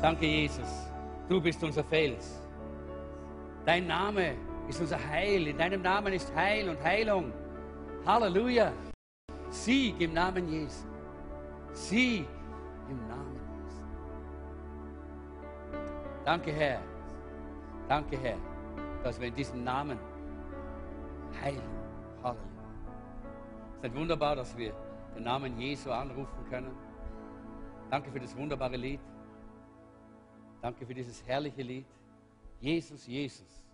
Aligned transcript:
Danke, 0.00 0.26
Jesus. 0.26 0.88
Du 1.28 1.40
bist 1.40 1.62
unser 1.64 1.82
Fels. 1.82 2.40
Dein 3.66 3.88
Name 3.88 4.36
ist 4.68 4.80
unser 4.80 4.98
Heil. 5.08 5.48
In 5.48 5.58
deinem 5.58 5.82
Namen 5.82 6.12
ist 6.12 6.32
Heil 6.36 6.68
und 6.68 6.80
Heilung. 6.82 7.32
Halleluja. 8.06 8.72
Sieg 9.50 10.00
im 10.00 10.14
Namen 10.14 10.48
Jesu. 10.48 10.86
Sieg 11.72 12.28
im 12.88 13.08
Namen 13.08 13.40
Jesu. 13.64 13.82
Danke, 16.24 16.52
Herr. 16.52 16.80
Danke, 17.88 18.18
Herr, 18.18 18.38
dass 19.02 19.20
wir 19.20 19.28
in 19.28 19.34
diesem 19.34 19.64
Namen 19.64 19.98
heilen. 21.42 21.60
Halleluja. 22.22 22.48
Es 23.82 23.90
ist 23.90 23.96
wunderbar, 23.96 24.36
dass 24.36 24.56
wir 24.56 24.72
den 25.16 25.24
Namen 25.24 25.58
Jesu 25.58 25.90
anrufen 25.90 26.44
können. 26.48 26.70
Danke 27.90 28.12
für 28.12 28.20
das 28.20 28.36
wunderbare 28.36 28.76
Lied. 28.76 29.00
Danke 30.60 30.86
für 30.86 30.94
dieses 30.94 31.24
herrliche 31.24 31.62
Lied. 31.62 31.86
Jesus, 32.60 33.06
Jesus 33.06 33.64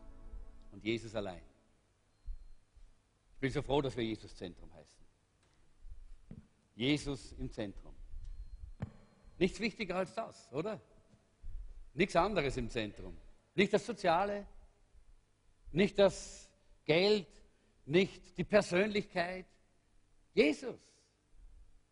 und 0.72 0.84
Jesus 0.84 1.14
allein. 1.14 1.40
Ich 3.34 3.40
bin 3.40 3.50
so 3.50 3.62
froh, 3.62 3.80
dass 3.80 3.96
wir 3.96 4.04
Jesus 4.04 4.34
Zentrum 4.36 4.72
heißen. 4.74 5.04
Jesus 6.74 7.32
im 7.32 7.50
Zentrum. 7.50 7.94
Nichts 9.38 9.60
wichtiger 9.60 9.96
als 9.96 10.14
das, 10.14 10.52
oder? 10.52 10.80
Nichts 11.94 12.16
anderes 12.16 12.56
im 12.56 12.68
Zentrum. 12.68 13.16
Nicht 13.54 13.72
das 13.72 13.86
Soziale, 13.86 14.46
nicht 15.72 15.98
das 15.98 16.50
Geld, 16.84 17.28
nicht 17.86 18.36
die 18.36 18.44
Persönlichkeit. 18.44 19.46
Jesus. 20.34 20.80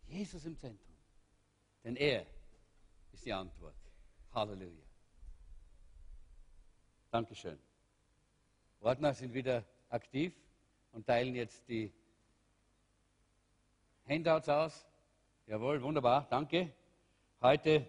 Jesus 0.07 0.45
im 0.45 0.57
Zentrum. 0.57 0.95
Denn 1.83 1.95
er 1.95 2.25
ist 3.11 3.25
die 3.25 3.33
Antwort. 3.33 3.75
Halleluja. 4.33 4.82
Dankeschön. 7.13 7.59
Ordner 8.81 9.13
sind 9.13 9.35
wieder 9.35 9.63
aktiv 9.89 10.33
und 10.93 11.05
teilen 11.05 11.35
jetzt 11.35 11.69
die 11.69 11.93
Handouts 14.09 14.49
aus. 14.49 14.83
Jawohl, 15.45 15.79
wunderbar, 15.83 16.25
danke. 16.31 16.73
Heute, 17.39 17.85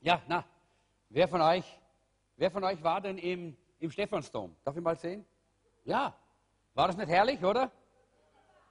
ja, 0.00 0.22
na, 0.28 0.44
wer 1.08 1.26
von 1.26 1.40
euch, 1.40 1.64
wer 2.36 2.48
von 2.52 2.62
euch 2.62 2.80
war 2.80 3.00
denn 3.00 3.18
im, 3.18 3.56
im 3.80 3.90
Stephansdom? 3.90 4.54
Darf 4.64 4.76
ich 4.76 4.82
mal 4.82 4.94
sehen? 4.94 5.26
Ja, 5.84 6.16
war 6.74 6.86
das 6.86 6.96
nicht 6.96 7.08
herrlich, 7.08 7.42
oder? 7.42 7.72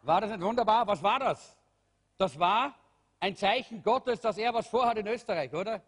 War 0.04 0.22
das 0.22 0.30
nicht 0.30 0.42
wunderbar? 0.42 0.88
Was 0.88 1.04
war 1.04 1.20
das? 1.20 1.58
Das 2.18 2.40
war 2.40 2.74
ein 3.20 3.36
Zeichen 3.36 3.84
Gottes, 3.84 4.22
dass 4.22 4.38
er 4.38 4.54
was 4.54 4.66
vorhat 4.66 4.98
in 4.98 5.08
Österreich, 5.08 5.54
oder? 5.54 5.82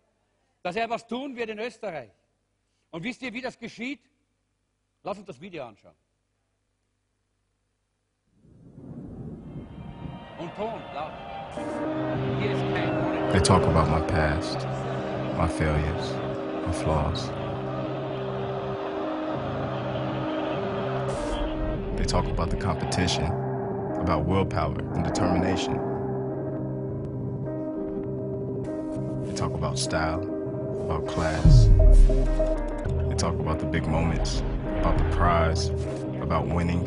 Dass 0.62 0.76
er 0.76 0.90
was 0.90 1.08
tun 1.08 1.38
wird 1.38 1.50
in 1.50 1.60
Österreich. 1.60 2.12
Und 2.92 3.04
wisst 3.04 3.22
ihr, 3.22 3.34
wie 3.34 3.42
das 3.42 3.58
geschieht? 3.58 4.00
Lass 5.04 5.18
uns 5.18 5.28
das 5.28 5.40
Video 5.40 5.64
anschauen. 5.66 5.94
Und 10.40 10.56
Ton, 10.56 10.82
laut. 10.94 11.12
Hier 12.40 12.52
ist 12.52 12.62
kein 12.74 13.32
They 13.32 13.42
talk 13.42 13.64
about 13.64 13.90
my 13.92 14.02
past, 14.08 14.66
my 15.38 15.48
failures, 15.48 16.14
my 16.66 16.74
flaws. 16.74 17.30
They 21.96 22.06
talk 22.06 22.26
about 22.26 22.50
the 22.50 22.58
competition, 22.58 23.26
about 24.02 24.26
willpower 24.26 24.80
and 24.96 25.04
determination. 25.04 25.78
They 29.26 29.36
talk 29.36 29.54
about 29.54 29.78
style, 29.78 30.24
about 30.82 31.06
class. 31.06 31.70
Talk 33.20 33.38
about 33.38 33.60
the 33.60 33.66
big 33.66 33.86
moments, 33.86 34.40
about 34.80 34.98
the 34.98 35.04
prize, 35.14 35.68
about 36.22 36.48
winning. 36.48 36.86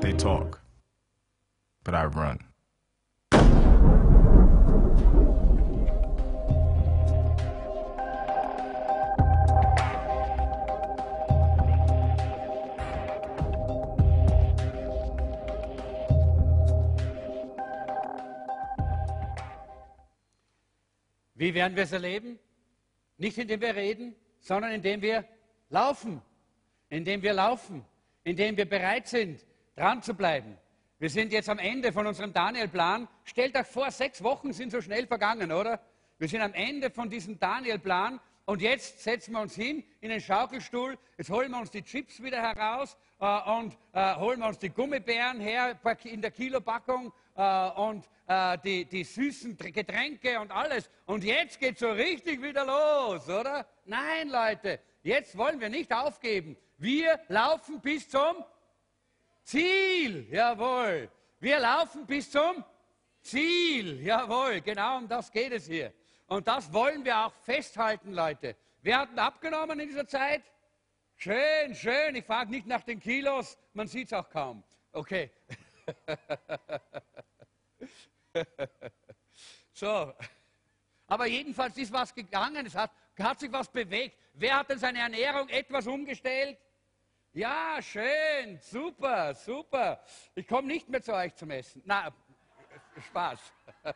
They 0.00 0.12
talk, 0.12 0.60
but 1.84 1.94
I 1.94 2.06
run. 2.06 2.40
Wie 21.36 21.54
werden 21.54 21.76
wir 21.76 21.84
es 21.84 21.92
erleben? 21.92 22.40
Nicht 23.16 23.38
indem 23.38 23.60
wir 23.60 23.74
reden, 23.74 24.14
sondern 24.40 24.72
indem 24.72 25.02
wir 25.02 25.24
laufen. 25.68 26.20
Indem 26.88 27.22
wir 27.22 27.32
laufen. 27.32 27.84
Indem 28.24 28.56
wir 28.56 28.68
bereit 28.68 29.08
sind, 29.08 29.44
dran 29.76 30.02
zu 30.02 30.14
bleiben. 30.14 30.56
Wir 30.98 31.10
sind 31.10 31.32
jetzt 31.32 31.48
am 31.48 31.58
Ende 31.58 31.92
von 31.92 32.06
unserem 32.06 32.32
Daniel-Plan. 32.32 33.08
Stellt 33.24 33.56
euch 33.56 33.66
vor, 33.66 33.90
sechs 33.90 34.22
Wochen 34.22 34.52
sind 34.52 34.70
so 34.70 34.80
schnell 34.80 35.06
vergangen, 35.06 35.52
oder? 35.52 35.80
Wir 36.18 36.28
sind 36.28 36.40
am 36.40 36.54
Ende 36.54 36.90
von 36.90 37.10
diesem 37.10 37.38
Daniel-Plan 37.38 38.20
und 38.46 38.62
jetzt 38.62 39.02
setzen 39.02 39.32
wir 39.32 39.40
uns 39.40 39.54
hin 39.54 39.84
in 40.00 40.10
den 40.10 40.20
Schaukelstuhl. 40.20 40.96
Jetzt 41.18 41.30
holen 41.30 41.50
wir 41.50 41.58
uns 41.58 41.70
die 41.70 41.82
Chips 41.82 42.22
wieder 42.22 42.40
heraus 42.40 42.96
äh, 43.20 43.50
und 43.50 43.76
äh, 43.92 44.14
holen 44.16 44.40
wir 44.40 44.46
uns 44.46 44.58
die 44.58 44.70
Gummibären 44.70 45.40
her 45.40 45.78
in 46.04 46.22
der 46.22 46.30
Kilopackung 46.30 47.12
äh, 47.34 47.70
und 47.70 48.08
äh, 48.26 48.58
die, 48.58 48.84
die 48.84 49.04
süßen 49.04 49.56
Getränke 49.56 50.40
und 50.40 50.50
alles. 50.50 50.88
Und 51.06 51.24
jetzt 51.24 51.58
geht 51.58 51.74
es 51.74 51.80
so 51.80 51.90
richtig 51.90 52.42
wieder 52.42 52.64
los, 52.64 53.28
oder? 53.28 53.66
Nein, 53.84 54.28
Leute, 54.28 54.80
jetzt 55.02 55.36
wollen 55.36 55.60
wir 55.60 55.68
nicht 55.68 55.92
aufgeben. 55.92 56.56
Wir 56.78 57.20
laufen 57.28 57.80
bis 57.80 58.08
zum 58.08 58.44
Ziel, 59.42 60.26
jawohl. 60.30 61.10
Wir 61.40 61.58
laufen 61.58 62.06
bis 62.06 62.30
zum 62.30 62.64
Ziel, 63.20 64.00
jawohl. 64.02 64.60
Genau 64.60 64.98
um 64.98 65.08
das 65.08 65.30
geht 65.30 65.52
es 65.52 65.66
hier. 65.66 65.92
Und 66.26 66.48
das 66.48 66.72
wollen 66.72 67.04
wir 67.04 67.26
auch 67.26 67.32
festhalten, 67.32 68.12
Leute. 68.12 68.56
Wir 68.80 68.98
hatten 68.98 69.18
abgenommen 69.18 69.80
in 69.80 69.88
dieser 69.88 70.06
Zeit. 70.06 70.42
Schön, 71.16 71.74
schön. 71.74 72.16
Ich 72.16 72.24
frage 72.24 72.50
nicht 72.50 72.66
nach 72.66 72.82
den 72.82 73.00
Kilos, 73.00 73.56
man 73.72 73.86
sieht 73.86 74.08
es 74.08 74.12
auch 74.12 74.28
kaum. 74.28 74.62
Okay. 74.92 75.30
so. 79.72 80.12
Aber 81.06 81.26
jedenfalls 81.26 81.76
ist 81.76 81.92
was 81.92 82.14
gegangen, 82.14 82.66
es 82.66 82.74
hat, 82.74 82.90
hat 83.18 83.40
sich 83.40 83.52
was 83.52 83.68
bewegt. 83.68 84.16
Wer 84.34 84.58
hat 84.58 84.70
denn 84.70 84.78
seine 84.78 85.00
Ernährung 85.00 85.48
etwas 85.48 85.86
umgestellt? 85.86 86.58
Ja, 87.32 87.82
schön, 87.82 88.58
super, 88.60 89.34
super. 89.34 90.00
Ich 90.34 90.46
komme 90.46 90.68
nicht 90.68 90.88
mehr 90.88 91.02
zu 91.02 91.12
euch 91.12 91.34
zum 91.34 91.50
Essen. 91.50 91.82
Na, 91.84 92.12
Spaß. 93.08 93.40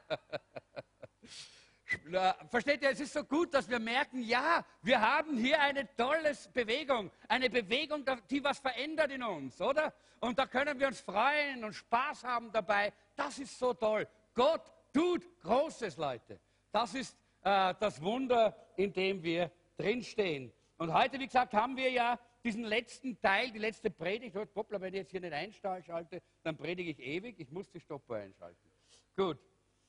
Versteht 2.50 2.82
ihr, 2.82 2.90
es 2.90 3.00
ist 3.00 3.14
so 3.14 3.24
gut, 3.24 3.54
dass 3.54 3.68
wir 3.68 3.78
merken, 3.78 4.22
ja, 4.22 4.64
wir 4.82 5.00
haben 5.00 5.38
hier 5.38 5.58
eine 5.60 5.88
tolle 5.96 6.36
Bewegung, 6.52 7.10
eine 7.28 7.48
Bewegung, 7.48 8.04
die 8.28 8.44
was 8.44 8.58
verändert 8.58 9.10
in 9.10 9.22
uns, 9.22 9.58
oder? 9.60 9.94
Und 10.20 10.38
da 10.38 10.46
können 10.46 10.78
wir 10.78 10.88
uns 10.88 11.00
freuen 11.00 11.64
und 11.64 11.72
Spaß 11.72 12.24
haben 12.24 12.52
dabei. 12.52 12.92
Das 13.16 13.38
ist 13.38 13.58
so 13.58 13.72
toll. 13.72 14.06
Gott 14.38 14.72
tut 14.92 15.26
Großes, 15.40 15.96
Leute. 15.96 16.38
Das 16.70 16.94
ist 16.94 17.16
äh, 17.42 17.74
das 17.80 18.00
Wunder, 18.00 18.54
in 18.76 18.92
dem 18.92 19.20
wir 19.20 19.50
drinstehen. 19.76 20.52
Und 20.76 20.94
heute, 20.94 21.18
wie 21.18 21.26
gesagt, 21.26 21.54
haben 21.54 21.76
wir 21.76 21.90
ja 21.90 22.16
diesen 22.44 22.62
letzten 22.62 23.20
Teil, 23.20 23.50
die 23.50 23.58
letzte 23.58 23.90
Predigt. 23.90 24.36
Hoppla, 24.36 24.80
wenn 24.80 24.94
ich 24.94 25.00
jetzt 25.00 25.10
hier 25.10 25.22
nicht 25.22 25.32
einschalte, 25.32 26.22
dann 26.44 26.56
predige 26.56 26.92
ich 26.92 27.00
ewig. 27.00 27.34
Ich 27.40 27.50
muss 27.50 27.68
die 27.68 27.80
Stoppuhr 27.80 28.18
einschalten. 28.18 28.70
Gut. 29.16 29.38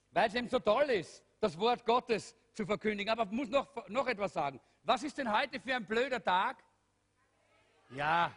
Weil 0.10 0.30
es 0.30 0.34
eben 0.34 0.48
so 0.48 0.58
toll 0.58 0.90
ist, 0.90 1.24
das 1.40 1.56
Wort 1.60 1.86
Gottes 1.86 2.36
zu 2.54 2.66
verkündigen. 2.66 3.12
Aber 3.12 3.26
ich 3.26 3.32
muss 3.32 3.50
noch, 3.50 3.88
noch 3.88 4.08
etwas 4.08 4.34
sagen. 4.34 4.60
Was 4.82 5.04
ist 5.04 5.16
denn 5.20 5.32
heute 5.32 5.60
für 5.60 5.76
ein 5.76 5.86
blöder 5.86 6.24
Tag? 6.24 6.58
Ja, 7.92 8.36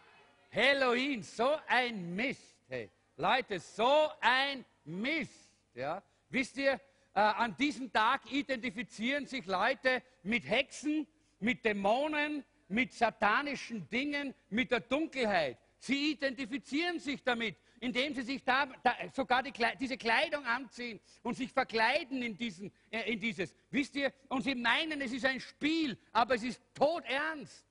Halloween, 0.53 1.23
so 1.23 1.57
ein 1.67 2.15
Mist. 2.15 2.55
Hey. 2.69 2.91
Leute, 3.17 3.59
so 3.59 4.11
ein 4.21 4.63
Mist. 4.85 5.52
Ja. 5.75 6.03
Wisst 6.29 6.57
ihr, 6.57 6.73
äh, 7.15 7.21
an 7.21 7.57
diesem 7.57 7.93
Tag 7.93 8.31
identifizieren 8.31 9.27
sich 9.27 9.47
Leute 9.47 10.03
mit 10.23 10.49
Hexen, 10.49 11.07
mit 11.41 11.65
Dämonen, 11.65 12.45
mit 12.69 12.93
satanischen 12.93 13.89
Dingen, 13.89 14.35
mit 14.49 14.71
der 14.71 14.81
Dunkelheit. 14.81 15.59
Sie 15.79 16.13
identifizieren 16.13 17.01
sich 17.01 17.23
damit 17.23 17.57
indem 17.83 18.15
sie 18.15 18.23
sich 18.23 18.45
da, 18.45 18.67
da 18.85 18.95
sogar 19.13 19.43
die, 19.43 19.53
diese 19.81 19.97
Kleidung 19.97 20.47
anziehen 20.47 21.01
und 21.25 21.37
sich 21.37 21.53
verkleiden 21.53 22.23
in, 22.23 22.37
diesen, 22.37 22.73
äh, 22.93 23.13
in 23.13 23.19
dieses. 23.19 23.53
Wisst 23.71 23.97
ihr? 23.97 24.13
Und 24.29 24.43
sie 24.43 24.55
meinen, 24.55 25.01
es 25.01 25.13
ist 25.13 25.25
ein 25.25 25.41
Spiel, 25.41 25.99
aber 26.13 26.37
es 26.37 26.45
ist 26.45 26.63
todernst. 26.75 27.67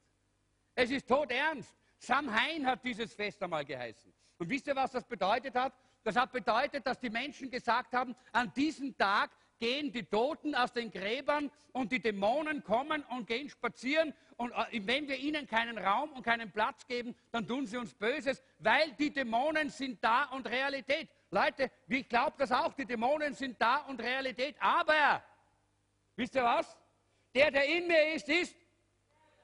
Es 0.75 0.91
ist 0.91 1.07
todernst. 1.07 1.73
Samhain 1.97 2.65
hat 2.67 2.83
dieses 2.83 3.13
Fest 3.13 3.41
einmal 3.41 3.63
geheißen. 3.63 4.11
Und 4.37 4.49
wisst 4.49 4.67
ihr, 4.67 4.75
was 4.75 4.91
das 4.91 5.05
bedeutet 5.05 5.55
hat? 5.55 5.73
Das 6.03 6.15
hat 6.15 6.31
bedeutet, 6.31 6.85
dass 6.85 6.99
die 6.99 7.09
Menschen 7.09 7.49
gesagt 7.49 7.93
haben, 7.93 8.15
an 8.31 8.51
diesem 8.53 8.97
Tag 8.97 9.31
gehen 9.59 9.91
die 9.91 10.03
Toten 10.03 10.55
aus 10.55 10.73
den 10.73 10.89
Gräbern 10.89 11.51
und 11.71 11.91
die 11.91 12.01
Dämonen 12.01 12.63
kommen 12.63 13.03
und 13.03 13.27
gehen 13.27 13.47
spazieren. 13.47 14.13
Und 14.35 14.51
äh, 14.51 14.81
wenn 14.87 15.07
wir 15.07 15.17
ihnen 15.17 15.45
keinen 15.45 15.77
Raum 15.77 16.11
und 16.13 16.23
keinen 16.23 16.51
Platz 16.51 16.87
geben, 16.87 17.15
dann 17.31 17.47
tun 17.47 17.67
sie 17.67 17.77
uns 17.77 17.93
Böses, 17.93 18.41
weil 18.57 18.91
die 18.93 19.13
Dämonen 19.13 19.69
sind 19.69 20.03
da 20.03 20.23
und 20.31 20.49
Realität. 20.49 21.09
Leute, 21.29 21.69
ich 21.87 22.09
glaube 22.09 22.33
das 22.39 22.51
auch, 22.51 22.73
die 22.73 22.85
Dämonen 22.85 23.35
sind 23.35 23.61
da 23.61 23.77
und 23.87 24.01
Realität. 24.01 24.55
Aber, 24.59 25.23
wisst 26.15 26.33
ihr 26.33 26.43
was? 26.43 26.75
Der, 27.35 27.51
der 27.51 27.65
in 27.65 27.87
mir 27.87 28.15
ist, 28.15 28.27
ist 28.27 28.55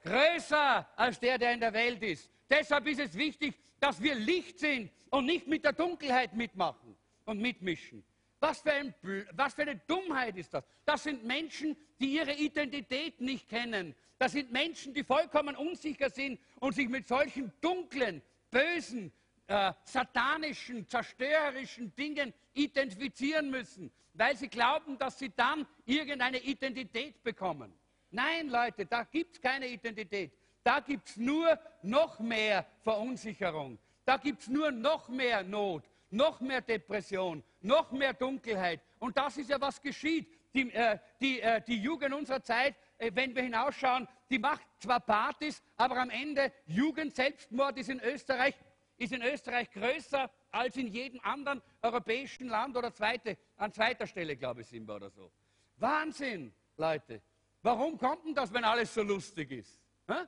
größer 0.03 0.87
als 0.95 1.19
der, 1.19 1.37
der 1.37 1.53
in 1.53 1.59
der 1.59 1.73
Welt 1.73 2.01
ist. 2.01 2.29
Deshalb 2.49 2.87
ist 2.87 2.99
es 2.99 3.15
wichtig, 3.15 3.55
dass 3.79 4.01
wir 4.01 4.15
Licht 4.15 4.57
sind 4.57 4.91
und 5.09 5.25
nicht 5.25 5.47
mit 5.47 5.63
der 5.65 5.73
Dunkelheit 5.73 6.33
mitmachen 6.33 6.95
und 7.25 7.39
mitmischen. 7.39 8.03
Was 8.39 8.61
für, 8.61 8.71
ein, 8.71 8.93
was 9.33 9.55
für, 9.55 9.63
eine 9.63 9.77
Dummheit 9.87 10.37
ist 10.37 10.53
das? 10.53 10.63
Das 10.85 11.03
sind 11.03 11.23
Menschen, 11.23 11.75
die 11.99 12.13
ihre 12.15 12.33
Identität 12.33 13.19
nicht 13.19 13.49
kennen. 13.49 13.95
Das 14.19 14.31
sind 14.33 14.51
Menschen, 14.51 14.93
die 14.93 15.03
vollkommen 15.03 15.55
unsicher 15.55 16.09
sind 16.09 16.39
und 16.59 16.75
sich 16.75 16.87
mit 16.87 17.07
solchen 17.07 17.51
dunklen, 17.61 18.21
bösen, 18.51 19.11
äh, 19.47 19.73
satanischen, 19.83 20.87
zerstörerischen 20.87 21.95
Dingen 21.95 22.33
identifizieren 22.53 23.49
müssen, 23.49 23.91
weil 24.13 24.35
sie 24.35 24.49
glauben, 24.49 24.97
dass 24.97 25.17
sie 25.17 25.31
dann 25.35 25.65
irgendeine 25.85 26.39
Identität 26.39 27.23
bekommen. 27.23 27.73
Nein, 28.11 28.49
Leute, 28.49 28.85
da 28.85 29.03
gibt 29.03 29.35
es 29.35 29.41
keine 29.41 29.67
Identität. 29.67 30.31
Da 30.63 30.79
gibt 30.79 31.09
es 31.09 31.17
nur 31.17 31.57
noch 31.81 32.19
mehr 32.19 32.65
Verunsicherung. 32.81 33.79
Da 34.07 34.15
gibt 34.15 34.41
es 34.41 34.47
nur 34.47 34.71
noch 34.71 35.09
mehr 35.09 35.43
Not, 35.43 35.83
noch 36.11 36.39
mehr 36.39 36.61
Depression, 36.61 37.43
noch 37.59 37.91
mehr 37.91 38.13
Dunkelheit. 38.13 38.79
Und 38.99 39.17
das 39.17 39.35
ist 39.35 39.49
ja, 39.49 39.59
was 39.59 39.81
geschieht. 39.81 40.31
Die, 40.53 40.71
äh, 40.73 40.97
die, 41.19 41.41
äh, 41.41 41.61
die 41.67 41.75
Jugend 41.75 42.13
unserer 42.13 42.41
Zeit, 42.41 42.77
äh, 42.97 43.11
wenn 43.13 43.35
wir 43.35 43.43
hinausschauen, 43.43 44.07
die 44.29 44.39
macht 44.39 44.65
zwar 44.79 45.01
Partys, 45.01 45.61
aber 45.75 45.97
am 45.97 46.09
Ende 46.09 46.53
Jugendselbstmord 46.67 47.77
ist 47.79 47.89
in 47.89 47.99
Österreich, 47.99 48.55
ist 48.95 49.11
in 49.11 49.21
Österreich 49.21 49.69
größer 49.71 50.31
als 50.51 50.77
in 50.77 50.87
jedem 50.87 51.19
anderen 51.19 51.61
europäischen 51.81 52.47
Land 52.47 52.77
oder 52.77 52.93
zweite, 52.93 53.37
an 53.57 53.73
zweiter 53.73 54.07
Stelle, 54.07 54.37
glaube 54.37 54.61
ich, 54.61 54.67
sind 54.67 54.87
wir 54.87 54.95
oder 54.95 55.09
so. 55.09 55.29
Wahnsinn, 55.75 56.53
Leute. 56.77 57.21
Warum 57.61 57.97
kommt 57.97 58.25
denn 58.25 58.33
das, 58.33 58.53
wenn 58.53 58.63
alles 58.63 58.93
so 58.93 59.03
lustig 59.03 59.51
ist? 59.51 59.81
Hä? 60.07 60.25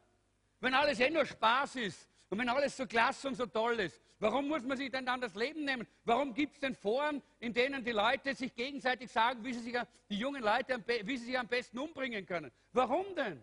Wenn 0.60 0.74
alles 0.74 1.00
eh 1.00 1.10
nur 1.10 1.26
Spaß 1.26 1.78
ist 1.78 2.10
und 2.30 2.38
wenn 2.38 2.50
alles 2.50 2.78
so 2.78 2.86
klasse 2.86 3.28
und 3.28 3.36
so 3.36 3.48
toll 3.48 3.80
ist, 3.80 4.00
warum 4.20 4.48
muss 4.48 4.64
man 4.64 4.78
sich 4.78 4.92
denn 4.92 5.06
dann 5.06 5.20
das 5.20 5.34
Leben 5.34 5.66
nehmen? 5.66 5.88
Warum 6.06 6.34
gibt 6.34 6.56
es 6.56 6.60
denn 6.60 6.76
Foren, 6.76 7.24
in 7.40 7.54
denen 7.54 7.84
die 7.84 7.92
Leute 7.92 8.36
sich 8.36 8.54
gegenseitig 8.54 9.12
sagen, 9.12 9.44
wie 9.44 9.54
sie 9.54 9.62
sich, 9.62 9.76
die 10.10 10.18
jungen 10.18 10.44
Leute, 10.44 10.84
wie 11.04 11.18
sie 11.18 11.26
sich 11.26 11.40
am 11.40 11.48
besten 11.48 11.80
umbringen 11.80 12.26
können? 12.26 12.52
Warum 12.72 13.16
denn? 13.16 13.42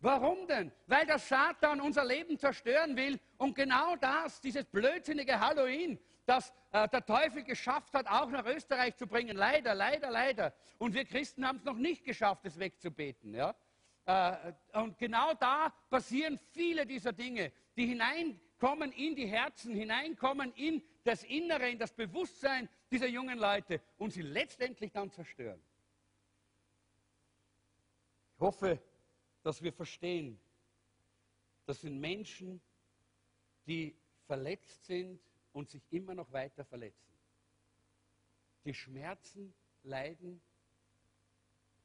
Warum 0.00 0.46
denn? 0.46 0.72
Weil 0.86 1.06
der 1.06 1.18
Satan 1.18 1.80
unser 1.80 2.04
Leben 2.04 2.38
zerstören 2.38 2.96
will 2.96 3.18
und 3.38 3.54
genau 3.54 3.96
das, 3.96 4.40
dieses 4.40 4.64
blödsinnige 4.64 5.38
Halloween, 5.38 5.98
das 6.26 6.52
äh, 6.72 6.88
der 6.88 7.06
Teufel 7.06 7.44
geschafft 7.44 7.94
hat, 7.94 8.08
auch 8.08 8.28
nach 8.28 8.44
Österreich 8.44 8.96
zu 8.96 9.06
bringen. 9.06 9.36
Leider, 9.36 9.74
leider, 9.74 10.10
leider. 10.10 10.52
Und 10.78 10.94
wir 10.94 11.04
Christen 11.04 11.46
haben 11.46 11.58
es 11.58 11.64
noch 11.64 11.76
nicht 11.76 12.04
geschafft, 12.04 12.44
es 12.44 12.58
wegzubeten. 12.58 13.34
Ja? 13.34 13.54
Äh, 14.04 14.52
und 14.78 14.98
genau 14.98 15.34
da 15.34 15.72
passieren 15.88 16.38
viele 16.52 16.84
dieser 16.84 17.12
Dinge, 17.12 17.52
die 17.76 17.86
hineinkommen 17.86 18.92
in 18.92 19.14
die 19.14 19.26
Herzen, 19.26 19.74
hineinkommen 19.74 20.52
in 20.54 20.82
das 21.04 21.22
Innere, 21.24 21.70
in 21.70 21.78
das 21.78 21.92
Bewusstsein 21.92 22.68
dieser 22.90 23.06
jungen 23.06 23.38
Leute 23.38 23.80
und 23.98 24.12
sie 24.12 24.22
letztendlich 24.22 24.92
dann 24.92 25.10
zerstören. 25.10 25.60
Ich 28.34 28.40
hoffe, 28.40 28.80
dass 29.42 29.62
wir 29.62 29.72
verstehen, 29.72 30.38
das 31.66 31.80
sind 31.80 32.00
Menschen, 32.00 32.60
die 33.66 33.96
verletzt 34.26 34.84
sind 34.86 35.20
und 35.52 35.68
sich 35.68 35.82
immer 35.90 36.14
noch 36.14 36.30
weiter 36.32 36.64
verletzen. 36.64 37.12
Die 38.64 38.74
Schmerzen 38.74 39.54
leiden 39.82 40.40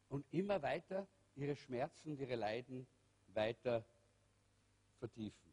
und 0.10 0.26
immer 0.32 0.62
weiter 0.62 1.08
ihre 1.36 1.56
Schmerzen, 1.56 2.18
ihre 2.18 2.36
Leiden 2.36 2.86
weiter 3.28 3.86
vertiefen. 5.00 5.51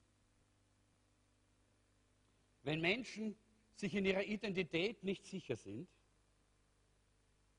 Wenn 2.68 2.82
Menschen 2.82 3.34
sich 3.76 3.94
in 3.94 4.04
ihrer 4.04 4.24
Identität 4.24 5.02
nicht 5.02 5.24
sicher 5.24 5.56
sind, 5.56 5.88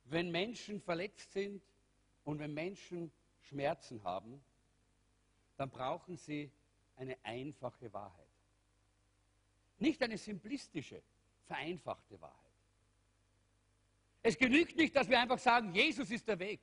wenn 0.04 0.30
Menschen 0.30 0.80
verletzt 0.80 1.32
sind 1.32 1.64
und 2.26 2.38
wenn 2.38 2.54
Menschen 2.54 3.12
Schmerzen 3.42 4.04
haben, 4.04 4.40
dann 5.58 5.72
brauchen 5.72 6.16
sie 6.16 6.52
eine 6.96 7.18
einfache 7.24 7.92
Wahrheit. 7.92 8.30
Nicht 9.80 10.00
eine 10.04 10.16
simplistische, 10.16 11.02
vereinfachte 11.48 12.22
Wahrheit. 12.22 12.54
Es 14.22 14.38
genügt 14.38 14.76
nicht, 14.78 14.96
dass 14.96 15.10
wir 15.10 15.20
einfach 15.20 15.40
sagen, 15.40 15.74
Jesus 15.74 16.12
ist 16.12 16.28
der 16.28 16.38
Weg. 16.38 16.60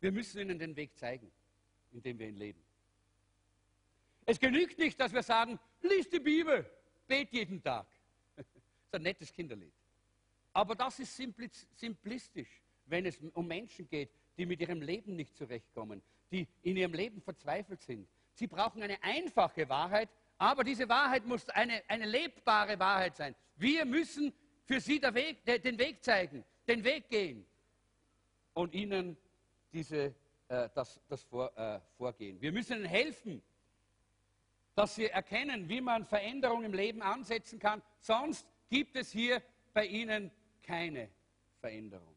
Wir 0.00 0.12
müssen 0.12 0.38
ihnen 0.42 0.58
den 0.58 0.76
Weg 0.76 0.94
zeigen, 0.98 1.32
in 1.92 2.02
dem 2.02 2.18
wir 2.18 2.28
ihn 2.28 2.36
leben. 2.36 2.62
Es 4.26 4.38
genügt 4.38 4.78
nicht, 4.78 5.00
dass 5.00 5.14
wir 5.14 5.22
sagen, 5.22 5.58
lies 5.82 6.08
die 6.08 6.20
Bibel, 6.20 6.68
bet 7.06 7.32
jeden 7.32 7.62
Tag. 7.62 7.86
Das 8.36 8.46
ist 8.46 8.94
ein 8.94 9.02
nettes 9.02 9.32
Kinderlied. 9.32 9.72
Aber 10.52 10.74
das 10.74 10.98
ist 10.98 11.14
simplistisch, 11.14 12.62
wenn 12.86 13.04
es 13.04 13.18
um 13.34 13.46
Menschen 13.46 13.86
geht, 13.86 14.10
die 14.38 14.46
mit 14.46 14.60
ihrem 14.60 14.80
Leben 14.80 15.14
nicht 15.14 15.36
zurechtkommen, 15.36 16.00
die 16.30 16.46
in 16.62 16.76
ihrem 16.76 16.94
Leben 16.94 17.20
verzweifelt 17.20 17.82
sind. 17.82 18.08
Sie 18.32 18.46
brauchen 18.46 18.82
eine 18.82 19.02
einfache 19.02 19.68
Wahrheit, 19.68 20.08
aber 20.38 20.64
diese 20.64 20.88
Wahrheit 20.88 21.26
muss 21.26 21.48
eine, 21.50 21.82
eine 21.88 22.06
lebbare 22.06 22.78
Wahrheit 22.78 23.16
sein. 23.16 23.34
Wir 23.56 23.84
müssen 23.84 24.32
für 24.64 24.80
sie 24.80 25.02
Weg, 25.02 25.44
den 25.44 25.78
Weg 25.78 26.02
zeigen, 26.02 26.44
den 26.66 26.84
Weg 26.84 27.08
gehen 27.08 27.44
und 28.54 28.74
ihnen 28.74 29.16
diese, 29.72 30.14
äh, 30.48 30.68
das, 30.74 31.00
das 31.08 31.22
vor, 31.24 31.56
äh, 31.56 31.80
Vorgehen. 31.96 32.40
Wir 32.40 32.52
müssen 32.52 32.78
ihnen 32.78 32.84
helfen, 32.84 33.42
dass 34.78 34.94
sie 34.94 35.06
erkennen, 35.06 35.68
wie 35.68 35.80
man 35.80 36.06
Veränderung 36.06 36.62
im 36.62 36.72
Leben 36.72 37.02
ansetzen 37.02 37.58
kann. 37.58 37.82
Sonst 37.98 38.46
gibt 38.68 38.94
es 38.94 39.10
hier 39.10 39.42
bei 39.72 39.86
ihnen 39.86 40.30
keine 40.62 41.10
Veränderung. 41.58 42.14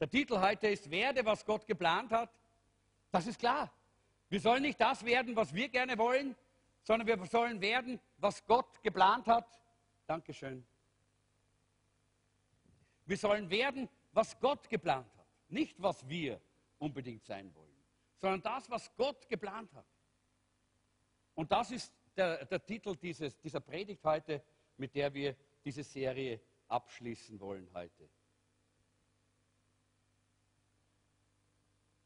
Der 0.00 0.10
Titel 0.10 0.40
heute 0.40 0.66
ist 0.66 0.90
Werde, 0.90 1.24
was 1.24 1.46
Gott 1.46 1.64
geplant 1.64 2.10
hat. 2.10 2.28
Das 3.12 3.28
ist 3.28 3.38
klar. 3.38 3.72
Wir 4.28 4.40
sollen 4.40 4.62
nicht 4.62 4.80
das 4.80 5.04
werden, 5.04 5.36
was 5.36 5.54
wir 5.54 5.68
gerne 5.68 5.96
wollen, 5.96 6.34
sondern 6.82 7.06
wir 7.06 7.24
sollen 7.26 7.60
werden, 7.60 8.00
was 8.16 8.44
Gott 8.44 8.82
geplant 8.82 9.28
hat. 9.28 9.46
Dankeschön. 10.08 10.66
Wir 13.06 13.16
sollen 13.16 13.48
werden, 13.48 13.88
was 14.10 14.36
Gott 14.40 14.68
geplant 14.68 15.14
hat. 15.16 15.26
Nicht, 15.50 15.80
was 15.80 16.08
wir 16.08 16.40
unbedingt 16.80 17.24
sein 17.24 17.54
wollen, 17.54 17.84
sondern 18.16 18.42
das, 18.42 18.68
was 18.68 18.92
Gott 18.96 19.28
geplant 19.28 19.72
hat. 19.72 19.86
Und 21.38 21.52
das 21.52 21.70
ist 21.70 21.94
der, 22.16 22.44
der 22.46 22.66
Titel 22.66 22.96
dieses, 22.96 23.38
dieser 23.38 23.60
Predigt 23.60 24.02
heute, 24.02 24.42
mit 24.76 24.92
der 24.96 25.14
wir 25.14 25.36
diese 25.64 25.84
Serie 25.84 26.40
abschließen 26.66 27.38
wollen 27.38 27.70
heute. 27.72 28.08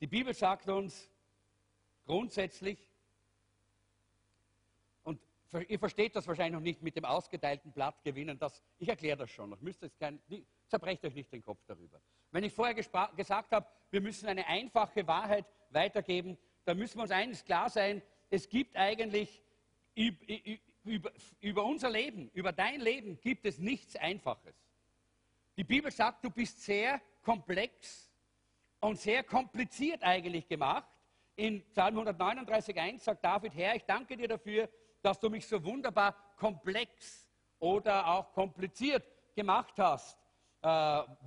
Die 0.03 0.07
Bibel 0.07 0.35
sagt 0.35 0.69
uns 0.69 1.09
grundsätzlich, 2.05 2.87
ihr 5.67 5.79
versteht 5.79 6.15
das 6.15 6.27
wahrscheinlich 6.27 6.53
noch 6.53 6.61
nicht 6.61 6.83
mit 6.83 6.95
dem 6.95 7.07
ausgeteilten 7.07 7.73
Blatt 7.73 8.05
gewinnen. 8.05 8.39
Das, 8.39 8.63
ich 8.79 8.91
erkläre 8.91 9.17
das 9.17 9.31
schon 9.31 9.49
noch. 9.49 9.63
Müsst 9.63 9.81
kein, 9.99 10.21
zerbrecht 10.69 11.03
euch 11.07 11.15
nicht 11.15 11.33
den 11.33 11.41
Kopf 11.41 11.65
darüber. 11.67 12.03
Wenn 12.33 12.45
ich 12.45 12.53
vorher 12.53 12.75
gesagt 12.75 13.53
habe, 13.53 13.67
wir 13.91 14.03
müssen 14.03 14.29
eine 14.29 14.47
einfache 14.47 15.07
Wahrheit 15.07 15.47
weitergeben, 15.71 16.37
dann 16.67 16.77
müssen 16.77 16.99
wir 16.99 17.05
uns 17.05 17.13
eines 17.13 17.43
klar 17.43 17.71
sein, 17.71 18.03
es 18.33 18.49
gibt 18.49 18.77
eigentlich 18.77 19.43
über, 19.95 21.13
über 21.41 21.65
unser 21.65 21.91
Leben, 21.91 22.31
über 22.33 22.51
dein 22.51 22.81
Leben 22.81 23.21
gibt 23.21 23.45
es 23.45 23.59
nichts 23.59 23.95
Einfaches. 23.95 24.57
Die 25.59 25.65
Bibel 25.65 25.93
sagt, 25.93 26.25
du 26.25 26.31
bist 26.31 26.63
sehr 26.63 27.03
komplex 27.21 28.11
und 28.81 28.99
sehr 28.99 29.23
kompliziert 29.23 30.03
eigentlich 30.03 30.49
gemacht. 30.49 30.89
In 31.37 31.63
Psalm 31.73 31.99
139,1 31.99 33.01
sagt 33.01 33.23
David, 33.23 33.55
Herr, 33.55 33.77
ich 33.77 33.85
danke 33.85 34.17
dir 34.17 34.29
dafür, 34.29 34.67
dass 35.03 35.21
du 35.21 35.29
mich 35.29 35.47
so 35.47 35.63
wunderbar 35.63 36.35
komplex 36.37 37.29
oder 37.59 38.07
auch 38.07 38.33
kompliziert 38.33 39.05
gemacht 39.35 39.75
hast. 39.77 40.19
Äh, 40.63 40.69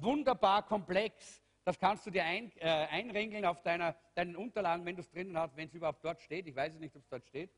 wunderbar 0.01 0.65
komplex. 0.65 1.39
Das 1.65 1.77
kannst 1.77 2.05
du 2.05 2.11
dir 2.11 2.23
ein, 2.23 2.51
äh, 2.57 2.67
einrengeln 2.67 3.43
auf 3.43 3.61
deiner, 3.61 3.95
deinen 4.13 4.37
Unterlagen, 4.37 4.85
wenn 4.85 4.95
du 4.95 5.01
es 5.01 5.09
drinnen 5.09 5.37
hast, 5.37 5.57
wenn 5.57 5.67
es 5.67 5.73
überhaupt 5.73 6.05
dort 6.05 6.21
steht. 6.21 6.47
Ich 6.47 6.55
weiß 6.55 6.73
nicht, 6.75 6.95
ob 6.95 7.01
es 7.01 7.09
dort 7.09 7.25
steht. 7.27 7.49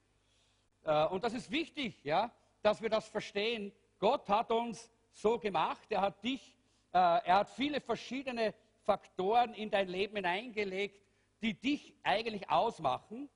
Äh, 0.83 1.05
und 1.07 1.23
das 1.23 1.33
ist 1.33 1.51
wichtig, 1.51 2.03
ja, 2.03 2.31
dass 2.63 2.81
wir 2.81 2.89
das 2.89 3.07
verstehen. 3.07 3.71
Gott 3.99 4.27
hat 4.27 4.51
uns 4.51 4.89
so 5.11 5.37
gemacht. 5.37 5.85
Er 5.91 6.01
hat 6.01 6.23
dich 6.23 6.57
Äh, 6.93 6.97
er 6.97 7.35
hat 7.35 7.49
viele 7.49 7.81
verschiedene 7.81 8.53
Faktoren 8.83 9.53
in 9.53 9.69
dein 9.69 9.87
Leben 9.87 10.15
hineingelegt, 10.15 10.99
die 11.41 11.53
dich 11.53 11.93
eigentlich 12.01 12.49
ausmachen, 12.49 13.29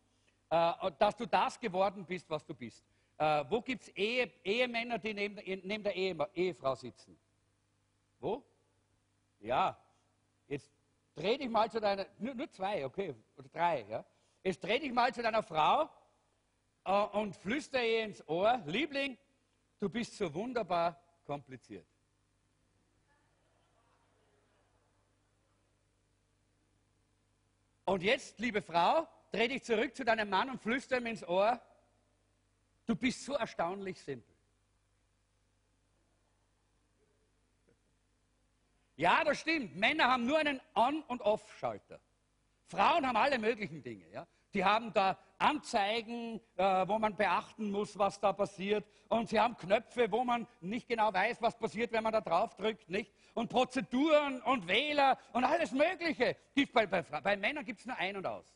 äh, 0.50 0.92
dass 0.98 1.16
du 1.16 1.26
das 1.26 1.60
geworden 1.60 2.06
bist, 2.06 2.30
was 2.30 2.46
du 2.46 2.56
bist. 2.56 2.84
Äh, 3.18 3.44
wo 3.50 3.62
gibt 3.62 3.84
es 3.84 3.90
Ehe, 3.90 4.32
Ehemänner, 4.44 4.98
die 4.98 5.14
neben, 5.14 5.36
neben 5.36 5.84
der 5.84 5.96
Ehe, 5.96 6.16
Ehefrau 6.34 6.76
sitzen? 6.76 7.16
Wo? 8.20 8.44
Ja, 9.42 9.78
jetzt 10.52 10.70
dreh 11.16 11.38
dich 11.38 11.50
mal 11.50 11.72
zu 11.72 11.80
deiner, 11.80 12.06
nur, 12.20 12.36
nur 12.36 12.50
zwei, 12.52 12.86
okay, 12.86 13.16
oder 13.38 13.50
drei, 13.50 13.86
ja. 13.90 14.06
Jetzt 14.44 14.64
dreh 14.64 14.80
dich 14.80 14.92
mal 14.92 15.14
zu 15.14 15.22
deiner 15.22 15.44
Frau 15.44 15.90
äh, 16.84 17.18
und 17.18 17.36
flüster 17.36 17.84
ihr 17.84 18.04
ins 18.04 18.28
Ohr, 18.28 18.62
Liebling, 18.66 19.18
du 19.80 19.90
bist 19.90 20.18
so 20.18 20.34
wunderbar 20.34 21.02
kompliziert. 21.26 21.86
Und 27.86 28.04
jetzt, 28.04 28.40
liebe 28.40 28.62
Frau, 28.62 29.08
dreh 29.32 29.48
dich 29.48 29.64
zurück 29.64 29.96
zu 29.96 30.06
deinem 30.06 30.30
Mann 30.30 30.50
und 30.50 30.62
flüster 30.62 30.98
ihm 30.98 31.08
ins 31.08 31.28
Ohr, 31.28 31.60
du 32.86 32.96
bist 32.96 33.26
so 33.26 33.34
erstaunlich 33.34 34.00
simpel. 34.00 34.31
Ja, 39.02 39.24
das 39.24 39.40
stimmt. 39.40 39.76
Männer 39.76 40.04
haben 40.12 40.28
nur 40.28 40.38
einen 40.38 40.62
On- 40.76 41.02
und 41.08 41.22
Off-Schalter. 41.22 42.00
Frauen 42.68 43.08
haben 43.08 43.16
alle 43.16 43.40
möglichen 43.40 43.82
Dinge. 43.82 44.08
Ja? 44.12 44.28
Die 44.54 44.64
haben 44.64 44.94
da 44.94 45.18
Anzeigen, 45.40 46.40
äh, 46.56 46.88
wo 46.88 47.00
man 47.00 47.16
beachten 47.16 47.72
muss, 47.72 47.98
was 47.98 48.20
da 48.20 48.32
passiert. 48.32 48.86
Und 49.10 49.30
sie 49.30 49.40
haben 49.40 49.58
Knöpfe, 49.58 50.12
wo 50.12 50.24
man 50.24 50.48
nicht 50.60 50.88
genau 50.88 51.12
weiß, 51.12 51.42
was 51.42 51.58
passiert, 51.58 51.92
wenn 51.92 52.04
man 52.04 52.14
da 52.14 52.22
drauf 52.22 52.56
drückt. 52.56 52.92
Nicht? 52.92 53.12
Und 53.34 53.50
Prozeduren 53.50 54.40
und 54.44 54.68
Wähler 54.68 55.18
und 55.34 55.46
alles 55.46 55.72
Mögliche. 55.72 56.38
Bei, 56.72 56.86
bei, 56.86 57.02
bei 57.02 57.36
Männern 57.38 57.66
gibt 57.66 57.80
es 57.80 57.88
nur 57.88 57.98
ein 57.98 58.16
und 58.18 58.28
aus. 58.28 58.56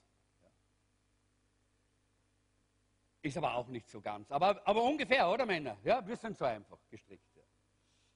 Ist 3.23 3.35
aber 3.35 3.55
auch 3.55 3.67
nicht 3.69 3.89
so 3.89 3.99
ganz. 3.99 4.31
Aber, 4.31 4.61
aber 4.63 4.83
ungefähr, 4.83 5.27
oder 5.27 5.47
Männer? 5.47 5.75
Ja, 5.83 6.05
wir 6.05 6.15
sind 6.15 6.37
so 6.37 6.45
einfach 6.45 6.77
gestrickt. 6.91 7.35
Ja. 7.35 7.41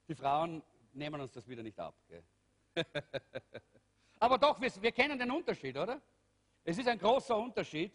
Die 0.07 0.13
Frauen 0.13 0.61
nehmen 0.93 1.19
uns 1.21 1.31
das 1.31 1.47
wieder 1.47 1.63
nicht 1.63 1.79
ab. 1.79 1.95
Aber 4.19 4.37
doch, 4.37 4.59
wir, 4.59 4.71
wir 4.81 4.91
kennen 4.91 5.17
den 5.17 5.31
Unterschied, 5.31 5.77
oder? 5.77 6.01
Es 6.63 6.77
ist 6.77 6.87
ein 6.87 6.99
großer 6.99 7.37
Unterschied. 7.37 7.91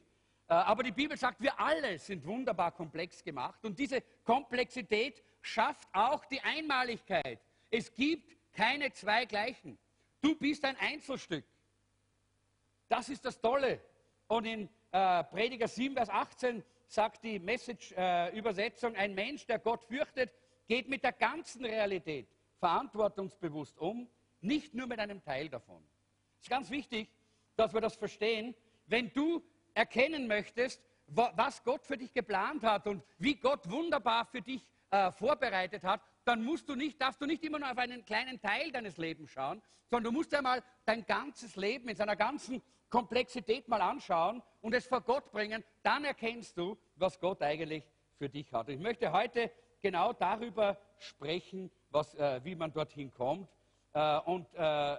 Äh, 0.49 0.55
aber 0.55 0.83
die 0.83 0.93
Bibel 0.93 1.17
sagt, 1.17 1.41
wir 1.41 1.59
alle 1.59 1.99
sind 1.99 2.25
wunderbar 2.27 2.73
komplex 2.73 3.23
gemacht. 3.23 3.65
Und 3.65 3.79
diese 3.79 4.03
Komplexität 4.25 5.23
schafft 5.43 5.89
auch 5.93 6.25
die 6.27 6.41
Einmaligkeit. 6.41 7.41
Es 7.71 7.93
gibt 7.95 8.37
keine 8.53 8.93
zwei 8.93 9.27
gleichen. 9.27 9.79
Du 10.21 10.35
bist 10.35 10.65
ein 10.65 10.77
Einzelstück. 10.77 11.45
Das 12.89 13.09
ist 13.09 13.25
das 13.25 13.41
Tolle. 13.41 13.81
Und 14.27 14.47
in 14.47 14.69
äh, 14.93 15.25
Prediger 15.25 15.69
7, 15.69 15.95
Vers 15.95 16.09
18 16.09 16.63
sagt 16.87 17.25
die 17.25 17.39
Message-Übersetzung, 17.39 18.95
äh, 18.95 18.99
ein 18.99 19.15
Mensch, 19.15 19.47
der 19.47 19.59
Gott 19.59 19.85
fürchtet, 19.85 20.33
geht 20.67 20.89
mit 20.89 21.03
der 21.03 21.13
ganzen 21.13 21.65
Realität 21.65 22.29
verantwortungsbewusst 22.59 23.79
um, 23.79 24.09
nicht 24.41 24.75
nur 24.75 24.87
mit 24.87 24.99
einem 24.99 25.23
Teil 25.23 25.49
davon. 25.49 25.83
Es 26.39 26.45
ist 26.47 26.51
ganz 26.51 26.71
wichtig, 26.71 27.11
dass 27.57 27.73
wir 27.73 27.81
das 27.81 27.97
verstehen. 27.97 28.55
Wenn 28.87 29.13
du 29.13 29.43
erkennen 29.75 30.27
möchtest, 30.27 30.83
was 31.07 31.63
Gott 31.65 31.85
für 31.85 31.97
dich 31.97 32.13
geplant 32.13 32.63
hat 32.63 32.87
und 32.87 33.03
wie 33.19 33.35
Gott 33.35 33.71
wunderbar 33.71 34.25
für 34.27 34.41
dich 34.41 34.69
äh, 34.91 35.11
vorbereitet 35.13 35.83
hat, 35.85 36.01
dann 36.25 36.43
musst 36.43 36.69
du 36.69 36.75
nicht, 36.75 37.01
darfst 37.01 37.21
du 37.21 37.27
nicht 37.27 37.45
immer 37.45 37.59
nur 37.59 37.71
auf 37.71 37.79
einen 37.79 38.05
kleinen 38.05 38.41
Teil 38.41 38.73
deines 38.73 38.97
Lebens 38.97 39.31
schauen, 39.31 39.61
sondern 39.91 40.13
du 40.13 40.19
musst 40.19 40.35
einmal 40.35 40.63
dein 40.85 41.05
ganzes 41.05 41.57
Leben 41.57 41.89
in 41.89 41.97
seiner 41.97 42.17
ganzen 42.17 42.63
Komplexität 42.89 43.69
mal 43.69 43.83
anschauen 43.83 44.43
und 44.61 44.75
es 44.75 44.87
vor 44.87 45.01
Gott 45.03 45.31
bringen. 45.31 45.63
Dann 45.83 46.05
erkennst 46.05 46.57
du, 46.57 46.79
was 46.97 47.19
Gott 47.21 47.43
eigentlich 47.43 47.85
für 48.17 48.29
dich 48.29 48.53
hat. 48.53 48.69
Ich 48.69 48.79
möchte 48.79 49.13
heute 49.13 49.51
genau 49.83 50.13
darüber 50.13 50.79
sprechen, 50.97 51.71
was, 51.95 52.15
äh, 52.17 52.41
wie 52.45 52.55
man 52.55 52.73
dorthin 52.73 53.13
kommt. 53.15 53.49
Äh, 53.93 54.19
und 54.21 54.53
äh, 54.55 54.97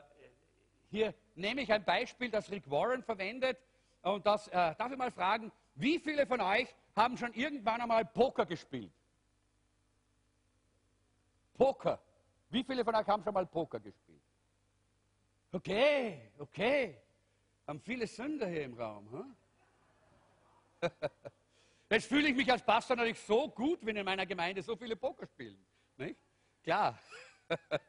hier 0.89 1.13
nehme 1.35 1.61
ich 1.61 1.71
ein 1.71 1.83
Beispiel, 1.83 2.31
das 2.31 2.49
Rick 2.49 2.69
Warren 2.71 3.03
verwendet. 3.03 3.57
Und 4.01 4.25
das 4.25 4.47
äh, 4.47 4.73
darf 4.75 4.91
ich 4.91 4.97
mal 4.97 5.11
fragen, 5.11 5.51
wie 5.75 5.99
viele 5.99 6.25
von 6.25 6.39
euch 6.39 6.73
haben 6.95 7.17
schon 7.17 7.33
irgendwann 7.33 7.81
einmal 7.81 8.05
Poker 8.05 8.45
gespielt? 8.45 8.91
Poker. 11.57 11.99
Wie 12.49 12.63
viele 12.63 12.85
von 12.85 12.95
euch 12.95 13.07
haben 13.07 13.23
schon 13.23 13.33
mal 13.33 13.45
Poker 13.45 13.79
gespielt? 13.79 14.21
Okay, 15.51 16.31
okay. 16.39 16.97
Haben 17.67 17.81
viele 17.81 18.07
Sünder 18.07 18.47
hier 18.47 18.63
im 18.63 18.73
Raum. 18.73 19.11
Hm? 19.11 20.89
Jetzt 21.89 22.07
fühle 22.07 22.29
ich 22.29 22.35
mich 22.35 22.49
als 22.51 22.63
Pastor 22.63 22.95
natürlich 22.95 23.19
so 23.19 23.49
gut, 23.49 23.85
wenn 23.85 23.95
in 23.95 24.05
meiner 24.05 24.25
Gemeinde 24.25 24.61
so 24.61 24.75
viele 24.75 24.95
Poker 24.95 25.27
spielen. 25.27 25.57
Nicht? 25.97 26.17
Klar. 26.65 26.97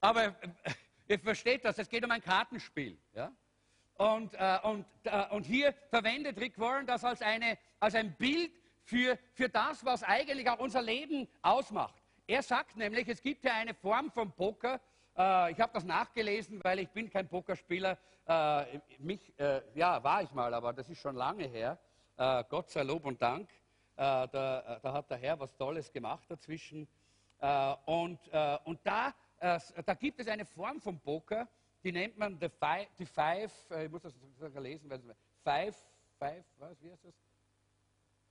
Aber 0.00 0.24
äh, 0.24 0.32
ihr 1.08 1.18
versteht 1.18 1.62
das, 1.62 1.78
es 1.78 1.90
geht 1.90 2.02
um 2.02 2.10
ein 2.10 2.22
Kartenspiel. 2.22 2.98
Ja? 3.12 3.30
Und, 3.98 4.32
äh, 4.32 4.58
und, 4.62 4.86
äh, 5.04 5.26
und 5.28 5.44
hier 5.44 5.74
verwendet 5.90 6.40
Rick 6.40 6.58
Warren 6.58 6.86
das 6.86 7.04
als, 7.04 7.20
eine, 7.20 7.58
als 7.80 7.94
ein 7.94 8.16
Bild 8.16 8.50
für, 8.82 9.18
für 9.34 9.50
das, 9.50 9.84
was 9.84 10.02
eigentlich 10.02 10.48
auch 10.48 10.58
unser 10.58 10.80
Leben 10.80 11.28
ausmacht. 11.42 12.02
Er 12.26 12.42
sagt 12.42 12.76
nämlich, 12.76 13.06
es 13.08 13.20
gibt 13.20 13.44
ja 13.44 13.52
eine 13.52 13.74
Form 13.74 14.10
von 14.10 14.32
Poker, 14.32 14.80
äh, 15.18 15.52
ich 15.52 15.60
habe 15.60 15.74
das 15.74 15.84
nachgelesen, 15.84 16.64
weil 16.64 16.78
ich 16.78 16.88
bin 16.88 17.10
kein 17.10 17.28
Pokerspieler. 17.28 17.98
Äh, 18.26 18.80
mich, 19.00 19.38
äh, 19.38 19.60
ja, 19.74 20.02
war 20.02 20.22
ich 20.22 20.32
mal, 20.32 20.54
aber 20.54 20.72
das 20.72 20.88
ist 20.88 20.98
schon 20.98 21.14
lange 21.14 21.46
her. 21.46 21.78
Äh, 22.16 22.42
Gott 22.48 22.70
sei 22.70 22.84
Lob 22.84 23.04
und 23.04 23.20
Dank. 23.20 23.50
Da, 23.98 24.28
da, 24.28 24.92
hat 24.92 25.10
der 25.10 25.16
Herr 25.16 25.40
was 25.40 25.56
Tolles 25.56 25.90
gemacht 25.90 26.30
dazwischen. 26.30 26.86
Äh, 27.40 27.74
und, 27.86 28.20
äh, 28.32 28.58
und 28.64 28.78
da, 28.84 29.12
äh, 29.40 29.58
da 29.84 29.94
gibt 29.94 30.20
es 30.20 30.28
eine 30.28 30.44
Form 30.44 30.80
von 30.80 31.00
Poker, 31.00 31.48
die 31.82 31.90
nennt 31.90 32.16
man 32.16 32.38
the 32.38 32.48
five, 32.48 32.86
die 32.96 33.06
Five, 33.06 33.52
ich 33.84 33.90
muss 33.90 34.02
das 34.02 34.14
sogar 34.38 34.62
lesen, 34.62 34.88
weil 34.88 35.00
Five, 35.42 35.76
Five, 36.16 36.44
was, 36.58 36.80
wie 36.80 36.92
heißt 36.92 37.04
das? 37.04 37.14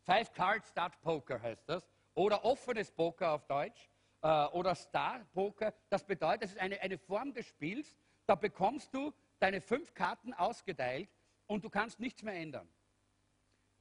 Five 0.05 0.33
Card 0.33 0.65
Start 0.65 1.01
Poker 1.01 1.41
heißt 1.41 1.67
das. 1.67 1.86
Oder 2.13 2.45
offenes 2.45 2.89
Poker 2.89 3.33
auf 3.33 3.45
Deutsch. 3.45 3.89
Oder 4.21 4.74
Star 4.74 5.19
Poker. 5.33 5.74
Das 5.89 6.05
bedeutet, 6.05 6.43
es 6.43 6.51
ist 6.51 6.59
eine, 6.59 6.79
eine 6.81 6.97
Form 6.97 7.33
des 7.33 7.45
Spiels, 7.45 7.97
da 8.25 8.36
bekommst 8.36 8.93
du 8.93 9.13
deine 9.39 9.59
fünf 9.59 9.93
Karten 9.93 10.33
ausgeteilt 10.33 11.09
und 11.45 11.63
du 11.63 11.69
kannst 11.69 12.00
nichts 12.00 12.24
mehr 12.24 12.36
ändern. 12.36 12.67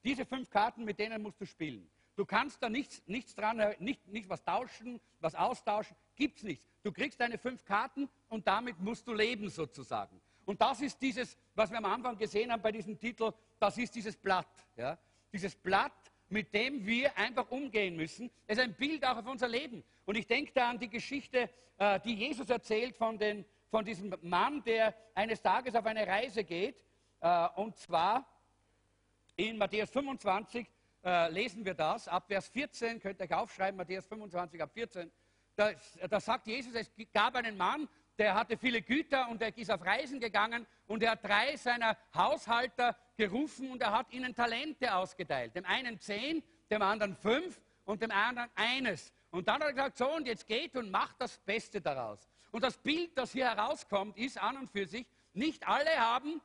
Diese 0.07 0.25
fünf 0.25 0.49
Karten, 0.49 0.85
mit 0.85 1.01
denen 1.01 1.21
musst 1.21 1.41
du 1.41 1.45
spielen. 1.45 1.91
Du 2.15 2.25
kannst 2.25 2.63
da 2.63 2.69
nichts, 2.69 3.03
nichts 3.07 3.35
dran, 3.35 3.59
äh, 3.59 3.75
nicht, 3.81 4.07
nicht 4.07 4.29
was 4.29 4.45
tauschen, 4.45 5.01
was 5.19 5.35
austauschen, 5.35 5.97
gibt 6.15 6.39
es 6.39 6.45
nichts. 6.45 6.69
Du 6.85 6.93
kriegst 6.93 7.21
deine 7.21 7.39
fünf 7.39 7.65
Karten 7.65 8.09
und 8.29 8.47
damit 8.47 8.79
musst 8.81 9.09
du 9.09 9.13
leben 9.13 9.51
sozusagen. 9.51 10.21
Und 10.45 10.61
das 10.61 10.81
ist 10.81 11.03
dieses, 11.03 11.37
was 11.57 11.73
wir 11.73 11.79
am 11.79 11.87
Anfang 11.87 12.17
gesehen 12.17 12.53
haben 12.53 12.63
bei 12.63 12.71
diesem 12.71 12.97
Titel, 12.97 13.33
das 13.59 13.77
ist 13.79 13.97
dieses 13.97 14.17
Blatt. 14.17 14.47
Ja? 14.77 14.97
Dieses 15.33 15.57
Blatt, 15.57 16.13
mit 16.29 16.55
dem 16.55 16.87
wir 16.87 17.19
einfach 17.19 17.51
umgehen 17.51 17.97
müssen. 17.97 18.31
Es 18.47 18.59
ist 18.59 18.63
ein 18.63 18.75
Bild 18.75 19.05
auch 19.05 19.17
auf 19.17 19.27
unser 19.27 19.49
Leben. 19.49 19.83
Und 20.05 20.17
ich 20.17 20.29
denke 20.29 20.53
da 20.55 20.71
an 20.71 20.79
die 20.79 20.89
Geschichte, 20.89 21.51
äh, 21.79 21.99
die 21.99 22.15
Jesus 22.15 22.49
erzählt 22.49 22.97
von, 22.97 23.19
den, 23.19 23.45
von 23.73 23.85
diesem 23.85 24.15
Mann, 24.23 24.63
der 24.63 24.95
eines 25.17 25.43
Tages 25.43 25.75
auf 25.75 25.85
eine 25.85 26.07
Reise 26.07 26.45
geht. 26.45 26.81
Äh, 27.21 27.49
und 27.57 27.77
zwar 27.77 28.25
in 29.37 29.59
Matthäus 29.59 29.91
25, 29.91 30.67
äh, 31.05 31.31
lesen 31.31 31.65
wir 31.65 31.75
das, 31.75 32.09
ab 32.09 32.25
Vers 32.27 32.49
14, 32.49 33.01
könnt 33.01 33.21
ihr 33.21 33.25
euch 33.25 33.35
aufschreiben, 33.35 33.77
Matthäus 33.77 34.07
25, 34.07 34.63
ab 34.63 34.71
14, 34.73 35.11
da, 35.55 35.71
da 36.09 36.21
sagt 36.21 36.47
Jesus, 36.47 36.75
es 36.75 36.91
gab 37.13 37.35
einen 37.37 37.57
Mann, 37.57 37.89
der 38.19 38.35
hatte 38.35 38.57
viele 38.57 38.83
Güter 38.83 39.29
und 39.29 39.43
er 39.43 39.57
ist 39.57 39.71
auf 39.71 39.85
Reisen 39.85 40.21
gegangen 40.21 40.67
und 40.87 41.03
er 41.03 41.13
hat 41.13 41.25
drei 41.25 41.57
seiner 41.57 41.97
Haushalter 42.15 42.97
gerufen 43.17 43.71
und 43.71 43.83
er 43.83 43.93
hat 43.93 44.11
ihnen 44.13 44.35
Talente 44.35 44.95
ausgeteilt. 44.95 45.55
Dem 45.55 45.65
einen 45.67 46.01
zehn, 46.01 46.43
dem 46.71 46.83
anderen 46.83 47.15
fünf 47.15 47.61
und 47.85 48.03
dem 48.03 48.11
anderen 48.11 48.51
eines. 48.55 49.13
Und 49.31 49.49
dann 49.49 49.57
hat 49.57 49.69
er 49.69 49.73
gesagt, 49.73 49.99
so 49.99 50.15
und 50.15 50.27
jetzt 50.27 50.47
geht 50.47 50.77
und 50.77 50.91
macht 50.91 51.17
das 51.21 51.39
Beste 51.39 51.81
daraus. 51.81 52.27
Und 52.53 52.63
das 52.63 52.79
Bild, 52.79 53.17
das 53.19 53.33
hier 53.33 53.47
herauskommt, 53.47 54.17
ist 54.17 54.41
an 54.41 54.57
und 54.57 54.71
für 54.71 54.87
sich, 54.87 55.07
nicht 55.35 55.67
alle 55.69 55.95
haben 55.99 56.41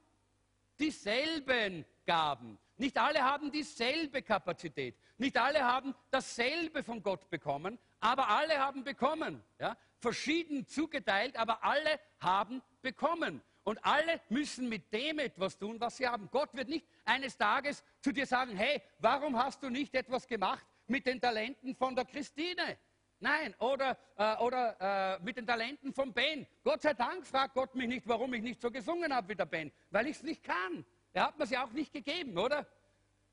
dieselben 0.80 1.86
Gaben. 2.06 2.58
Nicht 2.82 2.98
alle 2.98 3.22
haben 3.22 3.52
dieselbe 3.52 4.24
Kapazität. 4.24 4.96
Nicht 5.20 5.38
alle 5.38 5.64
haben 5.64 5.94
dasselbe 6.10 6.82
von 6.82 7.04
Gott 7.04 7.30
bekommen, 7.30 7.78
aber 8.00 8.28
alle 8.28 8.58
haben 8.58 8.84
bekommen. 8.84 9.44
Ja? 9.60 9.78
Verschieden 10.00 10.68
zugeteilt, 10.68 11.38
aber 11.38 11.64
alle 11.64 12.00
haben 12.20 12.60
bekommen. 12.82 13.44
Und 13.66 13.78
alle 13.86 14.20
müssen 14.30 14.68
mit 14.68 14.92
dem 14.92 15.20
etwas 15.20 15.60
tun, 15.60 15.80
was 15.80 15.98
sie 15.98 16.08
haben. 16.08 16.28
Gott 16.32 16.56
wird 16.56 16.70
nicht 16.70 16.88
eines 17.06 17.38
Tages 17.38 17.84
zu 18.00 18.12
dir 18.12 18.26
sagen, 18.26 18.58
hey, 18.58 18.82
warum 18.98 19.38
hast 19.38 19.62
du 19.62 19.70
nicht 19.70 19.94
etwas 19.94 20.28
gemacht 20.28 20.66
mit 20.88 21.06
den 21.06 21.22
Talenten 21.22 21.76
von 21.76 21.96
der 21.96 22.06
Christine? 22.06 22.80
Nein, 23.20 23.54
oder, 23.60 23.96
äh, 24.18 24.38
oder 24.38 25.20
äh, 25.20 25.24
mit 25.24 25.38
den 25.38 25.46
Talenten 25.46 25.94
von 25.94 26.12
Ben. 26.12 26.48
Gott 26.64 26.82
sei 26.82 26.96
Dank 26.96 27.28
fragt 27.28 27.54
Gott 27.54 27.76
mich 27.76 27.88
nicht, 27.88 28.08
warum 28.08 28.34
ich 28.34 28.42
nicht 28.42 28.60
so 28.60 28.72
gesungen 28.72 29.14
habe 29.14 29.30
wie 29.30 29.36
der 29.36 29.46
Ben, 29.46 29.72
weil 29.92 30.08
ich 30.08 30.16
es 30.16 30.24
nicht 30.24 30.44
kann. 30.44 30.84
Er 31.14 31.28
hat 31.28 31.38
mir 31.38 31.46
ja 31.46 31.66
auch 31.66 31.72
nicht 31.72 31.92
gegeben, 31.92 32.38
oder? 32.38 32.66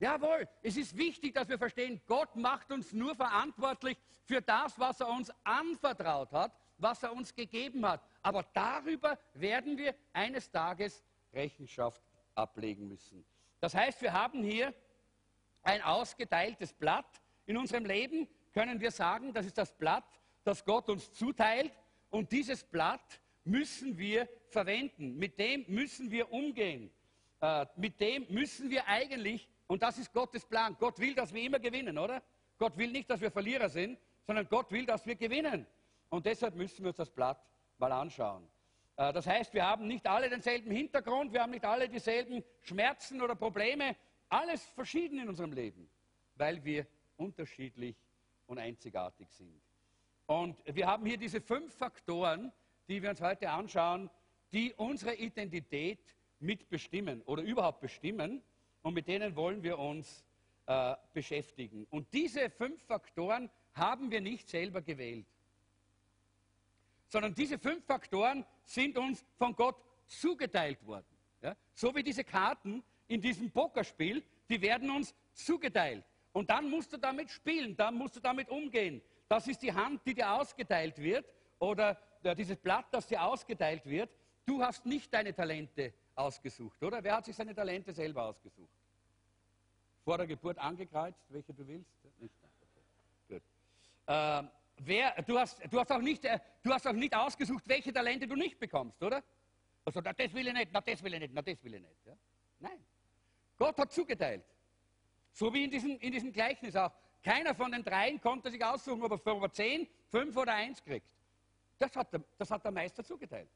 Jawohl, 0.01 0.49
es 0.63 0.77
ist 0.77 0.97
wichtig, 0.97 1.35
dass 1.35 1.49
wir 1.49 1.59
verstehen, 1.59 2.01
Gott 2.07 2.37
macht 2.37 2.71
uns 2.71 2.93
nur 2.93 3.17
verantwortlich 3.17 3.99
für 4.25 4.41
das, 4.41 4.79
was 4.79 5.01
er 5.01 5.09
uns 5.09 5.33
anvertraut 5.43 6.33
hat, 6.33 6.53
was 6.77 7.03
er 7.03 7.13
uns 7.13 7.35
gegeben 7.35 7.85
hat. 7.85 8.01
Aber 8.23 8.45
darüber 8.53 9.19
werden 9.35 9.77
wir 9.77 9.95
eines 10.13 10.51
Tages 10.51 11.03
Rechenschaft 11.33 12.03
ablegen 12.35 12.87
müssen. 12.87 13.25
Das 13.61 13.75
heißt, 13.75 14.01
wir 14.03 14.13
haben 14.13 14.43
hier 14.45 14.73
ein 15.63 15.83
ausgeteiltes 15.83 16.73
Blatt. 16.73 17.21
In 17.47 17.57
unserem 17.57 17.85
Leben 17.85 18.29
können 18.53 18.81
wir 18.81 18.93
sagen, 18.93 19.33
das 19.33 19.47
ist 19.47 19.59
das 19.59 19.73
Blatt, 19.77 20.05
das 20.45 20.65
Gott 20.65 20.89
uns 20.89 21.13
zuteilt. 21.13 21.73
Und 22.11 22.31
dieses 22.31 22.63
Blatt 22.63 23.21
müssen 23.45 23.99
wir 23.99 24.29
verwenden. 24.49 25.17
Mit 25.17 25.39
dem 25.41 25.65
müssen 25.67 26.11
wir 26.11 26.33
umgehen. 26.33 26.91
Äh, 27.41 27.67
mit 27.77 28.01
dem 28.01 28.27
müssen 28.31 28.71
wir 28.71 28.87
eigentlich 28.87 29.49
und 29.67 29.83
das 29.83 29.99
ist 29.99 30.13
Gottes 30.13 30.45
Plan. 30.45 30.77
Gott 30.79 30.99
will, 30.99 31.15
dass 31.15 31.33
wir 31.33 31.43
immer 31.43 31.59
gewinnen, 31.59 31.99
oder? 31.99 32.23
Gott 32.59 32.77
will 32.77 32.91
nicht, 32.91 33.09
dass 33.09 33.21
wir 33.21 33.31
Verlierer 33.31 33.69
sind, 33.69 33.99
sondern 34.27 34.49
Gott 34.49 34.73
will, 34.73 34.87
dass 34.87 35.07
wir 35.07 35.15
gewinnen. 35.15 35.67
Und 36.09 36.27
deshalb 36.27 36.55
müssen 36.55 36.83
wir 36.83 36.89
uns 36.89 36.97
das 36.97 37.11
Blatt 37.11 37.41
mal 37.79 37.93
anschauen. 37.93 38.49
Äh, 38.97 39.13
das 39.13 39.27
heißt, 39.27 39.55
wir 39.55 39.65
haben 39.65 39.87
nicht 39.87 40.07
alle 40.07 40.29
denselben 40.29 40.71
Hintergrund, 40.71 41.33
wir 41.33 41.43
haben 41.43 41.53
nicht 41.53 41.65
alle 41.65 41.89
dieselben 41.89 42.43
Schmerzen 42.63 43.23
oder 43.23 43.35
Probleme, 43.35 43.97
alles 44.29 44.65
verschieden 44.65 45.21
in 45.21 45.29
unserem 45.29 45.53
Leben, 45.53 45.89
weil 46.35 46.63
wir 46.65 46.87
unterschiedlich 47.17 47.97
und 48.47 48.59
einzigartig 48.59 49.31
sind. 49.31 49.63
Und 50.27 50.63
wir 50.67 50.87
haben 50.87 51.07
hier 51.07 51.17
diese 51.17 51.41
fünf 51.41 51.75
Faktoren, 51.75 52.53
die 52.89 53.03
wir 53.03 53.11
uns 53.11 53.21
heute 53.21 53.51
anschauen, 53.51 54.11
die 54.53 54.75
unsere 54.75 55.15
Identität 55.15 56.18
mitbestimmen 56.41 57.23
oder 57.23 57.43
überhaupt 57.43 57.81
bestimmen 57.81 58.43
und 58.83 58.95
mit 58.95 59.09
denen 59.09 59.35
wollen 59.37 59.63
wir 59.63 59.79
uns 59.79 60.25
äh, 60.67 60.95
beschäftigen. 61.13 61.87
Und 61.91 62.13
diese 62.13 62.51
fünf 62.51 62.83
Faktoren 62.85 63.51
haben 63.75 64.11
wir 64.11 64.21
nicht 64.21 64.49
selber 64.49 64.83
gewählt, 64.83 65.27
sondern 67.09 67.35
diese 67.35 67.59
fünf 67.59 67.85
Faktoren 67.85 68.45
sind 68.65 68.99
uns 68.99 69.25
von 69.39 69.55
Gott 69.55 69.77
zugeteilt 70.07 70.85
worden. 70.87 71.07
Ja? 71.43 71.57
So 71.75 71.95
wie 71.95 72.03
diese 72.03 72.25
Karten 72.25 72.83
in 73.09 73.21
diesem 73.21 73.51
Pokerspiel, 73.51 74.23
die 74.49 74.61
werden 74.61 74.91
uns 74.91 75.15
zugeteilt. 75.33 76.05
Und 76.33 76.51
dann 76.51 76.69
musst 76.69 76.93
du 76.93 76.99
damit 76.99 77.31
spielen, 77.31 77.77
dann 77.77 77.95
musst 77.95 78.17
du 78.17 78.21
damit 78.21 78.49
umgehen. 78.49 79.01
Das 79.29 79.49
ist 79.49 79.63
die 79.63 79.73
Hand, 79.73 80.03
die 80.07 80.15
dir 80.15 80.33
ausgeteilt 80.33 80.99
wird, 80.99 81.27
oder 81.59 81.99
ja, 82.23 82.35
dieses 82.35 82.57
Blatt, 82.57 82.87
das 82.93 83.07
dir 83.07 83.23
ausgeteilt 83.23 83.85
wird. 83.85 84.11
Du 84.47 84.63
hast 84.63 84.87
nicht 84.87 85.13
deine 85.13 85.35
Talente 85.35 85.93
ausgesucht, 86.19 86.83
oder? 86.83 87.03
Wer 87.03 87.17
hat 87.17 87.25
sich 87.25 87.37
seine 87.37 87.55
Talente 87.55 87.93
selber 87.93 88.25
ausgesucht? 88.25 88.79
vor 90.09 90.17
der 90.17 90.27
Geburt 90.27 90.57
angekreuzt, 90.57 91.21
welche 91.29 91.53
du 91.53 91.69
willst? 91.69 91.91
Nicht? 92.19 92.35
Gut. 93.29 93.43
Äh, 94.07 94.43
wer, 94.79 95.21
du, 95.21 95.39
hast, 95.39 95.61
du, 95.71 95.79
hast 95.79 95.93
auch 95.93 96.01
nicht, 96.01 96.25
äh, 96.25 96.39
du 96.63 96.73
hast 96.73 96.87
auch 96.87 96.95
nicht 96.95 97.15
ausgesucht, 97.15 97.63
welche 97.67 97.93
Talente 97.93 98.27
du 98.27 98.35
nicht 98.35 98.59
bekommst, 98.59 99.03
oder? 99.03 99.23
Also, 99.85 100.01
na, 100.03 100.15
das 100.15 100.33
will 100.33 100.47
ich 100.47 100.55
nicht, 100.55 100.71
na, 100.73 100.81
das 100.81 101.03
will 101.03 101.13
ich 101.13 101.21
nicht, 101.21 101.35
na, 101.35 101.43
das 101.43 101.63
will 101.63 101.75
ich 101.75 101.83
nicht. 101.83 102.07
Ja? 102.07 102.15
Nein. 102.59 102.83
Gott 103.59 103.77
hat 103.77 103.93
zugeteilt. 103.93 104.47
So 105.31 105.53
wie 105.53 105.65
in 105.65 105.71
diesem, 105.71 105.99
in 105.99 106.11
diesem 106.11 106.33
Gleichnis 106.33 106.75
auch. 106.75 106.93
Keiner 107.23 107.55
von 107.55 107.71
den 107.71 107.85
dreien 107.85 108.19
konnte 108.19 108.51
sich 108.51 108.65
aussuchen, 108.65 109.03
ob 109.03 109.13
er 109.13 109.19
für 109.19 109.53
10, 109.53 109.87
5 110.07 110.35
oder 110.39 110.55
1 110.55 110.83
kriegt. 110.85 111.15
Das 111.79 111.95
hat 111.95 112.15
der, 112.15 112.23
das 112.39 112.51
hat 112.51 112.65
der 112.65 112.73
Meister 112.73 113.05
zugeteilt. 113.05 113.51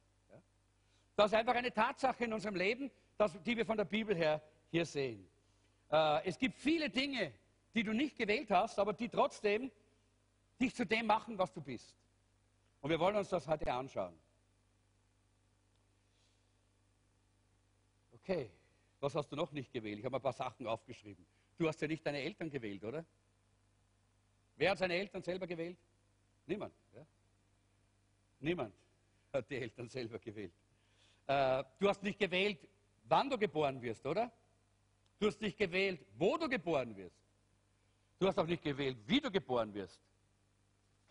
Das 1.22 1.30
ist 1.30 1.38
einfach 1.38 1.54
eine 1.54 1.72
Tatsache 1.72 2.24
in 2.24 2.32
unserem 2.32 2.56
Leben, 2.56 2.90
das, 3.16 3.40
die 3.44 3.56
wir 3.56 3.64
von 3.64 3.76
der 3.76 3.84
Bibel 3.84 4.12
her 4.16 4.42
hier 4.72 4.84
sehen. 4.84 5.24
Äh, 5.88 6.26
es 6.26 6.36
gibt 6.36 6.58
viele 6.58 6.90
Dinge, 6.90 7.32
die 7.72 7.84
du 7.84 7.92
nicht 7.92 8.18
gewählt 8.18 8.50
hast, 8.50 8.76
aber 8.80 8.92
die 8.92 9.08
trotzdem 9.08 9.70
dich 10.60 10.74
zu 10.74 10.84
dem 10.84 11.06
machen, 11.06 11.38
was 11.38 11.52
du 11.52 11.60
bist. 11.60 11.94
Und 12.80 12.90
wir 12.90 12.98
wollen 12.98 13.14
uns 13.14 13.28
das 13.28 13.46
heute 13.46 13.72
anschauen. 13.72 14.18
Okay, 18.14 18.50
was 18.98 19.14
hast 19.14 19.30
du 19.30 19.36
noch 19.36 19.52
nicht 19.52 19.72
gewählt? 19.72 20.00
Ich 20.00 20.04
habe 20.04 20.16
ein 20.16 20.22
paar 20.22 20.32
Sachen 20.32 20.66
aufgeschrieben. 20.66 21.24
Du 21.56 21.68
hast 21.68 21.80
ja 21.80 21.86
nicht 21.86 22.04
deine 22.04 22.18
Eltern 22.18 22.50
gewählt, 22.50 22.82
oder? 22.82 23.04
Wer 24.56 24.72
hat 24.72 24.78
seine 24.78 24.94
Eltern 24.94 25.22
selber 25.22 25.46
gewählt? 25.46 25.78
Niemand. 26.46 26.74
Ja? 26.92 27.06
Niemand 28.40 28.74
hat 29.32 29.48
die 29.48 29.58
Eltern 29.58 29.88
selber 29.88 30.18
gewählt. 30.18 30.52
Äh, 31.26 31.64
du 31.78 31.88
hast 31.88 32.02
nicht 32.02 32.18
gewählt, 32.18 32.68
wann 33.04 33.30
du 33.30 33.38
geboren 33.38 33.80
wirst, 33.80 34.04
oder? 34.06 34.30
Du 35.18 35.26
hast 35.28 35.40
nicht 35.40 35.56
gewählt, 35.56 36.04
wo 36.16 36.36
du 36.36 36.48
geboren 36.48 36.96
wirst. 36.96 37.22
Du 38.18 38.26
hast 38.26 38.38
auch 38.38 38.46
nicht 38.46 38.62
gewählt, 38.62 38.98
wie 39.06 39.20
du 39.20 39.30
geboren 39.30 39.72
wirst. 39.74 40.00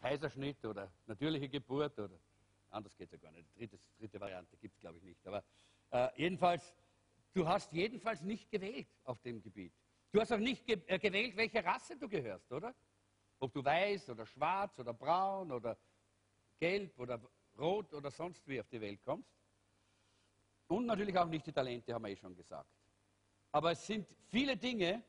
Kaiserschnitt 0.02 0.64
oder 0.66 0.92
natürliche 1.06 1.48
Geburt 1.48 1.98
oder 2.00 2.18
anders 2.72 2.96
geht 2.98 3.08
es 3.08 3.12
ja 3.12 3.18
gar 3.18 3.32
nicht. 3.32 3.48
Dritte, 3.58 3.80
dritte 4.00 4.20
Variante 4.20 4.58
gibt 4.58 4.76
es, 4.76 4.80
glaube 4.80 4.98
ich, 4.98 5.04
nicht. 5.04 5.28
Aber 5.28 5.44
äh, 5.92 6.10
jedenfalls, 6.16 6.74
du 7.34 7.48
hast 7.48 7.72
jedenfalls 7.72 8.22
nicht 8.22 8.50
gewählt 8.50 8.88
auf 9.04 9.22
dem 9.22 9.42
Gebiet. 9.42 9.74
Du 10.12 10.20
hast 10.20 10.32
auch 10.32 10.40
nicht 10.40 10.66
ge 10.66 10.82
äh, 10.88 11.00
gewählt, 11.00 11.38
welche 11.38 11.64
Rasse 11.64 11.96
du 11.98 12.10
gehörst, 12.10 12.52
oder? 12.52 12.74
Ob 13.40 13.54
du 13.54 13.64
weiß 13.64 14.10
oder 14.10 14.26
schwarz 14.26 14.78
oder 14.80 14.94
braun 14.94 15.52
oder 15.52 15.78
gelb 16.60 16.98
oder 17.00 17.22
rot 17.58 17.94
oder 17.94 18.12
sonst 18.12 18.48
wie 18.48 18.60
auf 18.60 18.68
die 18.70 18.82
Welt 18.82 19.04
kommst. 19.04 19.41
Und 20.72 20.86
natürlich 20.86 21.18
auch 21.18 21.28
nicht 21.28 21.46
die 21.46 21.52
Talente, 21.52 21.94
haben 21.94 22.06
wir 22.06 22.12
eh 22.12 22.16
schon 22.16 22.34
gesagt. 22.34 22.70
Aber 23.52 23.72
es 23.72 23.86
sind 23.86 24.08
viele 24.30 24.56
Dinge, 24.56 25.04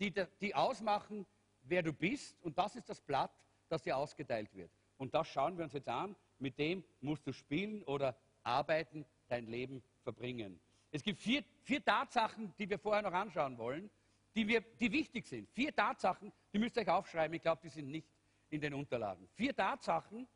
die, 0.00 0.12
die 0.40 0.52
ausmachen, 0.52 1.24
wer 1.62 1.84
du 1.84 1.92
bist. 1.92 2.36
Und 2.42 2.58
das 2.58 2.74
ist 2.74 2.88
das 2.88 3.00
Blatt, 3.00 3.30
das 3.68 3.82
dir 3.82 3.96
ausgeteilt 3.96 4.52
wird. 4.52 4.68
Und 4.96 5.14
das 5.14 5.28
schauen 5.28 5.56
wir 5.56 5.62
uns 5.62 5.74
jetzt 5.74 5.88
an. 5.88 6.16
Mit 6.40 6.58
dem 6.58 6.82
musst 7.00 7.24
du 7.24 7.32
spielen 7.32 7.84
oder 7.84 8.16
arbeiten, 8.42 9.06
dein 9.28 9.46
Leben 9.46 9.80
verbringen. 10.02 10.58
Es 10.90 11.04
gibt 11.04 11.20
vier, 11.20 11.44
vier 11.62 11.84
Tatsachen, 11.84 12.52
die 12.58 12.68
wir 12.68 12.78
vorher 12.80 13.02
noch 13.02 13.12
anschauen 13.12 13.56
wollen, 13.58 13.88
die, 14.34 14.48
wir, 14.48 14.60
die 14.60 14.90
wichtig 14.90 15.24
sind. 15.24 15.48
Vier 15.50 15.72
Tatsachen, 15.72 16.32
die 16.52 16.58
müsst 16.58 16.76
ihr 16.76 16.82
euch 16.82 16.88
aufschreiben. 16.88 17.32
Ich 17.36 17.42
glaube, 17.42 17.60
die 17.62 17.68
sind 17.68 17.92
nicht 17.92 18.08
in 18.50 18.60
den 18.60 18.74
Unterlagen. 18.74 19.28
Vier 19.34 19.54
Tatsachen, 19.54 20.26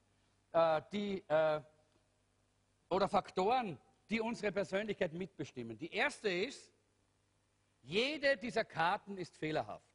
äh, 0.53 0.81
die, 0.93 1.25
äh, 1.27 1.61
oder 2.89 3.09
Faktoren, 3.09 3.77
die 4.11 4.21
unsere 4.21 4.53
Persönlichkeit 4.53 5.13
mitbestimmen. 5.13 5.79
Die 5.79 5.93
erste 5.93 6.29
ist, 6.29 6.73
jede 7.83 8.37
dieser 8.37 8.65
Karten 8.65 9.17
ist 9.17 9.37
fehlerhaft. 9.37 9.89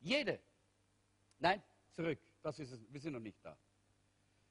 Jede. 0.00 0.40
Nein, 1.38 1.62
zurück. 1.92 2.18
Das 2.42 2.58
ist 2.58 2.72
es. 2.72 2.80
Wir 2.88 3.00
sind 3.00 3.14
noch 3.14 3.20
nicht 3.20 3.38
da. 3.42 3.56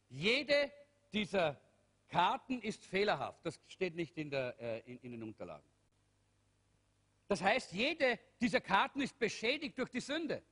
Jede 0.10 0.72
dieser 1.14 1.60
Karten 2.10 2.62
ist 2.62 2.86
fehlerhaft. 2.86 3.46
Das 3.46 3.60
steht 3.68 3.96
nicht 3.96 4.18
in, 4.18 4.30
der, 4.30 4.60
äh, 4.60 4.80
in, 4.92 5.00
in 5.00 5.12
den 5.12 5.24
Unterlagen. 5.24 5.64
Das 7.28 7.42
heißt, 7.42 7.72
jede 7.72 8.20
dieser 8.42 8.62
Karten 8.62 9.02
ist 9.02 9.18
beschädigt 9.18 9.78
durch 9.78 9.90
die 9.90 10.02
Sünde. 10.02 10.44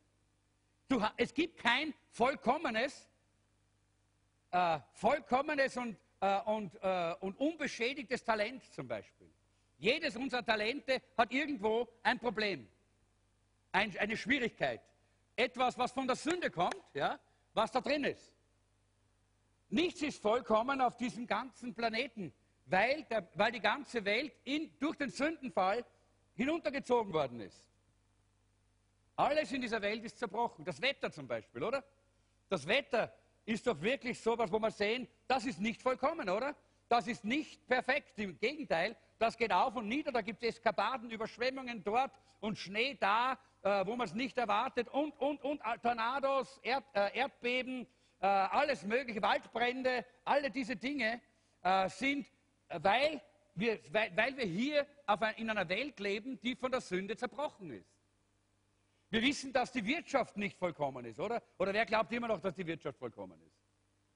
Du, 0.87 1.01
es 1.17 1.33
gibt 1.33 1.57
kein 1.57 1.93
vollkommenes, 2.09 3.09
äh, 4.51 4.79
vollkommenes 4.93 5.77
und, 5.77 5.97
äh, 6.21 6.39
und, 6.41 6.71
äh, 6.81 7.15
und 7.19 7.37
unbeschädigtes 7.39 8.23
Talent 8.23 8.63
zum 8.73 8.87
Beispiel. 8.87 9.29
Jedes 9.77 10.15
unserer 10.15 10.45
Talente 10.45 11.01
hat 11.17 11.31
irgendwo 11.31 11.87
ein 12.03 12.19
Problem, 12.19 12.67
ein, 13.71 13.97
eine 13.97 14.15
Schwierigkeit, 14.15 14.81
etwas, 15.35 15.77
was 15.77 15.91
von 15.91 16.05
der 16.05 16.15
Sünde 16.15 16.51
kommt, 16.51 16.85
ja, 16.93 17.19
was 17.53 17.71
da 17.71 17.81
drin 17.81 18.03
ist. 18.03 18.31
Nichts 19.69 20.01
ist 20.01 20.21
vollkommen 20.21 20.81
auf 20.81 20.97
diesem 20.97 21.25
ganzen 21.25 21.73
Planeten, 21.73 22.33
weil, 22.67 23.03
der, 23.05 23.27
weil 23.35 23.51
die 23.51 23.59
ganze 23.59 24.05
Welt 24.05 24.33
in, 24.43 24.71
durch 24.79 24.97
den 24.97 25.09
Sündenfall 25.09 25.83
hinuntergezogen 26.35 27.11
worden 27.13 27.39
ist. 27.39 27.65
Alles 29.15 29.51
in 29.51 29.61
dieser 29.61 29.81
Welt 29.81 30.03
ist 30.03 30.19
zerbrochen. 30.19 30.65
Das 30.65 30.81
Wetter 30.81 31.11
zum 31.11 31.27
Beispiel, 31.27 31.63
oder? 31.63 31.83
Das 32.49 32.67
Wetter 32.67 33.13
ist 33.45 33.65
doch 33.67 33.79
wirklich 33.81 34.19
so 34.19 34.37
was, 34.37 34.51
wo 34.51 34.59
wir 34.59 34.71
sehen, 34.71 35.07
das 35.27 35.45
ist 35.45 35.59
nicht 35.59 35.81
vollkommen, 35.81 36.29
oder? 36.29 36.55
Das 36.89 37.07
ist 37.07 37.23
nicht 37.23 37.65
perfekt. 37.67 38.19
Im 38.19 38.37
Gegenteil, 38.39 38.95
das 39.17 39.37
geht 39.37 39.53
auf 39.53 39.75
und 39.75 39.87
nieder, 39.87 40.11
da 40.11 40.21
gibt 40.21 40.43
es 40.43 40.55
Eskapaden, 40.55 41.09
Überschwemmungen 41.09 41.83
dort 41.83 42.11
und 42.39 42.57
Schnee 42.57 42.97
da, 42.99 43.37
äh, 43.63 43.85
wo 43.85 43.95
man 43.95 44.07
es 44.07 44.13
nicht 44.13 44.37
erwartet 44.37 44.89
und, 44.89 45.11
und, 45.19 45.43
und 45.43 45.61
äh, 45.61 45.77
Tornados, 45.79 46.59
Erd, 46.63 46.83
äh, 46.93 47.17
Erdbeben, 47.17 47.87
äh, 48.19 48.25
alles 48.25 48.83
mögliche, 48.83 49.21
Waldbrände, 49.21 50.05
alle 50.25 50.51
diese 50.51 50.75
Dinge 50.75 51.21
äh, 51.61 51.89
sind, 51.89 52.27
äh, 52.67 52.79
weil 52.81 53.21
wir, 53.55 53.79
weil, 53.91 54.15
weil 54.15 54.37
wir 54.37 54.45
hier 54.45 54.87
ein, 55.05 55.35
in 55.35 55.49
einer 55.49 55.67
Welt 55.69 55.99
leben, 55.99 56.39
die 56.41 56.55
von 56.55 56.71
der 56.71 56.81
Sünde 56.81 57.15
zerbrochen 57.15 57.71
ist. 57.71 57.89
Wir 59.11 59.21
wissen, 59.21 59.51
dass 59.51 59.73
die 59.73 59.85
Wirtschaft 59.85 60.37
nicht 60.37 60.57
vollkommen 60.57 61.03
ist, 61.03 61.19
oder? 61.19 61.43
Oder 61.57 61.73
wer 61.73 61.85
glaubt 61.85 62.13
immer 62.13 62.29
noch, 62.29 62.39
dass 62.39 62.55
die 62.55 62.65
Wirtschaft 62.65 62.97
vollkommen 62.97 63.41
ist? 63.41 63.61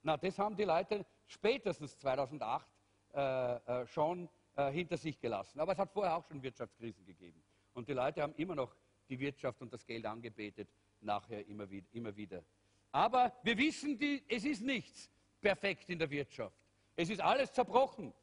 Na, 0.02 0.16
das 0.16 0.40
haben 0.40 0.56
die 0.56 0.64
Leute 0.64 1.06
spätestens 1.28 2.00
2008 2.00 2.66
äh, 3.14 3.56
äh, 3.56 3.88
schon 3.88 4.30
äh, 4.56 4.72
hinter 4.72 4.96
sich 4.96 5.20
gelassen. 5.20 5.60
Aber 5.60 5.74
es 5.74 5.78
hat 5.78 5.92
vorher 5.92 6.16
auch 6.16 6.26
schon 6.26 6.42
Wirtschaftskrisen 6.42 7.06
gegeben. 7.06 7.44
Und 7.74 7.90
die 7.90 7.94
Leute 7.94 8.22
haben 8.22 8.34
immer 8.36 8.56
noch 8.56 8.74
die 9.10 9.20
Wirtschaft 9.20 9.62
und 9.62 9.74
das 9.74 9.86
Geld 9.86 10.06
angebetet, 10.06 10.70
nachher 11.02 11.46
immer 11.46 11.70
wieder. 11.70 11.88
Immer 11.92 12.16
wieder. 12.16 12.42
Aber 12.94 13.34
wir 13.44 13.58
wissen, 13.58 14.00
die, 14.00 14.24
es 14.30 14.46
ist 14.46 14.62
nichts 14.62 15.10
perfekt 15.42 15.90
in 15.90 16.00
der 16.00 16.10
Wirtschaft. 16.10 16.56
Es 16.96 17.10
ist 17.10 17.20
alles 17.20 17.52
zerbrochen. 17.52 18.14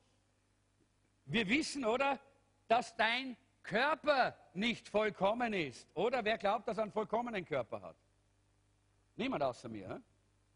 Wir 1.27 1.47
wissen, 1.47 1.85
oder, 1.85 2.19
dass 2.67 2.97
dein 2.97 3.37
Körper 3.63 4.37
nicht 4.55 4.89
vollkommen 4.89 5.53
ist. 5.53 5.89
Oder 5.95 6.25
wer 6.25 6.39
glaubt, 6.39 6.69
dass 6.69 6.79
er 6.79 6.85
einen 6.85 6.93
vollkommenen 6.93 7.45
Körper 7.45 7.81
hat? 7.83 7.97
Niemand 9.17 9.43
außer 9.43 9.69
mir. 9.69 9.89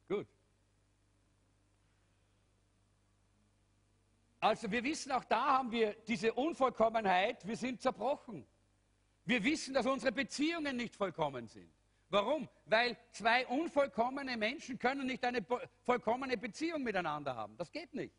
He? 0.09 0.15
Gut. 0.15 0.27
Also 4.41 4.71
wir 4.71 4.85
wissen, 4.85 5.13
auch 5.13 5.25
da 5.25 5.59
haben 5.59 5.73
wir 5.73 5.95
diese 6.07 6.33
Unvollkommenheit, 6.33 7.47
wir 7.47 7.57
sind 7.57 7.81
zerbrochen. 7.81 8.47
Wir 9.25 9.43
wissen, 9.43 9.75
dass 9.75 9.87
unsere 9.87 10.13
Beziehungen 10.13 10.77
nicht 10.77 10.95
vollkommen 10.95 11.49
sind. 11.49 11.73
Warum? 12.11 12.49
Weil 12.67 12.97
zwei 13.11 13.47
unvollkommene 13.49 14.37
Menschen 14.37 14.79
können 14.79 15.07
nicht 15.07 15.25
eine 15.25 15.45
vollkommene 15.83 16.37
Beziehung 16.37 16.85
miteinander 16.85 17.35
haben. 17.35 17.57
Das 17.57 17.73
geht 17.73 17.93
nicht. 17.93 18.15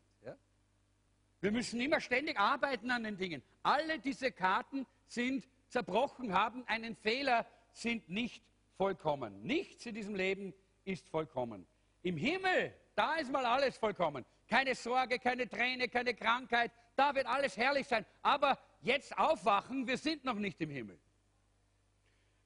Wir 1.40 1.52
müssen 1.52 1.80
immer 1.80 2.00
ständig 2.00 2.38
arbeiten 2.38 2.90
an 2.90 3.04
den 3.04 3.16
Dingen. 3.16 3.42
Alle 3.62 3.98
diese 3.98 4.32
Karten 4.32 4.86
sind 5.06 5.48
zerbrochen, 5.68 6.32
haben 6.32 6.64
einen 6.66 6.96
Fehler, 6.96 7.46
sind 7.72 8.08
nicht 8.08 8.42
vollkommen. 8.76 9.42
Nichts 9.42 9.86
in 9.86 9.94
diesem 9.94 10.14
Leben 10.14 10.52
ist 10.84 11.08
vollkommen. 11.08 11.66
Im 12.02 12.16
Himmel, 12.16 12.74
da 12.96 13.16
ist 13.16 13.30
mal 13.30 13.44
alles 13.44 13.76
vollkommen. 13.76 14.24
Keine 14.48 14.74
Sorge, 14.74 15.18
keine 15.18 15.48
Träne, 15.48 15.88
keine 15.88 16.14
Krankheit. 16.14 16.72
Da 16.96 17.14
wird 17.14 17.26
alles 17.26 17.56
herrlich 17.56 17.86
sein. 17.86 18.04
Aber 18.22 18.58
jetzt 18.80 19.16
aufwachen, 19.16 19.86
wir 19.86 19.98
sind 19.98 20.24
noch 20.24 20.34
nicht 20.34 20.60
im 20.60 20.70
Himmel. 20.70 20.98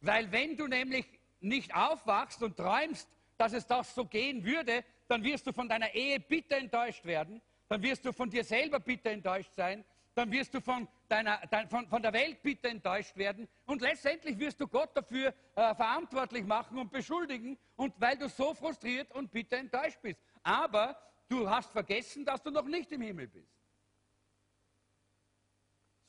Weil 0.00 0.30
wenn 0.32 0.56
du 0.56 0.66
nämlich 0.66 1.06
nicht 1.40 1.74
aufwachst 1.74 2.42
und 2.42 2.56
träumst, 2.56 3.08
dass 3.38 3.52
es 3.52 3.66
das 3.66 3.94
so 3.94 4.04
gehen 4.04 4.44
würde, 4.44 4.84
dann 5.08 5.22
wirst 5.24 5.46
du 5.46 5.52
von 5.52 5.68
deiner 5.68 5.94
Ehe 5.94 6.20
bitter 6.20 6.58
enttäuscht 6.58 7.04
werden 7.04 7.40
dann 7.72 7.82
wirst 7.82 8.04
du 8.04 8.12
von 8.12 8.28
dir 8.28 8.44
selber 8.44 8.80
bitter 8.80 9.12
enttäuscht 9.12 9.54
sein, 9.54 9.82
dann 10.14 10.30
wirst 10.30 10.52
du 10.52 10.60
von, 10.60 10.86
deiner, 11.08 11.38
dein, 11.50 11.66
von, 11.70 11.88
von 11.88 12.02
der 12.02 12.12
Welt 12.12 12.42
bitter 12.42 12.68
enttäuscht 12.68 13.16
werden 13.16 13.48
und 13.64 13.80
letztendlich 13.80 14.38
wirst 14.38 14.60
du 14.60 14.68
Gott 14.68 14.94
dafür 14.94 15.28
äh, 15.54 15.74
verantwortlich 15.74 16.44
machen 16.44 16.76
und 16.76 16.92
beschuldigen 16.92 17.58
und 17.76 17.98
weil 17.98 18.18
du 18.18 18.28
so 18.28 18.52
frustriert 18.52 19.10
und 19.12 19.32
bitter 19.32 19.56
enttäuscht 19.56 19.98
bist. 20.02 20.20
Aber 20.42 21.00
du 21.30 21.48
hast 21.48 21.72
vergessen, 21.72 22.26
dass 22.26 22.42
du 22.42 22.50
noch 22.50 22.66
nicht 22.66 22.92
im 22.92 23.00
Himmel 23.00 23.28
bist. 23.28 23.56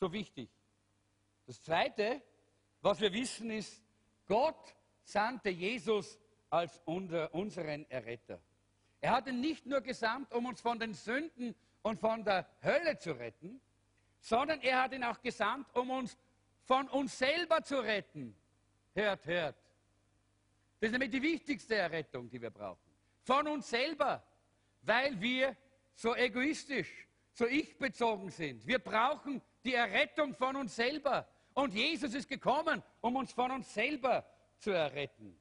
So 0.02 0.12
wichtig. 0.12 0.50
Das 1.46 1.64
Zweite, 1.64 2.22
was 2.82 3.00
wir 3.00 3.14
wissen, 3.14 3.50
ist, 3.52 3.82
Gott 4.28 4.76
sandte 5.06 5.50
Jesus 5.50 6.20
als 6.50 6.82
unser, 6.84 7.34
unseren 7.34 7.90
Erretter. 7.90 8.42
Er 9.04 9.12
hat 9.12 9.28
ihn 9.28 9.42
nicht 9.42 9.66
nur 9.66 9.82
gesandt, 9.82 10.34
um 10.34 10.46
uns 10.46 10.62
von 10.62 10.80
den 10.80 10.94
Sünden 10.94 11.54
und 11.82 12.00
von 12.00 12.24
der 12.24 12.48
Hölle 12.64 12.98
zu 12.98 13.12
retten, 13.12 13.60
sondern 14.22 14.62
er 14.62 14.82
hat 14.82 14.94
ihn 14.94 15.04
auch 15.04 15.22
gesandt, 15.22 15.68
um 15.76 15.90
uns 15.90 16.18
von 16.62 16.88
uns 16.88 17.18
selber 17.18 17.62
zu 17.62 17.82
retten. 17.82 18.34
Hört, 18.96 19.26
hört. 19.26 19.58
Das 20.80 20.88
ist 20.88 20.94
nämlich 20.94 21.12
die 21.12 21.22
wichtigste 21.22 21.76
Errettung, 21.76 22.30
die 22.30 22.42
wir 22.42 22.50
brauchen. 22.50 22.80
Von 23.24 23.46
uns 23.50 23.70
selber, 23.70 24.24
weil 24.84 25.20
wir 25.20 25.58
so 25.96 26.16
egoistisch, 26.16 27.06
so 27.34 27.46
ich-bezogen 27.46 28.30
sind. 28.30 28.66
Wir 28.66 28.80
brauchen 28.80 29.42
die 29.66 29.74
Errettung 29.74 30.34
von 30.34 30.56
uns 30.56 30.78
selber. 30.78 31.28
Und 31.54 31.74
Jesus 31.74 32.14
ist 32.14 32.30
gekommen, 32.30 32.82
um 33.02 33.18
uns 33.18 33.34
von 33.34 33.52
uns 33.52 33.74
selber 33.74 34.26
zu 34.60 34.72
erretten. 34.72 35.38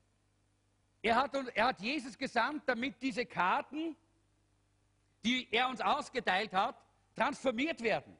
Er 1.03 1.17
hat, 1.17 1.35
er 1.35 1.67
hat 1.67 1.81
Jesus 1.81 2.17
gesandt, 2.17 2.63
damit 2.67 2.95
diese 3.03 3.27
Karten, 3.27 3.97
die 5.25 5.49
er 5.51 5.69
uns 5.69 5.81
ausgeteilt 5.81 6.53
hat, 6.53 6.77
transformiert 7.17 7.83
werden. 7.83 8.17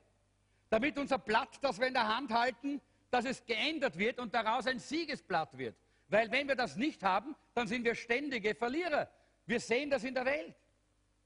Damit 0.69 0.99
unser 0.99 1.19
Blatt, 1.19 1.59
das 1.61 1.79
wir 1.79 1.87
in 1.87 1.95
der 1.95 2.09
Hand 2.09 2.33
halten, 2.33 2.81
dass 3.11 3.25
es 3.25 3.45
geändert 3.45 3.97
wird 3.99 4.19
und 4.19 4.35
daraus 4.35 4.67
ein 4.67 4.79
Siegesblatt 4.79 5.57
wird. 5.57 5.77
Weil 6.09 6.31
wenn 6.31 6.49
wir 6.49 6.57
das 6.57 6.77
nicht 6.77 7.03
haben, 7.03 7.37
dann 7.55 7.69
sind 7.69 7.85
wir 7.85 7.95
ständige 7.95 8.55
Verlierer. 8.55 9.09
Wir 9.47 9.61
sehen 9.61 9.91
das 9.91 10.03
in 10.05 10.15
der 10.15 10.25
Welt. 10.25 10.55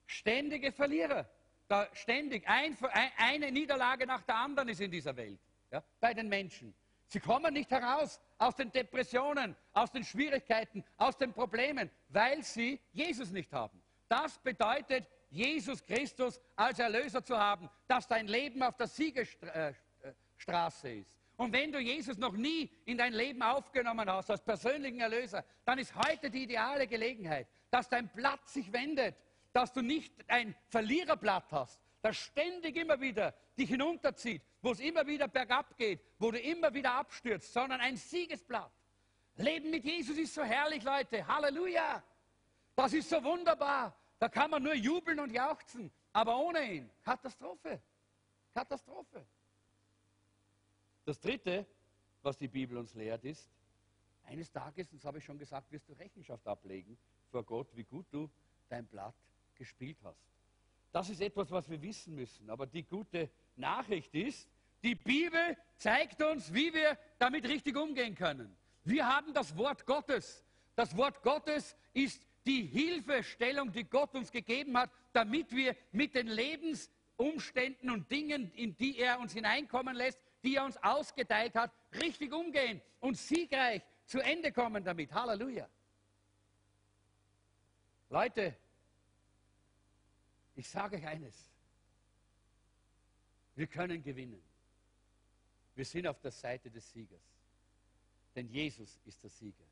Ständige 0.05 0.73
Verlierer. 0.73 1.29
Da 1.69 1.88
ständig 1.92 2.47
ein, 2.47 2.77
eine 3.16 3.51
Niederlage 3.51 4.07
nach 4.07 4.23
der 4.23 4.37
anderen 4.37 4.69
ist 4.69 4.81
in 4.81 4.90
dieser 4.90 5.16
Welt. 5.16 5.40
Ja, 5.71 5.83
bei 6.01 6.14
den 6.14 6.29
Menschen. 6.29 6.75
Sie 7.09 7.19
kommen 7.19 7.55
nicht 7.55 7.71
heraus 7.71 8.21
aus 8.38 8.57
den 8.57 8.72
Depressionen, 8.72 9.57
aus 9.72 9.90
den 9.90 10.05
Schwierigkeiten, 10.05 10.85
aus 10.96 11.16
den 11.16 11.33
Problemen, 11.33 11.90
weil 12.09 12.42
sie 12.42 12.81
Jesus 12.92 13.31
nicht 13.31 13.53
haben. 13.53 13.83
Das 14.09 14.38
bedeutet, 14.38 15.09
Jesus 15.31 15.85
Christus 15.85 16.40
als 16.55 16.79
Erlöser 16.79 17.25
zu 17.25 17.37
haben, 17.37 17.68
dass 17.88 18.07
dein 18.07 18.29
Leben 18.29 18.62
auf 18.62 18.77
der 18.77 18.87
Siegesstraße 18.87 20.90
ist. 20.90 21.18
Und 21.37 21.53
wenn 21.53 21.70
du 21.70 21.79
Jesus 21.79 22.16
noch 22.16 22.33
nie 22.33 22.70
in 22.87 22.96
dein 22.96 23.12
Leben 23.12 23.42
aufgenommen 23.42 24.11
hast 24.11 24.31
als 24.31 24.42
persönlichen 24.42 25.01
Erlöser, 25.01 25.44
dann 25.64 25.79
ist 25.79 25.94
heute 25.94 26.31
die 26.31 26.44
ideale 26.44 26.87
Gelegenheit, 26.87 27.46
dass 27.70 27.88
dein 27.88 28.09
Blatt 28.09 28.49
sich 28.49 28.72
wendet, 28.72 29.16
dass 29.53 29.72
du 29.72 29.83
nicht 29.83 30.14
ein 30.29 30.55
Verliererblatt 30.68 31.53
hast, 31.53 31.81
das 32.01 32.16
ständig 32.16 32.77
immer 32.77 33.01
wieder 33.01 33.35
dich 33.59 33.68
hinunterzieht, 33.68 34.42
wo 34.66 34.72
es 34.72 34.81
immer 34.81 35.07
wieder 35.07 35.29
bergab 35.29 35.76
geht, 35.76 36.00
wo 36.18 36.33
du 36.33 36.40
immer 36.40 36.74
wieder 36.74 36.92
abstürzt, 36.94 37.52
sondern 37.52 37.81
ein 37.81 37.96
Siegesblatt. 37.96 38.72
Leben 39.37 39.70
mit 39.70 39.85
Jesus 39.85 40.18
ist 40.18 40.35
so 40.35 40.42
herrlich, 40.42 40.83
Leute. 40.83 41.24
Halleluja. 41.24 42.02
Das 42.74 42.92
ist 42.92 43.09
so 43.09 43.22
wunderbar. 43.22 43.96
Da 44.18 44.29
kann 44.29 44.50
man 44.50 44.64
nur 44.64 44.74
jubeln 44.74 45.20
und 45.20 45.31
jauchzen. 45.31 45.92
Aber 46.12 46.37
ohne 46.37 46.64
ihn, 46.64 46.90
Katastrophe. 47.05 47.81
Katastrophe. 48.52 49.24
Das 51.05 51.20
Dritte, 51.20 51.64
was 52.22 52.37
die 52.37 52.48
Bibel 52.48 52.76
uns 52.76 52.92
lehrt, 52.94 53.24
ist, 53.24 53.48
eines 54.24 54.50
Tages, 54.50 54.88
das 54.90 55.05
habe 55.05 55.18
ich 55.18 55.24
schon 55.24 55.38
gesagt, 55.38 55.70
wirst 55.70 55.88
du 55.88 55.92
Rechenschaft 55.92 56.44
ablegen 56.44 56.98
vor 57.31 57.44
Gott, 57.44 57.68
wie 57.76 57.85
gut 57.85 58.07
du 58.11 58.29
dein 58.68 58.85
Blatt 58.85 59.14
gespielt 59.55 59.98
hast. 60.02 60.26
Das 60.90 61.09
ist 61.09 61.20
etwas, 61.20 61.52
was 61.52 61.70
wir 61.70 61.81
wissen 61.81 62.16
müssen. 62.16 62.50
Aber 62.50 62.66
die 62.66 62.83
gute 62.83 63.31
Nachricht 63.55 64.12
ist, 64.12 64.48
die 64.83 64.95
Bibel 64.95 65.57
zeigt 65.77 66.23
uns, 66.23 66.53
wie 66.53 66.73
wir 66.73 66.99
damit 67.19 67.49
richtig 67.49 67.77
umgehen 67.77 68.15
können. 68.15 68.57
Wir 68.85 69.07
haben 69.07 69.35
das 69.35 69.57
Wort 69.57 69.85
Gottes. 69.87 70.45
Das 70.75 70.97
Wort 70.97 71.23
Gottes 71.23 71.77
ist 71.93 72.23
die 72.47 72.62
Hilfestellung, 72.62 73.73
die 73.73 73.85
Gott 73.85 74.15
uns 74.15 74.31
gegeben 74.31 74.77
hat, 74.79 74.91
damit 75.12 75.51
wir 75.51 75.77
mit 75.91 76.15
den 76.15 76.29
Lebensumständen 76.29 77.91
und 77.91 78.11
Dingen, 78.11 78.53
in 78.53 78.77
die 78.77 78.99
er 78.99 79.19
uns 79.19 79.33
hineinkommen 79.33 79.97
lässt, 79.97 80.21
die 80.45 80.57
er 80.57 80.65
uns 80.65 80.77
ausgeteilt 80.83 81.55
hat, 81.57 81.73
richtig 82.01 82.33
umgehen 82.33 82.81
und 83.01 83.17
siegreich 83.17 83.83
zu 84.05 84.21
Ende 84.21 84.53
kommen 84.53 84.85
damit. 84.85 85.12
Halleluja. 85.12 85.69
Leute, 88.09 88.57
ich 90.55 90.69
sage 90.69 90.97
euch 90.97 91.07
eines. 91.07 91.51
Wir 93.57 93.67
können 93.67 94.03
gewinnen. 94.03 94.45
Wir 95.77 95.85
sind 95.85 96.07
auf 96.07 96.19
der 96.21 96.31
Seite 96.31 96.71
des 96.71 96.91
Siegers. 96.91 97.23
Denn 98.35 98.49
Jesus 98.49 98.99
ist 99.05 99.23
der 99.23 99.31
Sieger. 99.31 99.65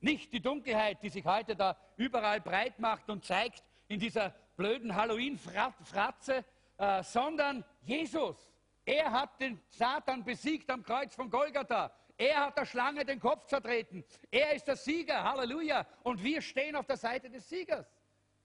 Nicht 0.00 0.32
die 0.32 0.40
Dunkelheit, 0.40 1.02
die 1.02 1.08
sich 1.08 1.24
heute 1.24 1.56
da 1.56 1.76
überall 1.96 2.40
breit 2.40 2.78
macht 2.78 3.08
und 3.10 3.24
zeigt 3.24 3.64
in 3.88 3.98
dieser 3.98 4.30
blöden 4.56 4.94
Halloween-Fratze, 4.94 6.44
äh, 6.76 7.02
sondern 7.02 7.64
Jesus. 7.82 8.36
Er 8.84 9.10
hat 9.10 9.40
den 9.40 9.60
Satan 9.70 10.22
besiegt 10.22 10.70
am 10.70 10.82
Kreuz 10.82 11.14
von 11.14 11.30
Golgatha. 11.30 11.92
Er 12.16 12.46
hat 12.46 12.58
der 12.58 12.66
Schlange 12.66 13.04
den 13.04 13.18
Kopf 13.18 13.46
zertreten. 13.46 14.04
Er 14.30 14.52
ist 14.54 14.66
der 14.66 14.76
Sieger. 14.76 15.24
Halleluja. 15.24 15.86
Und 16.02 16.22
wir 16.22 16.42
stehen 16.42 16.76
auf 16.76 16.86
der 16.86 16.96
Seite 16.96 17.30
des 17.30 17.48
Siegers. 17.48 17.86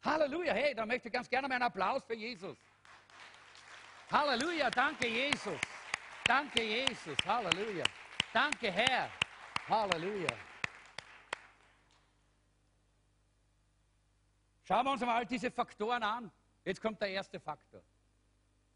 Halleluja. 0.01 0.53
Hey, 0.53 0.73
da 0.73 0.85
möchte 0.85 1.09
ich 1.09 1.13
ganz 1.13 1.29
gerne 1.29 1.47
mal 1.47 1.55
einen 1.55 1.63
Applaus 1.63 2.03
für 2.05 2.15
Jesus. 2.15 2.57
Halleluja. 4.09 4.69
Danke, 4.69 5.07
Jesus. 5.07 5.59
Danke, 6.25 6.63
Jesus. 6.63 7.17
Halleluja. 7.25 7.83
Danke, 8.31 8.71
Herr. 8.71 9.09
Halleluja. 9.67 10.29
Schauen 14.63 14.85
wir 14.85 14.91
uns 14.93 15.01
mal 15.01 15.25
diese 15.25 15.51
Faktoren 15.51 16.01
an. 16.01 16.31
Jetzt 16.63 16.81
kommt 16.81 17.01
der 17.01 17.09
erste 17.09 17.41
Faktor. 17.41 17.81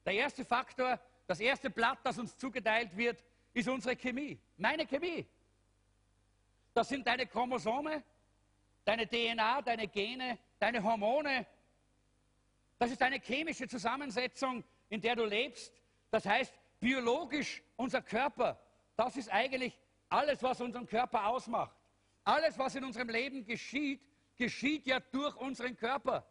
Der 0.06 0.14
erste 0.14 0.44
Faktor, 0.44 1.00
das 1.26 1.40
erste 1.40 1.70
Blatt, 1.70 2.00
das 2.04 2.18
uns 2.18 2.38
zugeteilt 2.38 2.96
wird, 2.98 3.24
ist 3.54 3.70
unsere 3.70 3.96
Chemie. 3.96 4.38
Meine 4.58 4.86
Chemie. 4.86 5.26
Das 6.74 6.90
sind 6.90 7.08
deine 7.08 7.26
Chromosome, 7.28 8.04
deine 8.84 9.08
DNA, 9.08 9.62
deine 9.62 9.88
Gene, 9.88 10.38
deine 10.60 10.84
Hormone. 10.84 11.46
Das 12.78 12.92
ist 12.92 13.02
eine 13.02 13.20
chemische 13.20 13.70
Zusammensetzung, 13.70 14.66
in 14.90 15.00
der 15.00 15.16
du 15.16 15.24
lebst. 15.24 15.74
Das 16.12 16.26
heißt, 16.26 16.54
biologisch 16.80 17.62
unser 17.76 18.02
Körper, 18.02 18.60
das 18.96 19.18
ist 19.18 19.32
eigentlich 19.32 19.78
alles, 20.10 20.42
was 20.44 20.62
unseren 20.62 20.88
Körper 20.88 21.28
ausmacht. 21.28 21.76
Alles, 22.24 22.58
was 22.58 22.76
in 22.76 22.84
unserem 22.84 23.10
Leben 23.10 23.46
geschieht, 23.46 24.02
geschieht 24.36 24.86
ja 24.86 25.00
durch 25.00 25.36
unseren 25.38 25.76
Körper. 25.76 26.26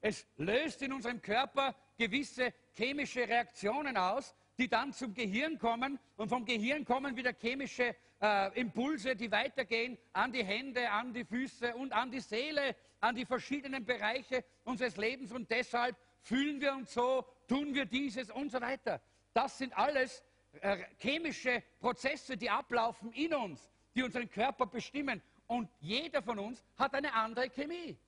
Es 0.00 0.26
löst 0.36 0.82
in 0.82 0.92
unserem 0.92 1.20
Körper 1.20 1.74
gewisse 1.96 2.52
chemische 2.74 3.26
Reaktionen 3.26 3.96
aus, 3.96 4.34
die 4.58 4.68
dann 4.68 4.92
zum 4.92 5.14
Gehirn 5.14 5.58
kommen 5.58 5.98
und 6.16 6.28
vom 6.28 6.44
Gehirn 6.44 6.84
kommen 6.84 7.16
wieder 7.16 7.32
chemische 7.32 7.94
äh, 8.20 8.60
Impulse, 8.60 9.16
die 9.16 9.30
weitergehen 9.30 9.98
an 10.12 10.32
die 10.32 10.44
Hände, 10.44 10.90
an 10.90 11.12
die 11.12 11.24
Füße 11.24 11.74
und 11.74 11.92
an 11.92 12.10
die 12.10 12.20
Seele, 12.20 12.76
an 13.00 13.14
die 13.14 13.26
verschiedenen 13.26 13.84
Bereiche 13.84 14.44
unseres 14.64 14.96
Lebens 14.96 15.32
und 15.32 15.50
deshalb 15.50 15.96
fühlen 16.22 16.60
wir 16.60 16.74
uns 16.74 16.92
so, 16.92 17.24
tun 17.46 17.74
wir 17.74 17.84
dieses 17.84 18.30
und 18.30 18.50
so 18.50 18.60
weiter. 18.60 19.00
Das 19.36 19.58
sind 19.58 19.76
alles 19.76 20.24
äh, 20.62 20.78
chemische 20.96 21.62
Prozesse, 21.78 22.38
die 22.38 22.48
ablaufen 22.48 23.12
in 23.12 23.34
uns, 23.34 23.70
die 23.94 24.02
unseren 24.02 24.30
Körper 24.30 24.64
bestimmen 24.64 25.20
und 25.46 25.68
jeder 25.78 26.22
von 26.22 26.38
uns 26.38 26.64
hat 26.78 26.94
eine 26.94 27.12
andere 27.12 27.50
Chemie. 27.50 27.98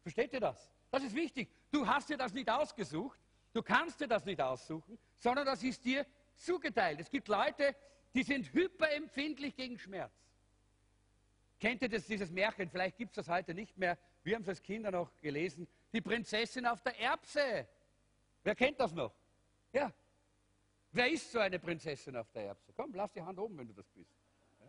Versteht 0.00 0.32
ihr 0.32 0.40
das? 0.40 0.70
Das 0.90 1.02
ist 1.02 1.14
wichtig. 1.14 1.50
Du 1.70 1.86
hast 1.86 2.08
dir 2.08 2.16
das 2.16 2.32
nicht 2.32 2.48
ausgesucht, 2.48 3.20
du 3.52 3.62
kannst 3.62 4.00
dir 4.00 4.08
das 4.08 4.24
nicht 4.24 4.40
aussuchen, 4.40 4.98
sondern 5.18 5.44
das 5.44 5.62
ist 5.62 5.84
dir 5.84 6.06
zugeteilt. 6.34 6.98
Es 6.98 7.10
gibt 7.10 7.28
Leute, 7.28 7.76
die 8.14 8.22
sind 8.22 8.50
hyperempfindlich 8.54 9.54
gegen 9.54 9.78
Schmerz. 9.78 10.14
Kennt 11.60 11.82
ihr 11.82 11.90
das, 11.90 12.06
dieses 12.06 12.30
Märchen? 12.30 12.70
Vielleicht 12.70 12.96
gibt 12.96 13.10
es 13.18 13.26
das 13.26 13.28
heute 13.28 13.52
nicht 13.52 13.76
mehr. 13.76 13.98
Wir 14.22 14.36
haben 14.36 14.42
es 14.44 14.48
als 14.48 14.62
Kinder 14.62 14.90
noch 14.92 15.10
gelesen. 15.20 15.68
Die 15.92 16.00
Prinzessin 16.00 16.64
auf 16.64 16.80
der 16.80 16.98
Erbse. 16.98 17.68
Wer 18.42 18.54
kennt 18.54 18.80
das 18.80 18.94
noch? 18.94 19.12
Ja. 19.72 19.92
Wer 20.92 21.10
ist 21.10 21.30
so 21.30 21.38
eine 21.38 21.58
Prinzessin 21.58 22.16
auf 22.16 22.30
der 22.32 22.46
Erbse? 22.46 22.72
Komm, 22.74 22.92
lass 22.94 23.12
die 23.12 23.22
Hand 23.22 23.38
oben, 23.38 23.58
wenn 23.58 23.68
du 23.68 23.74
das 23.74 23.88
bist. 23.90 24.10
Ja. 24.58 24.66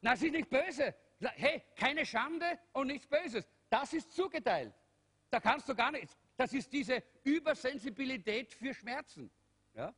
Na, 0.00 0.16
sie 0.16 0.26
ist 0.26 0.32
nicht 0.32 0.48
böse. 0.48 0.94
Hey, 1.20 1.62
keine 1.74 2.06
Schande 2.06 2.58
und 2.72 2.88
nichts 2.88 3.06
Böses. 3.06 3.48
Das 3.68 3.92
ist 3.92 4.12
zugeteilt. 4.12 4.74
Da 5.30 5.40
kannst 5.40 5.68
du 5.68 5.74
gar 5.74 5.90
nichts. 5.90 6.16
Das 6.36 6.52
ist 6.52 6.72
diese 6.72 7.02
Übersensibilität 7.24 8.52
für 8.52 8.74
Schmerzen. 8.74 9.30
Ja? 9.74 9.92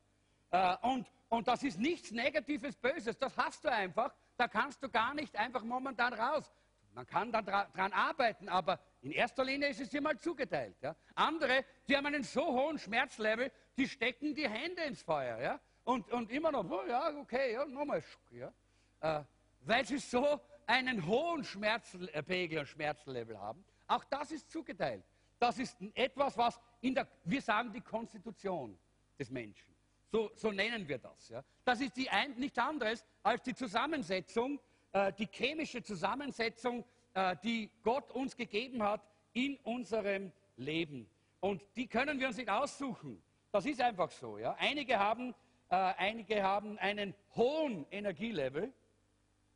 Äh, 0.50 0.76
und, 0.86 1.10
und 1.28 1.48
das 1.48 1.62
ist 1.64 1.78
nichts 1.78 2.12
Negatives, 2.12 2.76
Böses. 2.76 3.18
Das 3.18 3.36
hast 3.36 3.64
du 3.64 3.70
einfach. 3.70 4.14
Da 4.36 4.48
kannst 4.48 4.82
du 4.82 4.88
gar 4.88 5.14
nicht 5.14 5.36
einfach 5.36 5.62
momentan 5.62 6.14
raus. 6.14 6.50
Man 6.94 7.06
kann 7.06 7.30
da 7.30 7.42
dran 7.42 7.92
arbeiten, 7.92 8.48
aber 8.48 8.80
in 9.02 9.12
erster 9.12 9.44
Linie 9.44 9.68
ist 9.68 9.80
es 9.80 9.90
dir 9.90 10.00
mal 10.00 10.18
zugeteilt. 10.18 10.76
Ja? 10.80 10.96
Andere, 11.14 11.64
die 11.86 11.96
haben 11.96 12.06
einen 12.06 12.24
so 12.24 12.46
hohen 12.46 12.78
Schmerzlevel, 12.78 13.52
die 13.78 13.88
stecken 13.88 14.34
die 14.34 14.48
Hände 14.48 14.82
ins 14.82 15.02
Feuer. 15.02 15.40
Ja? 15.40 15.60
Und, 15.84 16.10
und 16.10 16.30
immer 16.30 16.50
noch, 16.50 16.68
oh, 16.68 16.84
ja, 16.86 17.16
okay, 17.16 17.52
ja, 17.52 17.64
nochmal. 17.64 18.02
Ja? 18.30 18.52
Äh, 19.00 19.24
weil 19.60 19.86
sie 19.86 19.98
so 19.98 20.40
einen 20.66 21.06
hohen 21.06 21.44
Schmerzpegel 21.44 22.58
und 22.58 22.66
Schmerzlevel 22.66 23.38
haben. 23.38 23.64
Auch 23.86 24.04
das 24.04 24.32
ist 24.32 24.50
zugeteilt. 24.50 25.04
Das 25.38 25.58
ist 25.58 25.76
etwas, 25.94 26.36
was 26.36 26.60
in 26.80 26.94
der, 26.94 27.06
wir 27.24 27.40
sagen, 27.40 27.72
die 27.72 27.80
Konstitution 27.80 28.78
des 29.18 29.30
Menschen. 29.30 29.74
So, 30.10 30.30
so 30.34 30.50
nennen 30.50 30.88
wir 30.88 30.98
das. 30.98 31.28
Ja. 31.28 31.44
Das 31.64 31.80
ist 31.80 31.96
die 31.96 32.08
ein, 32.10 32.32
nichts 32.38 32.58
anderes 32.58 33.04
als 33.22 33.42
die 33.42 33.54
Zusammensetzung, 33.54 34.60
äh, 34.92 35.12
die 35.12 35.28
chemische 35.30 35.82
Zusammensetzung, 35.82 36.84
äh, 37.14 37.36
die 37.42 37.70
Gott 37.82 38.10
uns 38.12 38.36
gegeben 38.36 38.82
hat 38.82 39.06
in 39.32 39.56
unserem 39.58 40.32
Leben. 40.56 41.08
Und 41.40 41.62
die 41.76 41.86
können 41.86 42.18
wir 42.18 42.28
uns 42.28 42.36
nicht 42.36 42.48
aussuchen. 42.48 43.22
Das 43.52 43.64
ist 43.66 43.80
einfach 43.80 44.10
so. 44.10 44.38
Ja. 44.38 44.54
Einige, 44.58 44.98
haben, 44.98 45.34
äh, 45.70 45.74
einige 45.76 46.42
haben 46.42 46.78
einen 46.78 47.14
hohen 47.34 47.86
Energielevel. 47.90 48.72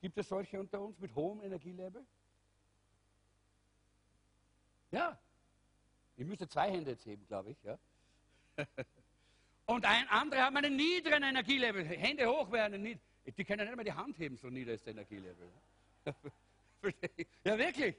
Gibt 0.01 0.19
es 0.19 0.29
solche 0.29 0.59
unter 0.59 0.81
uns 0.81 0.99
mit 0.99 1.15
hohem 1.15 1.43
Energielevel? 1.43 2.05
Ja, 4.91 5.19
ich 6.17 6.27
müsste 6.27 6.49
zwei 6.49 6.71
Hände 6.71 6.91
jetzt 6.91 7.07
heben, 7.07 7.27
glaube 7.27 7.51
ich. 7.51 7.63
Ja. 7.63 7.79
Und 9.67 9.85
ein 9.87 10.09
andere 10.09 10.43
haben 10.43 10.57
einen 10.57 10.77
niedrigen 10.77 11.23
Energielevel. 11.23 11.85
Hände 11.85 12.27
hoch 12.27 12.51
werden. 12.51 12.83
Die 13.25 13.45
können 13.45 13.67
nicht 13.67 13.77
mehr 13.77 13.85
die 13.85 13.93
Hand 13.93 14.19
heben, 14.19 14.37
so 14.37 14.49
nieder 14.49 14.75
ist 14.75 14.85
der 14.85 14.93
Energielevel. 14.93 15.51
ja, 17.45 17.57
wirklich. 17.57 17.97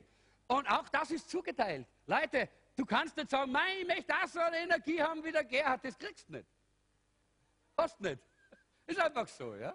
Und 0.47 0.69
auch 0.69 0.87
das 0.89 1.11
ist 1.11 1.29
zugeteilt. 1.29 1.87
Leute, 2.05 2.49
du 2.75 2.85
kannst 2.85 3.15
nicht 3.17 3.29
sagen, 3.29 3.51
mein, 3.51 3.79
ich 3.81 3.87
möchte 3.87 4.13
auch 4.13 4.27
so 4.27 4.39
eine 4.39 4.57
Energie 4.57 5.01
haben 5.01 5.23
wie 5.23 5.31
der 5.31 5.43
Gerhard. 5.43 5.83
Das 5.83 5.97
kriegst 5.97 6.27
du 6.29 6.33
nicht. 6.33 6.47
Hast 7.77 7.99
nicht. 7.99 8.19
Ist 8.85 8.99
einfach 8.99 9.27
so, 9.27 9.55
ja. 9.55 9.73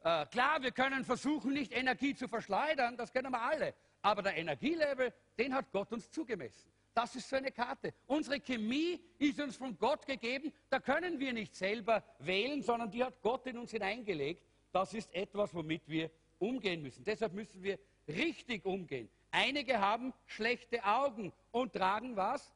Äh, 0.00 0.26
klar, 0.26 0.62
wir 0.62 0.70
können 0.70 1.04
versuchen, 1.04 1.52
nicht 1.52 1.72
Energie 1.72 2.14
zu 2.14 2.28
verschleudern, 2.28 2.96
das 2.96 3.12
können 3.12 3.32
wir 3.32 3.40
alle. 3.40 3.74
Aber 4.02 4.22
der 4.22 4.36
Energielevel, 4.36 5.12
den 5.36 5.54
hat 5.54 5.72
Gott 5.72 5.92
uns 5.92 6.10
zugemessen. 6.10 6.70
Das 6.94 7.14
ist 7.14 7.28
so 7.28 7.36
eine 7.36 7.50
Karte. 7.50 7.92
Unsere 8.06 8.40
Chemie 8.40 9.00
ist 9.18 9.38
uns 9.40 9.56
von 9.56 9.76
Gott 9.76 10.06
gegeben. 10.06 10.52
Da 10.70 10.80
können 10.80 11.18
wir 11.18 11.32
nicht 11.32 11.54
selber 11.54 12.02
wählen, 12.20 12.62
sondern 12.62 12.90
die 12.90 13.04
hat 13.04 13.20
Gott 13.20 13.46
in 13.46 13.58
uns 13.58 13.70
hineingelegt. 13.70 14.42
Das 14.72 14.94
ist 14.94 15.12
etwas, 15.14 15.52
womit 15.54 15.86
wir 15.88 16.10
umgehen 16.38 16.82
müssen. 16.82 17.04
Deshalb 17.04 17.32
müssen 17.34 17.62
wir 17.62 17.78
richtig 18.08 18.64
umgehen. 18.64 19.10
Einige 19.36 19.78
haben 19.78 20.14
schlechte 20.24 20.82
Augen 20.82 21.30
und 21.50 21.74
tragen 21.74 22.16
was? 22.16 22.54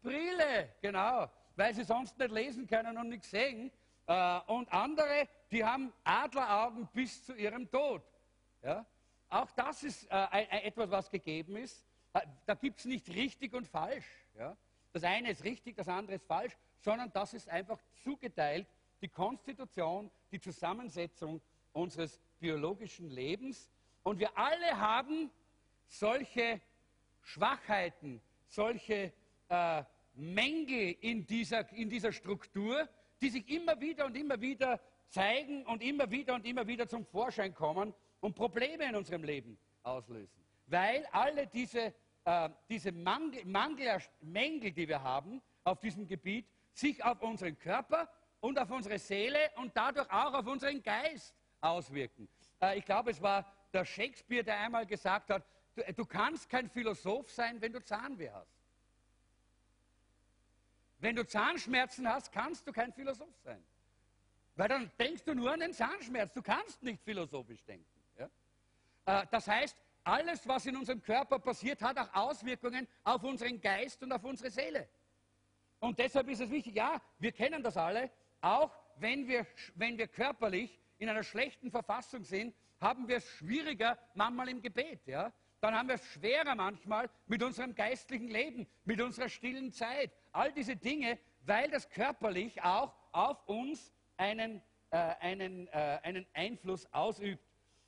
Brille, 0.00 0.72
genau, 0.80 1.28
weil 1.56 1.74
sie 1.74 1.82
sonst 1.82 2.16
nicht 2.16 2.30
lesen 2.30 2.68
können 2.68 2.96
und 2.96 3.08
nichts 3.08 3.32
sehen. 3.32 3.72
Äh, 4.06 4.40
und 4.46 4.72
andere, 4.72 5.26
die 5.50 5.64
haben 5.64 5.92
Adleraugen 6.04 6.86
bis 6.92 7.24
zu 7.24 7.34
ihrem 7.34 7.68
Tod. 7.68 8.00
Ja? 8.62 8.86
Auch 9.28 9.50
das 9.56 9.82
ist 9.82 10.08
äh, 10.08 10.62
etwas, 10.62 10.88
was 10.88 11.10
gegeben 11.10 11.56
ist. 11.56 11.84
Da 12.46 12.54
gibt 12.54 12.78
es 12.78 12.84
nicht 12.84 13.08
richtig 13.08 13.52
und 13.52 13.66
falsch. 13.66 14.06
Ja? 14.38 14.56
Das 14.92 15.02
eine 15.02 15.32
ist 15.32 15.42
richtig, 15.42 15.74
das 15.74 15.88
andere 15.88 16.14
ist 16.14 16.26
falsch, 16.28 16.56
sondern 16.78 17.10
das 17.12 17.34
ist 17.34 17.48
einfach 17.48 17.80
zugeteilt, 18.04 18.68
die 19.00 19.08
Konstitution, 19.08 20.12
die 20.30 20.38
Zusammensetzung 20.38 21.40
unseres 21.72 22.20
biologischen 22.38 23.10
Lebens. 23.10 23.68
Und 24.04 24.20
wir 24.20 24.38
alle 24.38 24.78
haben 24.78 25.32
solche 25.86 26.60
Schwachheiten, 27.22 28.20
solche 28.48 29.12
äh, 29.48 29.82
Mängel 30.14 30.96
in 31.00 31.26
dieser, 31.26 31.70
in 31.72 31.90
dieser 31.90 32.12
Struktur, 32.12 32.88
die 33.20 33.30
sich 33.30 33.48
immer 33.48 33.80
wieder 33.80 34.06
und 34.06 34.16
immer 34.16 34.40
wieder 34.40 34.80
zeigen 35.08 35.64
und 35.66 35.82
immer 35.82 36.10
wieder 36.10 36.34
und 36.34 36.46
immer 36.46 36.66
wieder 36.66 36.86
zum 36.86 37.04
Vorschein 37.04 37.54
kommen 37.54 37.94
und 38.20 38.34
Probleme 38.34 38.84
in 38.84 38.96
unserem 38.96 39.24
Leben 39.24 39.58
auslösen. 39.82 40.44
Weil 40.66 41.06
alle 41.12 41.46
diese 41.46 41.94
äh, 42.24 42.48
diese 42.70 42.90
Mangel, 42.90 43.44
Mangel, 43.44 43.98
Mängel, 44.22 44.72
die 44.72 44.88
wir 44.88 45.02
haben 45.02 45.42
auf 45.62 45.80
diesem 45.80 46.06
Gebiet, 46.06 46.46
sich 46.72 47.04
auf 47.04 47.20
unseren 47.22 47.58
Körper 47.58 48.08
und 48.40 48.58
auf 48.58 48.70
unsere 48.70 48.98
Seele 48.98 49.38
und 49.56 49.76
dadurch 49.76 50.10
auch 50.10 50.32
auf 50.32 50.46
unseren 50.46 50.82
Geist 50.82 51.34
auswirken. 51.60 52.28
Äh, 52.62 52.78
ich 52.78 52.84
glaube, 52.84 53.10
es 53.10 53.20
war 53.20 53.44
der 53.72 53.84
Shakespeare, 53.84 54.42
der 54.42 54.58
einmal 54.58 54.86
gesagt 54.86 55.30
hat, 55.30 55.44
du, 55.74 55.86
äh, 55.86 55.92
du 55.92 56.04
kannst 56.04 56.48
kein 56.48 56.68
Philosoph 56.68 57.30
sein, 57.30 57.60
wenn 57.60 57.72
du 57.72 57.82
Zahnweh 57.82 58.30
hast. 58.30 58.54
Wenn 60.98 61.16
du 61.16 61.26
Zahnschmerzen 61.26 62.08
hast, 62.08 62.32
kannst 62.32 62.66
du 62.66 62.72
kein 62.72 62.92
Philosoph 62.92 63.36
sein. 63.42 63.62
Weil 64.56 64.68
dann 64.68 64.90
denkst 64.98 65.24
du 65.24 65.34
nur 65.34 65.52
an 65.52 65.60
den 65.60 65.72
Zahnschmerz. 65.72 66.32
Du 66.32 66.42
kannst 66.42 66.82
nicht 66.82 67.02
philosophisch 67.02 67.62
denken. 67.64 67.86
Ja? 68.18 68.30
Äh, 69.04 69.26
das 69.30 69.48
heißt, 69.48 69.76
alles, 70.04 70.46
was 70.46 70.66
in 70.66 70.76
unserem 70.76 71.02
Körper 71.02 71.38
passiert, 71.38 71.82
hat 71.82 71.98
auch 71.98 72.14
Auswirkungen 72.14 72.86
auf 73.02 73.22
unseren 73.24 73.60
Geist 73.60 74.02
und 74.02 74.12
auf 74.12 74.22
unsere 74.24 74.50
Seele. 74.50 74.88
Und 75.80 75.98
deshalb 75.98 76.28
ist 76.28 76.40
es 76.40 76.50
wichtig, 76.50 76.74
ja, 76.76 77.00
wir 77.18 77.32
kennen 77.32 77.62
das 77.62 77.76
alle, 77.76 78.10
auch 78.40 78.70
wenn 78.96 79.26
wir, 79.26 79.46
wenn 79.74 79.98
wir 79.98 80.06
körperlich 80.06 80.78
in 80.98 81.08
einer 81.08 81.22
schlechten 81.22 81.70
Verfassung 81.70 82.22
sind, 82.22 82.54
haben 82.80 83.08
wir 83.08 83.16
es 83.16 83.28
schwieriger 83.28 83.98
manchmal 84.14 84.48
im 84.50 84.62
Gebet. 84.62 85.06
Ja? 85.06 85.32
Dann 85.64 85.74
haben 85.74 85.88
wir 85.88 85.94
es 85.94 86.04
schwerer 86.12 86.54
manchmal 86.54 87.08
mit 87.26 87.42
unserem 87.42 87.74
geistlichen 87.74 88.28
Leben, 88.28 88.66
mit 88.84 89.00
unserer 89.00 89.30
stillen 89.30 89.72
Zeit. 89.72 90.12
All 90.30 90.52
diese 90.52 90.76
Dinge, 90.76 91.18
weil 91.46 91.70
das 91.70 91.88
körperlich 91.88 92.62
auch 92.62 92.94
auf 93.12 93.42
uns 93.48 93.90
einen, 94.18 94.60
äh, 94.90 94.96
einen, 94.98 95.66
äh, 95.68 96.00
einen 96.02 96.26
Einfluss 96.34 96.86
ausübt. 96.92 97.42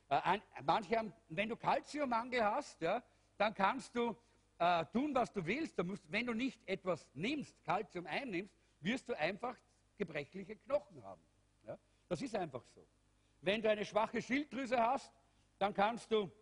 Äh, 0.08 0.38
manche 0.64 0.96
haben, 0.96 1.12
wenn 1.28 1.50
du 1.50 1.56
Kalziummangel 1.56 2.42
hast, 2.42 2.80
ja, 2.80 3.02
dann 3.36 3.52
kannst 3.52 3.94
du 3.94 4.16
äh, 4.56 4.86
tun, 4.86 5.14
was 5.14 5.30
du 5.30 5.44
willst. 5.44 5.76
Musst, 5.84 6.10
wenn 6.10 6.24
du 6.24 6.32
nicht 6.32 6.58
etwas 6.66 7.10
nimmst, 7.12 7.62
Kalzium 7.62 8.06
einnimmst, 8.06 8.56
wirst 8.80 9.06
du 9.06 9.12
einfach 9.18 9.54
gebrechliche 9.98 10.56
Knochen 10.56 11.04
haben. 11.04 11.20
Ja? 11.66 11.76
Das 12.08 12.22
ist 12.22 12.34
einfach 12.36 12.64
so. 12.74 12.86
Wenn 13.42 13.60
du 13.60 13.68
eine 13.68 13.84
schwache 13.84 14.22
Schilddrüse 14.22 14.82
hast, 14.82 15.12
dann 15.58 15.74
kannst 15.74 16.10
du 16.10 16.32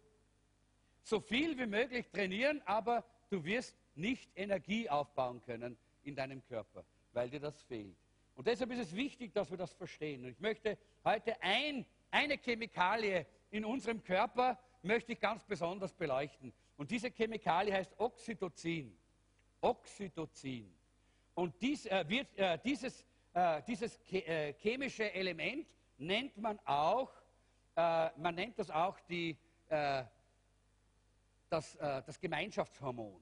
so 1.05 1.21
viel 1.21 1.57
wie 1.59 1.67
möglich 1.67 2.11
trainieren, 2.11 2.63
aber 2.65 3.05
du 3.31 3.45
wirst 3.45 3.77
nicht 3.95 4.31
Energie 4.35 4.89
aufbauen 4.89 5.41
können 5.43 5.77
in 6.03 6.17
deinem 6.17 6.45
Körper, 6.47 6.85
weil 7.13 7.31
dir 7.31 7.41
das 7.41 7.63
fehlt. 7.63 7.97
Und 8.35 8.47
deshalb 8.47 8.73
ist 8.73 8.81
es 8.81 8.97
wichtig, 8.97 9.33
dass 9.33 9.51
wir 9.51 9.59
das 9.59 9.73
verstehen. 9.73 10.25
Und 10.25 10.31
ich 10.31 10.41
möchte 10.41 10.77
heute 11.05 11.41
ein, 11.41 11.87
eine 12.11 12.37
Chemikalie 12.37 13.27
in 13.51 13.65
unserem 13.65 14.03
Körper 14.03 14.59
möchte 14.83 15.13
ich 15.13 15.21
ganz 15.21 15.45
besonders 15.45 15.93
beleuchten. 15.93 16.53
Und 16.77 16.91
diese 16.91 17.11
Chemikalie 17.11 17.73
heißt 17.73 17.93
Oxytocin. 17.99 18.97
Oxytocin. 19.61 20.75
Und 21.35 21.55
dies, 21.61 21.87
äh, 21.87 22.05
wird, 22.09 22.37
äh, 22.37 22.59
dieses, 22.65 23.07
äh, 23.33 23.63
dieses 23.63 23.99
äh, 24.11 24.55
chemische 24.55 25.13
Element 25.13 25.67
nennt 25.99 26.37
man 26.37 26.59
auch, 26.65 27.13
äh, 27.77 28.11
man 28.19 28.35
nennt 28.35 28.59
das 28.59 28.71
auch 28.71 28.99
die, 29.09 29.37
äh, 31.55 31.79
das, 31.79 32.05
das 32.07 32.21
Gemeinschaftshormon, 32.21 33.21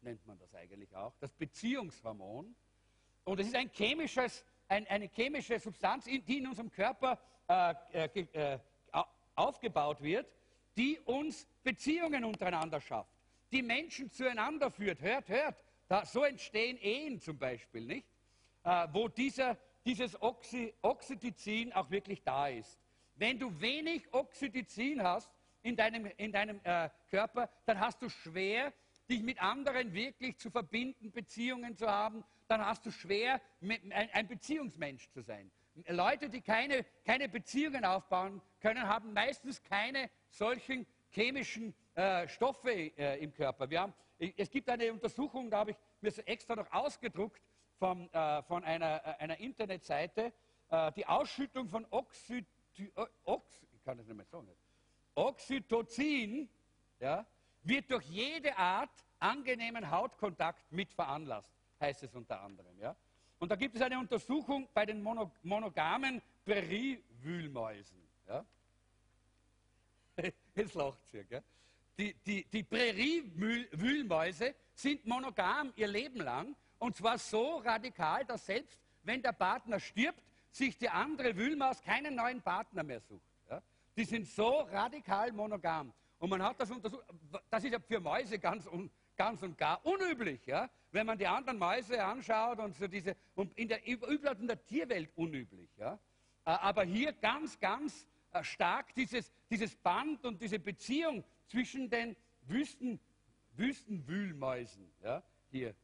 nennt 0.00 0.26
man 0.26 0.38
das 0.38 0.54
eigentlich 0.54 0.94
auch, 0.94 1.14
das 1.20 1.32
Beziehungshormon. 1.32 2.54
Und 3.24 3.40
es 3.40 3.46
ist 3.48 3.56
ein 3.56 3.70
chemisches, 3.70 4.44
ein, 4.68 4.86
eine 4.88 5.06
chemische 5.08 5.58
Substanz, 5.58 6.04
die 6.04 6.38
in 6.38 6.46
unserem 6.46 6.70
Körper 6.70 7.18
aufgebaut 9.34 10.02
wird, 10.02 10.26
die 10.76 10.98
uns 11.00 11.46
Beziehungen 11.62 12.24
untereinander 12.24 12.80
schafft, 12.80 13.14
die 13.52 13.62
Menschen 13.62 14.10
zueinander 14.10 14.70
führt. 14.70 15.00
Hört, 15.00 15.28
hört, 15.28 15.56
da, 15.88 16.04
so 16.04 16.24
entstehen 16.24 16.78
Ehen 16.78 17.20
zum 17.20 17.38
Beispiel, 17.38 17.82
nicht? 17.82 18.06
Äh, 18.64 18.88
wo 18.92 19.08
dieser, 19.08 19.58
dieses 19.84 20.20
Oxy, 20.20 20.72
Oxytocin 20.82 21.72
auch 21.72 21.90
wirklich 21.90 22.22
da 22.22 22.48
ist. 22.48 22.80
Wenn 23.16 23.38
du 23.38 23.60
wenig 23.60 24.12
Oxytocin 24.12 25.02
hast 25.02 25.30
in 25.64 25.76
deinem, 25.76 26.06
in 26.18 26.30
deinem 26.30 26.60
äh, 26.62 26.90
Körper, 27.10 27.50
dann 27.66 27.80
hast 27.80 28.00
du 28.02 28.08
schwer, 28.08 28.72
dich 29.08 29.22
mit 29.22 29.42
anderen 29.42 29.92
wirklich 29.92 30.38
zu 30.38 30.50
verbinden, 30.50 31.10
Beziehungen 31.10 31.76
zu 31.76 31.88
haben, 31.88 32.22
dann 32.48 32.64
hast 32.64 32.86
du 32.86 32.90
schwer, 32.90 33.40
ein, 33.62 34.28
Beziehungsmensch 34.28 35.08
zu 35.10 35.22
sein. 35.22 35.50
Leute, 35.88 36.28
die 36.28 36.40
keine, 36.40 36.84
keine 37.04 37.28
Beziehungen 37.28 37.84
aufbauen 37.84 38.40
können, 38.60 38.86
haben 38.86 39.12
meistens 39.12 39.62
keine 39.62 40.10
solchen 40.28 40.86
chemischen 41.10 41.74
äh, 41.94 42.28
Stoffe 42.28 42.70
äh, 42.70 43.22
im 43.22 43.32
Körper. 43.32 43.68
Wir 43.68 43.80
haben, 43.80 43.94
es 44.18 44.50
gibt 44.50 44.68
eine 44.68 44.92
Untersuchung, 44.92 45.50
da 45.50 45.58
habe 45.58 45.72
ich 45.72 45.76
mir 46.00 46.12
extra 46.26 46.54
noch 46.56 46.70
ausgedruckt 46.72 47.42
vom, 47.78 48.08
äh, 48.12 48.42
von 48.42 48.62
einer, 48.64 49.04
äh, 49.04 49.22
einer 49.22 49.38
Internetseite, 49.38 50.32
äh, 50.68 50.92
die 50.92 51.06
Ausschüttung 51.06 51.68
von 51.68 51.86
Oxy, 51.90 52.44
Ox, 53.24 53.66
ich 53.72 53.82
kann 53.82 53.96
das 53.96 54.06
nicht 54.06 54.16
mehr 54.16 54.26
sagen, 54.26 54.48
Oxytocin 55.14 56.48
ja, 57.00 57.26
wird 57.62 57.90
durch 57.90 58.04
jede 58.04 58.56
Art 58.56 58.90
angenehmen 59.18 59.90
Hautkontakt 59.90 60.70
mit 60.72 60.92
veranlasst, 60.92 61.52
heißt 61.80 62.02
es 62.02 62.14
unter 62.14 62.40
anderem. 62.40 62.78
Ja. 62.80 62.94
Und 63.38 63.50
da 63.50 63.56
gibt 63.56 63.76
es 63.76 63.82
eine 63.82 63.98
Untersuchung 63.98 64.68
bei 64.72 64.86
den 64.86 65.02
mono, 65.02 65.30
monogamen 65.42 66.22
Präriewühlmäusen. 66.44 67.98
Ja. 68.28 68.44
Jetzt 70.54 70.74
lacht 70.74 70.98
ihr, 71.12 71.24
gell? 71.24 71.42
Die, 71.96 72.14
die, 72.26 72.44
die 72.44 72.62
Präriewühlmäuse 72.64 74.54
sind 74.74 75.06
monogam 75.06 75.72
ihr 75.76 75.86
Leben 75.86 76.20
lang 76.20 76.56
und 76.78 76.96
zwar 76.96 77.18
so 77.18 77.58
radikal, 77.58 78.24
dass 78.24 78.46
selbst 78.46 78.80
wenn 79.04 79.22
der 79.22 79.32
Partner 79.32 79.78
stirbt, 79.78 80.20
sich 80.50 80.76
die 80.76 80.88
andere 80.88 81.36
Wühlmaus 81.36 81.80
keinen 81.82 82.14
neuen 82.14 82.42
Partner 82.42 82.82
mehr 82.82 83.00
sucht. 83.00 83.22
Die 83.96 84.04
sind 84.04 84.26
so 84.26 84.60
radikal 84.60 85.32
monogam. 85.32 85.92
Und 86.18 86.30
man 86.30 86.42
hat 86.42 86.58
das 86.60 86.70
untersucht, 86.70 87.04
das 87.50 87.64
ist 87.64 87.72
ja 87.72 87.78
für 87.78 88.00
Mäuse 88.00 88.38
ganz, 88.38 88.66
un, 88.66 88.90
ganz 89.16 89.42
und 89.42 89.58
gar 89.58 89.84
unüblich, 89.84 90.44
ja? 90.46 90.68
wenn 90.90 91.06
man 91.06 91.18
die 91.18 91.26
anderen 91.26 91.58
Mäuse 91.58 92.02
anschaut 92.02 92.58
und 92.58 92.74
so 92.74 92.86
diese, 92.86 93.16
und 93.34 93.56
in 93.58 93.68
der, 93.68 93.86
überhaupt 93.86 94.40
in 94.40 94.46
der 94.46 94.64
Tierwelt 94.64 95.10
unüblich. 95.16 95.68
Ja? 95.76 95.94
Äh, 96.44 96.50
aber 96.50 96.84
hier 96.84 97.12
ganz, 97.12 97.58
ganz 97.58 98.06
äh, 98.32 98.42
stark 98.42 98.94
dieses, 98.94 99.32
dieses 99.50 99.76
Band 99.76 100.24
und 100.24 100.40
diese 100.40 100.58
Beziehung 100.58 101.24
zwischen 101.46 101.88
den 101.88 102.16
Wüsten, 102.42 103.00
Wüstenwühlmäusen. 103.56 104.90
Ja, 105.02 105.22
hier. 105.50 105.74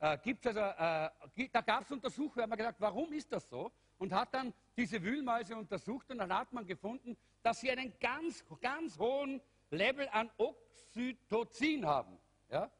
Äh, 0.00 0.18
gibt's 0.18 0.46
also, 0.46 0.60
äh, 0.60 1.48
da 1.52 1.60
gab 1.60 1.82
es 1.82 1.90
Untersuchungen, 1.90 2.42
haben 2.42 2.50
wir 2.50 2.56
gesagt, 2.56 2.80
warum 2.80 3.12
ist 3.12 3.32
das 3.32 3.48
so? 3.48 3.70
Und 3.98 4.12
hat 4.12 4.32
dann 4.32 4.54
diese 4.76 5.02
Wühlmäuse 5.02 5.56
untersucht 5.56 6.10
und 6.10 6.18
dann 6.18 6.32
hat 6.32 6.52
man 6.52 6.66
gefunden, 6.66 7.16
dass 7.42 7.60
sie 7.60 7.70
einen 7.70 7.92
ganz, 7.98 8.44
ganz 8.60 8.98
hohen 8.98 9.40
Level 9.70 10.08
an 10.10 10.30
Oxytocin 10.36 11.86
haben. 11.86 12.18
Ja? 12.50 12.70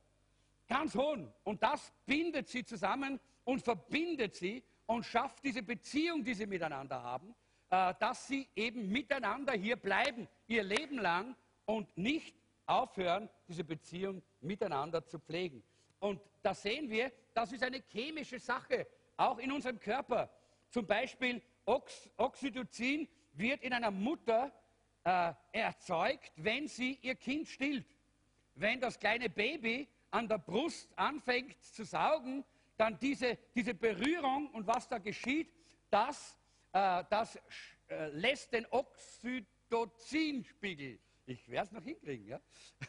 Ganz 0.67 0.95
hohen. 0.95 1.33
Und 1.45 1.63
das 1.63 1.93
bindet 2.07 2.49
sie 2.49 2.65
zusammen 2.65 3.21
und 3.45 3.63
verbindet 3.63 4.35
sie 4.35 4.63
und 4.87 5.05
schafft 5.05 5.45
diese 5.45 5.63
Beziehung, 5.63 6.25
die 6.25 6.35
sie 6.35 6.47
miteinander 6.47 7.03
haben, 7.03 7.35
äh, 7.71 7.95
dass 7.99 8.27
sie 8.27 8.49
eben 8.57 8.89
miteinander 8.89 9.53
hier 9.53 9.77
bleiben, 9.77 10.29
ihr 10.47 10.63
Leben 10.63 10.99
lang 10.99 11.37
und 11.67 11.97
nicht 11.97 12.35
aufhören, 12.67 13.29
diese 13.47 13.65
Beziehung 13.65 14.23
miteinander 14.41 15.05
zu 15.07 15.19
pflegen. 15.19 15.63
Und 16.01 16.21
da 16.43 16.55
sehen 16.55 16.89
wir, 16.91 17.13
das 17.35 17.53
ist 17.53 17.63
eine 17.63 17.83
chemische 17.89 18.39
Sache, 18.39 18.87
auch 19.17 19.39
in 19.39 19.51
unserem 19.51 19.79
Körper. 19.79 20.31
Zum 20.71 20.87
Beispiel 20.87 21.43
Ox 21.65 22.09
Oxytocin 22.17 23.09
wird 23.39 23.63
in 23.63 23.73
einer 23.73 23.91
Mutter 23.91 24.53
äh, 25.05 25.33
erzeugt, 25.53 26.33
wenn 26.37 26.69
sie 26.69 26.99
ihr 27.03 27.15
Kind 27.15 27.49
stillt. 27.49 27.87
Wenn 28.55 28.81
das 28.81 28.99
kleine 28.99 29.31
Baby 29.31 29.89
an 30.11 30.29
der 30.29 30.39
Brust 30.39 30.91
anfängt 30.97 31.63
zu 31.63 31.85
saugen, 31.85 32.45
dann 32.77 32.99
diese, 32.99 33.39
diese 33.55 33.75
Berührung 33.75 34.51
und 34.51 34.67
was 34.67 34.89
da 34.89 34.99
geschieht, 34.99 35.53
das 35.91 36.39
äh, 36.73 37.05
das 37.09 37.39
äh, 37.89 38.09
lässt 38.11 38.53
den 38.53 38.67
Oxytocinspiegel, 38.71 40.99
ich 41.27 41.49
werde 41.49 41.67
es 41.67 41.73
noch 41.73 41.83
hinkriegen, 41.83 42.29
ja, 42.29 42.41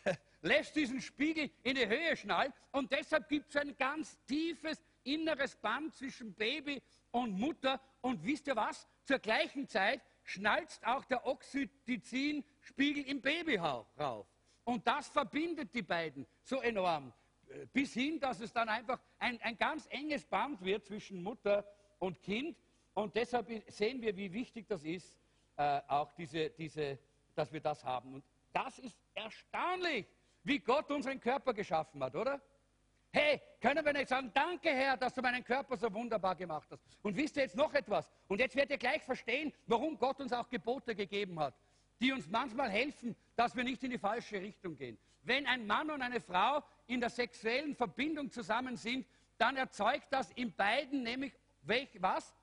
lässt 0.42 0.76
diesen 0.76 1.02
Spiegel 1.02 1.50
in 1.64 1.76
die 1.76 1.88
Höhe 1.88 2.18
schnallen 2.18 2.54
und 2.72 2.92
deshalb 2.92 3.30
gibt 3.30 3.50
es 3.50 3.56
ein 3.56 3.78
ganz 3.78 4.20
tiefes 4.26 4.84
inneres 5.04 5.56
Band 5.56 5.96
zwischen 5.96 6.34
Baby 6.34 6.82
und 7.12 7.40
Mutter 7.40 7.80
und 8.02 8.22
wisst 8.24 8.48
ihr 8.48 8.56
was? 8.56 8.88
Zur 9.06 9.20
gleichen 9.20 9.68
Zeit 9.68 10.02
schnalzt 10.30 10.86
auch 10.86 11.04
der 11.06 11.26
Oxytocinspiegel 11.26 13.04
im 13.06 13.22
Baby 13.22 13.58
rauf. 13.58 14.28
Und 14.64 14.86
das 14.86 15.08
verbindet 15.10 15.74
die 15.74 15.82
beiden 15.82 16.28
so 16.44 16.62
enorm. 16.62 17.12
Äh, 17.48 17.66
bis 17.74 17.94
hin, 17.94 18.20
dass 18.20 18.40
es 18.40 18.54
dann 18.54 18.70
einfach 18.70 19.00
ein, 19.18 19.42
ein 19.42 19.58
ganz 19.58 19.88
enges 19.90 20.26
Band 20.26 20.64
wird 20.64 20.86
zwischen 20.86 21.24
Mutter 21.24 21.66
und 21.98 22.22
Kind. 22.22 22.56
Und 22.94 23.16
deshalb 23.16 23.48
sehen 23.72 24.02
wir, 24.02 24.16
wie 24.16 24.32
wichtig 24.32 24.68
das 24.68 24.84
ist, 24.84 25.18
äh, 25.58 25.82
auch 25.88 26.12
diese, 26.14 26.52
diese, 26.52 27.00
dass 27.34 27.52
wir 27.52 27.62
das 27.62 27.84
haben. 27.84 28.14
Und 28.14 28.24
das 28.54 28.78
ist 28.80 28.96
erstaunlich, 29.16 30.06
wie 30.44 30.60
Gott 30.60 30.92
unseren 30.92 31.20
Körper 31.20 31.54
geschaffen 31.54 32.04
hat, 32.04 32.16
oder? 32.16 32.40
Hey, 33.12 33.42
können 33.60 33.84
wir 33.84 33.94
nicht 33.94 34.10
sagen, 34.10 34.32
danke 34.34 34.70
Herr, 34.70 34.96
dass 34.96 35.14
du 35.14 35.22
meinen 35.22 35.44
Körper 35.44 35.76
so 35.78 35.92
wunderbar 35.92 36.36
gemacht 36.36 36.68
hast. 36.72 36.84
Und 37.02 37.18
wisst 37.18 37.38
ihr 37.38 37.44
jetzt 37.44 37.56
noch 37.56 37.74
etwas? 37.74 38.12
Und 38.28 38.40
jetzt 38.40 38.56
werdet 38.56 38.72
ihr 38.72 38.78
gleich 38.78 39.02
verstehen, 39.02 39.52
warum 39.66 39.98
Gott 39.98 40.20
uns 40.20 40.32
auch 40.32 40.48
Gebote 40.48 40.96
gegeben 40.96 41.40
hat, 41.40 41.56
die 42.00 42.12
uns 42.12 42.28
manchmal 42.28 42.70
helfen, 42.70 43.16
dass 43.36 43.56
wir 43.56 43.64
nicht 43.64 43.84
in 43.84 43.92
die 43.92 43.98
falsche 43.98 44.40
Richtung 44.40 44.76
gehen. 44.76 44.98
Wenn 45.24 45.48
ein 45.48 45.66
Mann 45.66 45.90
und 45.90 46.02
eine 46.02 46.22
Frau 46.22 46.64
in 46.88 47.00
der 47.00 47.10
sexuellen 47.10 47.76
Verbindung 47.76 48.32
zusammen 48.32 48.78
sind, 48.78 49.08
dann 49.38 49.58
erzeugt 49.58 50.08
das 50.12 50.32
in 50.34 50.54
beiden 50.54 51.04
nämlich 51.04 51.34
welch, 51.64 51.90
was? 52.00 52.34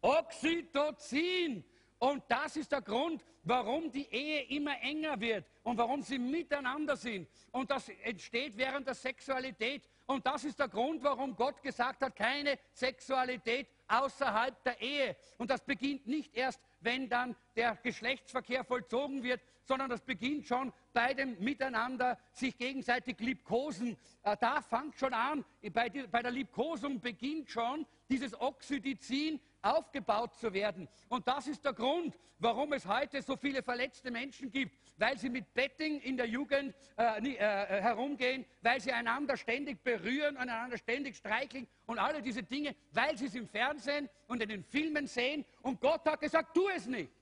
Oxytocin. 0.00 1.64
Und 1.98 2.22
das 2.28 2.56
ist 2.56 2.70
der 2.70 2.80
Grund, 2.80 3.24
warum 3.42 3.90
die 3.90 4.06
Ehe 4.12 4.42
immer 4.56 4.80
enger 4.82 5.18
wird 5.20 5.44
und 5.64 5.76
warum 5.78 6.02
sie 6.02 6.18
miteinander 6.18 6.96
sind. 6.96 7.28
Und 7.50 7.70
das 7.70 7.88
entsteht 7.88 8.56
während 8.56 8.86
der 8.86 8.94
Sexualität. 8.94 9.88
Und 10.06 10.24
das 10.24 10.44
ist 10.44 10.58
der 10.58 10.68
Grund, 10.68 11.02
warum 11.02 11.34
Gott 11.34 11.60
gesagt 11.62 12.02
hat, 12.02 12.14
keine 12.14 12.58
Sexualität 12.72 13.68
außerhalb 13.88 14.62
der 14.62 14.80
Ehe. 14.80 15.16
Und 15.38 15.50
das 15.50 15.64
beginnt 15.64 16.06
nicht 16.06 16.34
erst, 16.34 16.60
wenn 16.80 17.08
dann 17.08 17.34
der 17.56 17.76
Geschlechtsverkehr 17.76 18.64
vollzogen 18.64 19.22
wird, 19.22 19.40
sondern 19.64 19.90
das 19.90 20.00
beginnt 20.00 20.46
schon 20.46 20.72
bei 20.92 21.12
dem 21.12 21.38
Miteinander, 21.40 22.18
sich 22.32 22.56
gegenseitig 22.56 23.18
liebkosen. 23.18 23.96
Äh, 24.22 24.36
da 24.40 24.62
fängt 24.62 24.98
schon 24.98 25.12
an, 25.12 25.44
bei 25.72 25.88
der 25.88 26.30
Liebkosung 26.30 27.00
beginnt 27.00 27.50
schon 27.50 27.84
dieses 28.08 28.38
Oxytocin 28.40 29.40
aufgebaut 29.62 30.34
zu 30.34 30.52
werden. 30.52 30.88
Und 31.08 31.26
das 31.26 31.46
ist 31.46 31.64
der 31.64 31.72
Grund, 31.72 32.18
warum 32.38 32.72
es 32.72 32.86
heute 32.86 33.22
so 33.22 33.36
viele 33.36 33.62
verletzte 33.62 34.10
Menschen 34.10 34.50
gibt, 34.50 34.76
weil 34.96 35.18
sie 35.18 35.28
mit 35.28 35.52
Betting 35.54 36.00
in 36.00 36.16
der 36.16 36.26
Jugend 36.26 36.74
äh, 36.96 37.18
äh, 37.18 37.34
äh, 37.34 37.80
herumgehen, 37.80 38.44
weil 38.62 38.80
sie 38.80 38.92
einander 38.92 39.36
ständig 39.36 39.82
berühren 39.82 40.36
einander 40.36 40.78
ständig 40.78 41.16
streicheln 41.16 41.66
und 41.86 41.98
alle 41.98 42.22
diese 42.22 42.42
Dinge, 42.42 42.74
weil 42.92 43.16
sie 43.16 43.26
es 43.26 43.34
im 43.34 43.48
Fernsehen 43.48 44.08
und 44.26 44.42
in 44.42 44.48
den 44.48 44.64
Filmen 44.64 45.06
sehen. 45.06 45.44
Und 45.62 45.80
Gott 45.80 46.04
hat 46.06 46.20
gesagt, 46.20 46.54
tu 46.54 46.68
es 46.68 46.86
nicht. 46.86 47.12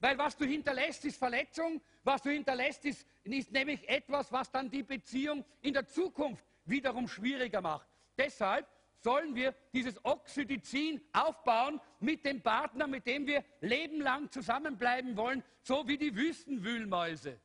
Weil 0.00 0.18
was 0.18 0.36
du 0.36 0.44
hinterlässt, 0.44 1.04
ist 1.06 1.16
Verletzung, 1.16 1.80
was 2.04 2.22
du 2.22 2.30
hinterlässt, 2.30 2.84
ist, 2.84 3.06
ist 3.24 3.50
nämlich 3.50 3.88
etwas, 3.88 4.30
was 4.30 4.50
dann 4.50 4.70
die 4.70 4.82
Beziehung 4.82 5.44
in 5.62 5.72
der 5.72 5.86
Zukunft 5.86 6.44
wiederum 6.66 7.08
schwieriger 7.08 7.60
macht. 7.60 7.88
Deshalb 8.18 8.66
sollen 9.06 9.36
wir 9.36 9.54
dieses 9.72 10.04
Oxytocin 10.04 11.00
aufbauen 11.12 11.80
mit 12.00 12.24
dem 12.24 12.42
Partner, 12.42 12.88
mit 12.88 13.06
dem 13.06 13.24
wir 13.24 13.44
lebenlang 13.60 14.28
zusammenbleiben 14.32 15.16
wollen, 15.16 15.44
so 15.62 15.86
wie 15.86 15.96
die 15.96 16.16
Wüstenwühlmäuse. 16.16 17.40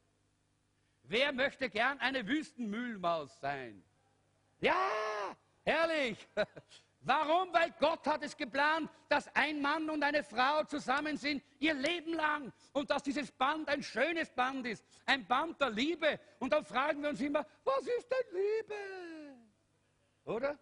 Wer 1.03 1.31
möchte 1.31 1.69
gern 1.69 1.99
eine 1.99 2.27
Wüstenmühlmaus 2.27 3.39
sein? 3.39 3.83
Ja, 4.59 4.89
herrlich. 5.63 6.17
Warum? 7.01 7.53
Weil 7.53 7.71
Gott 7.79 8.07
hat 8.07 8.23
es 8.23 8.35
geplant, 8.35 8.89
dass 9.07 9.27
ein 9.35 9.61
Mann 9.61 9.87
und 9.87 10.01
eine 10.01 10.23
Frau 10.23 10.63
zusammen 10.63 11.15
sind, 11.15 11.43
ihr 11.59 11.75
Leben 11.75 12.15
lang. 12.15 12.51
Und 12.73 12.89
dass 12.89 13.03
dieses 13.03 13.31
Band 13.31 13.69
ein 13.69 13.83
schönes 13.83 14.31
Band 14.31 14.65
ist, 14.65 14.83
ein 15.05 15.27
Band 15.27 15.61
der 15.61 15.69
Liebe. 15.69 16.19
Und 16.39 16.53
dann 16.53 16.65
fragen 16.65 17.03
wir 17.03 17.09
uns 17.09 17.21
immer, 17.21 17.45
was 17.63 17.85
ist 17.85 18.09
denn 18.09 18.41
Liebe? 18.41 18.75
Oder? 20.25 20.57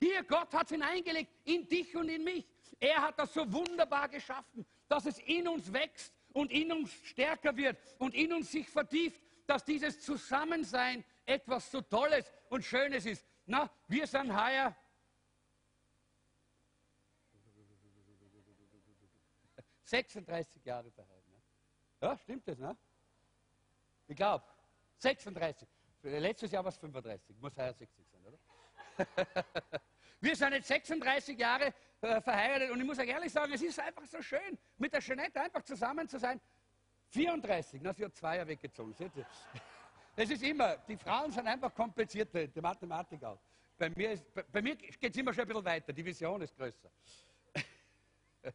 Hier, 0.00 0.22
Gott 0.24 0.52
hat 0.54 0.64
es 0.64 0.70
hineingelegt, 0.70 1.30
in 1.44 1.68
dich 1.68 1.94
und 1.96 2.08
in 2.08 2.24
mich. 2.24 2.46
Er 2.78 3.02
hat 3.02 3.18
das 3.18 3.34
so 3.34 3.50
wunderbar 3.52 4.08
geschaffen, 4.08 4.64
dass 4.88 5.06
es 5.06 5.18
in 5.20 5.48
uns 5.48 5.72
wächst 5.72 6.12
und 6.32 6.52
in 6.52 6.70
uns 6.70 6.92
stärker 7.04 7.56
wird 7.56 7.76
und 7.98 8.14
in 8.14 8.32
uns 8.32 8.52
sich 8.52 8.68
vertieft, 8.68 9.20
dass 9.46 9.64
dieses 9.64 10.00
Zusammensein 10.00 11.04
etwas 11.26 11.70
so 11.70 11.80
Tolles 11.80 12.32
und 12.48 12.64
Schönes 12.64 13.06
ist. 13.06 13.24
Na, 13.46 13.68
wir 13.88 14.06
sind 14.06 14.32
heuer 14.32 14.76
36 19.88 20.64
Jahre 20.64 20.90
verheiratet. 20.90 21.28
Ne? 21.28 21.42
Ja, 22.02 22.18
stimmt 22.18 22.46
das, 22.46 22.58
ne? 22.58 22.76
Ich 24.06 24.16
glaube, 24.16 24.44
36. 24.98 25.66
Letztes 26.02 26.52
Jahr 26.52 26.62
war 26.62 26.70
es 26.70 26.76
35. 26.76 27.36
Muss 27.40 27.56
heuer 27.56 27.72
60 27.72 28.06
sein? 28.06 28.17
Wir 30.20 30.34
sind 30.34 30.52
jetzt 30.52 30.68
36 30.68 31.38
Jahre 31.38 31.72
äh, 32.00 32.20
verheiratet 32.20 32.70
und 32.70 32.80
ich 32.80 32.86
muss 32.86 32.98
euch 32.98 33.08
ehrlich 33.08 33.32
sagen, 33.32 33.52
es 33.52 33.62
ist 33.62 33.78
einfach 33.78 34.04
so 34.06 34.20
schön, 34.20 34.58
mit 34.76 34.92
der 34.92 35.00
Jeanette 35.00 35.40
einfach 35.40 35.62
zusammen 35.62 36.08
zu 36.08 36.18
sein. 36.18 36.40
34, 37.10 37.80
na, 37.82 37.94
sie 37.94 38.04
hat 38.04 38.16
zwei 38.16 38.36
Jahre 38.36 38.48
weggezogen. 38.48 38.94
Es 40.20 40.30
ist 40.30 40.42
immer, 40.42 40.76
die 40.78 40.96
Frauen 40.96 41.30
sind 41.30 41.46
einfach 41.46 41.72
komplizierte, 41.72 42.48
die 42.48 42.60
Mathematik 42.60 43.22
auch. 43.22 43.38
Bei 43.78 43.88
mir, 43.90 44.20
bei, 44.34 44.42
bei 44.50 44.60
mir 44.60 44.74
geht 44.74 45.12
es 45.12 45.16
immer 45.16 45.32
schon 45.32 45.42
ein 45.42 45.46
bisschen 45.46 45.64
weiter, 45.64 45.92
die 45.92 46.04
Vision 46.04 46.42
ist 46.42 46.56
größer. 46.56 46.90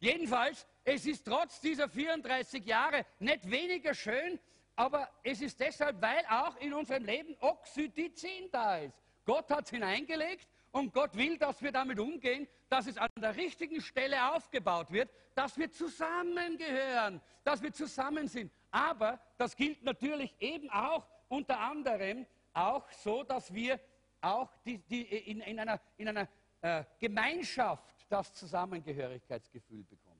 Jedenfalls, 0.00 0.66
es 0.82 1.06
ist 1.06 1.24
trotz 1.24 1.60
dieser 1.60 1.88
34 1.88 2.64
Jahre 2.66 3.06
nicht 3.20 3.48
weniger 3.48 3.94
schön, 3.94 4.40
aber 4.74 5.08
es 5.22 5.40
ist 5.40 5.60
deshalb, 5.60 6.02
weil 6.02 6.24
auch 6.28 6.56
in 6.56 6.74
unserem 6.74 7.04
Leben 7.04 7.36
Oxytocin 7.38 8.50
da 8.50 8.78
ist. 8.78 9.05
Gott 9.26 9.50
hat 9.50 9.64
es 9.66 9.70
hineingelegt 9.70 10.48
und 10.72 10.94
Gott 10.94 11.14
will, 11.16 11.36
dass 11.36 11.60
wir 11.60 11.72
damit 11.72 11.98
umgehen, 11.98 12.48
dass 12.68 12.86
es 12.86 12.96
an 12.96 13.10
der 13.18 13.36
richtigen 13.36 13.80
Stelle 13.82 14.32
aufgebaut 14.32 14.90
wird, 14.90 15.10
dass 15.34 15.58
wir 15.58 15.70
zusammengehören, 15.70 17.20
dass 17.44 17.62
wir 17.62 17.72
zusammen 17.72 18.28
sind. 18.28 18.50
Aber 18.70 19.20
das 19.36 19.54
gilt 19.56 19.82
natürlich 19.82 20.34
eben 20.40 20.70
auch 20.70 21.06
unter 21.28 21.58
anderem 21.58 22.24
auch 22.54 22.90
so, 22.90 23.22
dass 23.22 23.52
wir 23.52 23.78
auch 24.20 24.50
die, 24.64 24.78
die 24.78 25.02
in, 25.02 25.40
in, 25.40 25.60
einer, 25.60 25.80
in 25.96 26.08
einer 26.08 26.28
äh, 26.62 26.84
Gemeinschaft 26.98 27.94
das 28.08 28.32
Zusammengehörigkeitsgefühl 28.32 29.84
bekommen. 29.84 30.16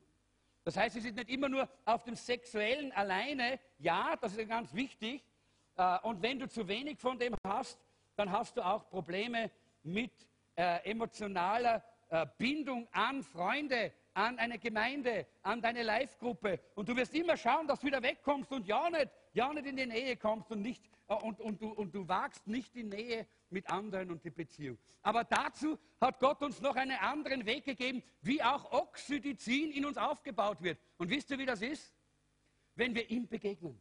Das 0.65 0.77
heißt, 0.77 0.97
es 0.97 1.05
ist 1.05 1.15
nicht 1.15 1.31
immer 1.31 1.49
nur 1.49 1.69
auf 1.85 2.03
dem 2.03 2.17
Sexuellen 2.17 2.91
alleine, 2.93 3.61
ja, 3.79 4.17
das 4.17 4.37
ist 4.37 4.49
ganz 4.49 4.75
wichtig. 4.75 5.23
Äh, 5.77 5.99
und 6.01 6.21
wenn 6.23 6.39
du 6.41 6.49
zu 6.49 6.67
wenig 6.67 6.99
von 6.99 7.19
dem 7.19 7.37
hast, 7.45 7.79
dann 8.17 8.33
hast 8.33 8.57
du 8.57 8.65
auch 8.65 8.89
Probleme 8.89 9.51
mit 9.83 10.13
äh, 10.57 10.91
emotionaler 10.91 11.85
äh, 12.09 12.27
Bindung 12.39 12.89
an 12.93 13.23
Freunde, 13.23 13.93
an 14.15 14.39
eine 14.39 14.59
Gemeinde, 14.59 15.27
an 15.43 15.61
deine 15.61 15.83
Live-Gruppe. 15.83 16.59
Und 16.75 16.89
du 16.89 16.97
wirst 16.97 17.15
immer 17.15 17.37
schauen, 17.37 17.67
dass 17.67 17.81
du 17.81 17.87
wieder 17.87 18.03
wegkommst 18.03 18.51
und 18.51 18.67
ja 18.67 18.89
nicht, 18.89 19.11
ja 19.35 19.53
nicht 19.53 19.67
in 19.67 19.77
die 19.77 19.87
Nähe 19.87 20.17
kommst 20.17 20.51
und, 20.51 20.63
nicht, 20.63 20.83
äh, 21.09 21.15
und, 21.15 21.41
und, 21.41 21.61
du, 21.61 21.69
und 21.69 21.95
du 21.95 22.09
wagst 22.09 22.47
nicht 22.47 22.75
die 22.75 22.85
Nähe 22.85 23.27
mit 23.51 23.69
anderen 23.71 24.11
und 24.11 24.25
die 24.25 24.31
Beziehung. 24.31 24.79
Aber 25.03 25.23
dazu 25.23 25.79
hat 26.01 26.19
Gott 26.19 26.43
uns 26.43 26.61
noch 26.61 26.75
einen 26.75 26.99
anderen 26.99 27.45
Weg 27.47 27.65
gegeben, 27.65 28.03
wie 28.23 28.43
auch 28.43 28.73
Oxytocin 28.73 29.71
in 29.71 29.85
uns 29.85 29.99
aufgebaut 29.99 30.63
wird. 30.63 30.79
Und 30.97 31.11
wisst 31.11 31.31
ihr, 31.31 31.39
wie 31.39 31.47
das 31.47 31.63
ist? 31.63 31.93
Wenn 32.75 32.95
wir 32.95 33.09
ihm 33.09 33.29
begegnen. 33.29 33.81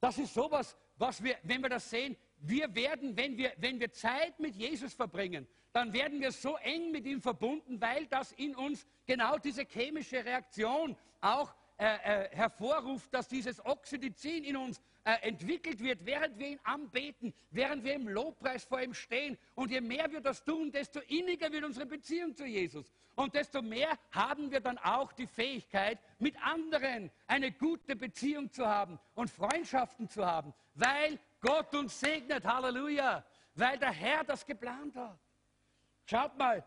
Das 0.00 0.18
ist 0.18 0.34
sowas, 0.34 0.76
was 0.96 1.22
wir, 1.22 1.36
wenn 1.42 1.62
wir 1.62 1.68
das 1.68 1.88
sehen, 1.88 2.16
wir 2.40 2.74
werden, 2.74 3.16
wenn 3.16 3.36
wir, 3.36 3.52
wenn 3.58 3.80
wir 3.80 3.92
Zeit 3.92 4.38
mit 4.38 4.54
Jesus 4.54 4.94
verbringen, 4.94 5.46
dann 5.72 5.92
werden 5.92 6.20
wir 6.20 6.32
so 6.32 6.56
eng 6.56 6.90
mit 6.90 7.06
ihm 7.06 7.20
verbunden, 7.20 7.80
weil 7.80 8.06
das 8.06 8.32
in 8.32 8.54
uns 8.56 8.86
genau 9.06 9.38
diese 9.38 9.64
chemische 9.64 10.24
Reaktion 10.24 10.96
auch 11.20 11.54
äh, 11.80 11.84
äh, 12.24 12.28
hervorruft, 12.34 13.14
dass 13.14 13.28
dieses 13.28 13.64
Oxytocin 13.64 14.42
in 14.42 14.56
uns 14.56 14.80
äh, 15.04 15.28
entwickelt 15.28 15.80
wird, 15.80 16.04
während 16.04 16.36
wir 16.36 16.48
ihn 16.48 16.60
anbeten, 16.64 17.32
während 17.50 17.84
wir 17.84 17.94
im 17.94 18.08
Lobpreis 18.08 18.64
vor 18.64 18.82
ihm 18.82 18.94
stehen. 18.94 19.38
Und 19.54 19.70
je 19.70 19.80
mehr 19.80 20.10
wir 20.10 20.20
das 20.20 20.42
tun, 20.42 20.72
desto 20.72 20.98
inniger 21.06 21.52
wird 21.52 21.64
unsere 21.64 21.86
Beziehung 21.86 22.34
zu 22.34 22.44
Jesus. 22.44 22.92
Und 23.14 23.34
desto 23.34 23.62
mehr 23.62 23.96
haben 24.10 24.50
wir 24.50 24.58
dann 24.58 24.76
auch 24.78 25.12
die 25.12 25.28
Fähigkeit, 25.28 26.00
mit 26.18 26.34
anderen 26.42 27.12
eine 27.28 27.52
gute 27.52 27.94
Beziehung 27.94 28.50
zu 28.50 28.66
haben 28.66 28.98
und 29.14 29.30
Freundschaften 29.30 30.08
zu 30.08 30.26
haben, 30.26 30.52
weil 30.74 31.18
Gott 31.40 31.74
uns 31.74 31.98
segnet, 31.98 32.44
Halleluja, 32.44 33.24
weil 33.54 33.78
der 33.78 33.92
Herr 33.92 34.24
das 34.24 34.44
geplant 34.44 34.96
hat. 34.96 35.18
Schaut 36.06 36.36
mal, 36.36 36.64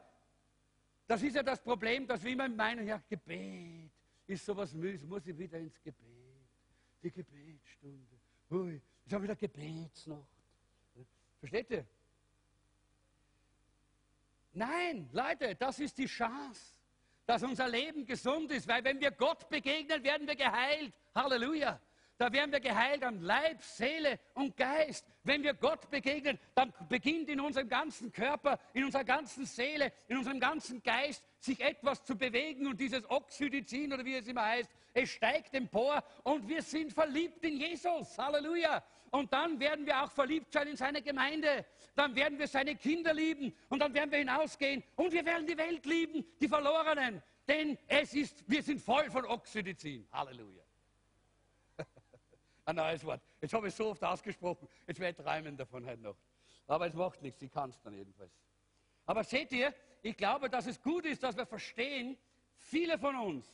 das 1.07 1.21
ist 1.23 1.35
ja 1.35 1.43
das 1.43 1.61
Problem, 1.61 2.07
dass 2.07 2.23
wir 2.23 2.31
immer 2.31 2.47
meinen, 2.47 2.87
ja, 2.87 3.01
Gebet 3.09 3.91
ist 4.27 4.45
sowas 4.45 4.73
mühsam, 4.73 5.09
muss 5.09 5.27
ich 5.27 5.37
wieder 5.37 5.57
ins 5.57 5.81
Gebet. 5.81 6.07
Die 7.03 7.11
Gebetsstunde. 7.11 8.19
Ui, 8.51 8.81
ich 9.05 9.13
habe 9.13 9.23
wieder 9.23 9.35
Gebetsnacht. 9.35 10.27
Versteht 11.39 11.71
ihr? 11.71 11.85
Nein, 14.53 15.09
Leute, 15.11 15.55
das 15.55 15.79
ist 15.79 15.97
die 15.97 16.05
Chance, 16.05 16.75
dass 17.25 17.41
unser 17.43 17.67
Leben 17.67 18.05
gesund 18.05 18.51
ist, 18.51 18.67
weil 18.67 18.83
wenn 18.83 18.99
wir 18.99 19.11
Gott 19.11 19.49
begegnen, 19.49 20.03
werden 20.03 20.27
wir 20.27 20.35
geheilt. 20.35 20.93
Halleluja. 21.15 21.79
Da 22.21 22.31
werden 22.31 22.51
wir 22.51 22.59
geheilt 22.59 23.03
an 23.03 23.19
Leib, 23.19 23.63
Seele 23.63 24.19
und 24.35 24.55
Geist. 24.55 25.07
Wenn 25.23 25.41
wir 25.41 25.55
Gott 25.55 25.89
begegnen, 25.89 26.37
dann 26.53 26.71
beginnt 26.87 27.29
in 27.29 27.39
unserem 27.39 27.67
ganzen 27.67 28.11
Körper, 28.11 28.59
in 28.73 28.83
unserer 28.83 29.03
ganzen 29.03 29.47
Seele, 29.47 29.91
in 30.07 30.19
unserem 30.19 30.39
ganzen 30.39 30.83
Geist 30.83 31.23
sich 31.39 31.59
etwas 31.59 32.03
zu 32.03 32.15
bewegen 32.15 32.67
und 32.67 32.79
dieses 32.79 33.09
Oxytocin 33.09 33.91
oder 33.91 34.05
wie 34.05 34.17
es 34.17 34.27
immer 34.27 34.45
heißt, 34.45 34.69
es 34.93 35.09
steigt 35.09 35.55
empor 35.55 36.03
und 36.21 36.47
wir 36.47 36.61
sind 36.61 36.93
verliebt 36.93 37.43
in 37.43 37.57
Jesus. 37.57 38.15
Halleluja. 38.19 38.83
Und 39.09 39.33
dann 39.33 39.59
werden 39.59 39.87
wir 39.87 40.03
auch 40.03 40.11
verliebt 40.11 40.53
sein 40.53 40.67
in 40.67 40.77
seine 40.77 41.01
Gemeinde. 41.01 41.65
Dann 41.95 42.15
werden 42.15 42.37
wir 42.37 42.47
seine 42.47 42.75
Kinder 42.75 43.15
lieben 43.15 43.51
und 43.69 43.79
dann 43.79 43.95
werden 43.95 44.11
wir 44.11 44.19
hinausgehen 44.19 44.83
und 44.95 45.11
wir 45.11 45.25
werden 45.25 45.47
die 45.47 45.57
Welt 45.57 45.87
lieben, 45.87 46.23
die 46.39 46.47
Verlorenen. 46.47 47.23
Denn 47.47 47.79
es 47.87 48.13
ist, 48.13 48.47
wir 48.47 48.61
sind 48.61 48.79
voll 48.79 49.09
von 49.09 49.25
Oxytocin. 49.25 50.07
Halleluja. 50.11 50.61
Ein 52.71 52.77
neues 52.77 53.03
Wort. 53.03 53.21
Jetzt 53.41 53.53
habe 53.53 53.67
ich 53.67 53.73
es 53.73 53.77
so 53.77 53.89
oft 53.89 54.01
ausgesprochen, 54.01 54.65
jetzt 54.87 54.97
werde 54.97 55.19
ich 55.19 55.25
träumen 55.27 55.57
davon 55.57 55.85
heute 55.85 56.01
noch. 56.01 56.15
Aber 56.67 56.87
es 56.87 56.93
macht 56.93 57.21
nichts, 57.21 57.41
ich 57.41 57.51
kann 57.51 57.69
es 57.69 57.81
dann 57.81 57.93
jedenfalls. 57.93 58.31
Aber 59.05 59.25
seht 59.25 59.51
ihr, 59.51 59.73
ich 60.01 60.15
glaube, 60.15 60.49
dass 60.49 60.67
es 60.67 60.81
gut 60.81 61.05
ist, 61.05 61.21
dass 61.21 61.35
wir 61.35 61.45
verstehen, 61.45 62.17
viele 62.55 62.97
von 62.97 63.17
uns 63.17 63.45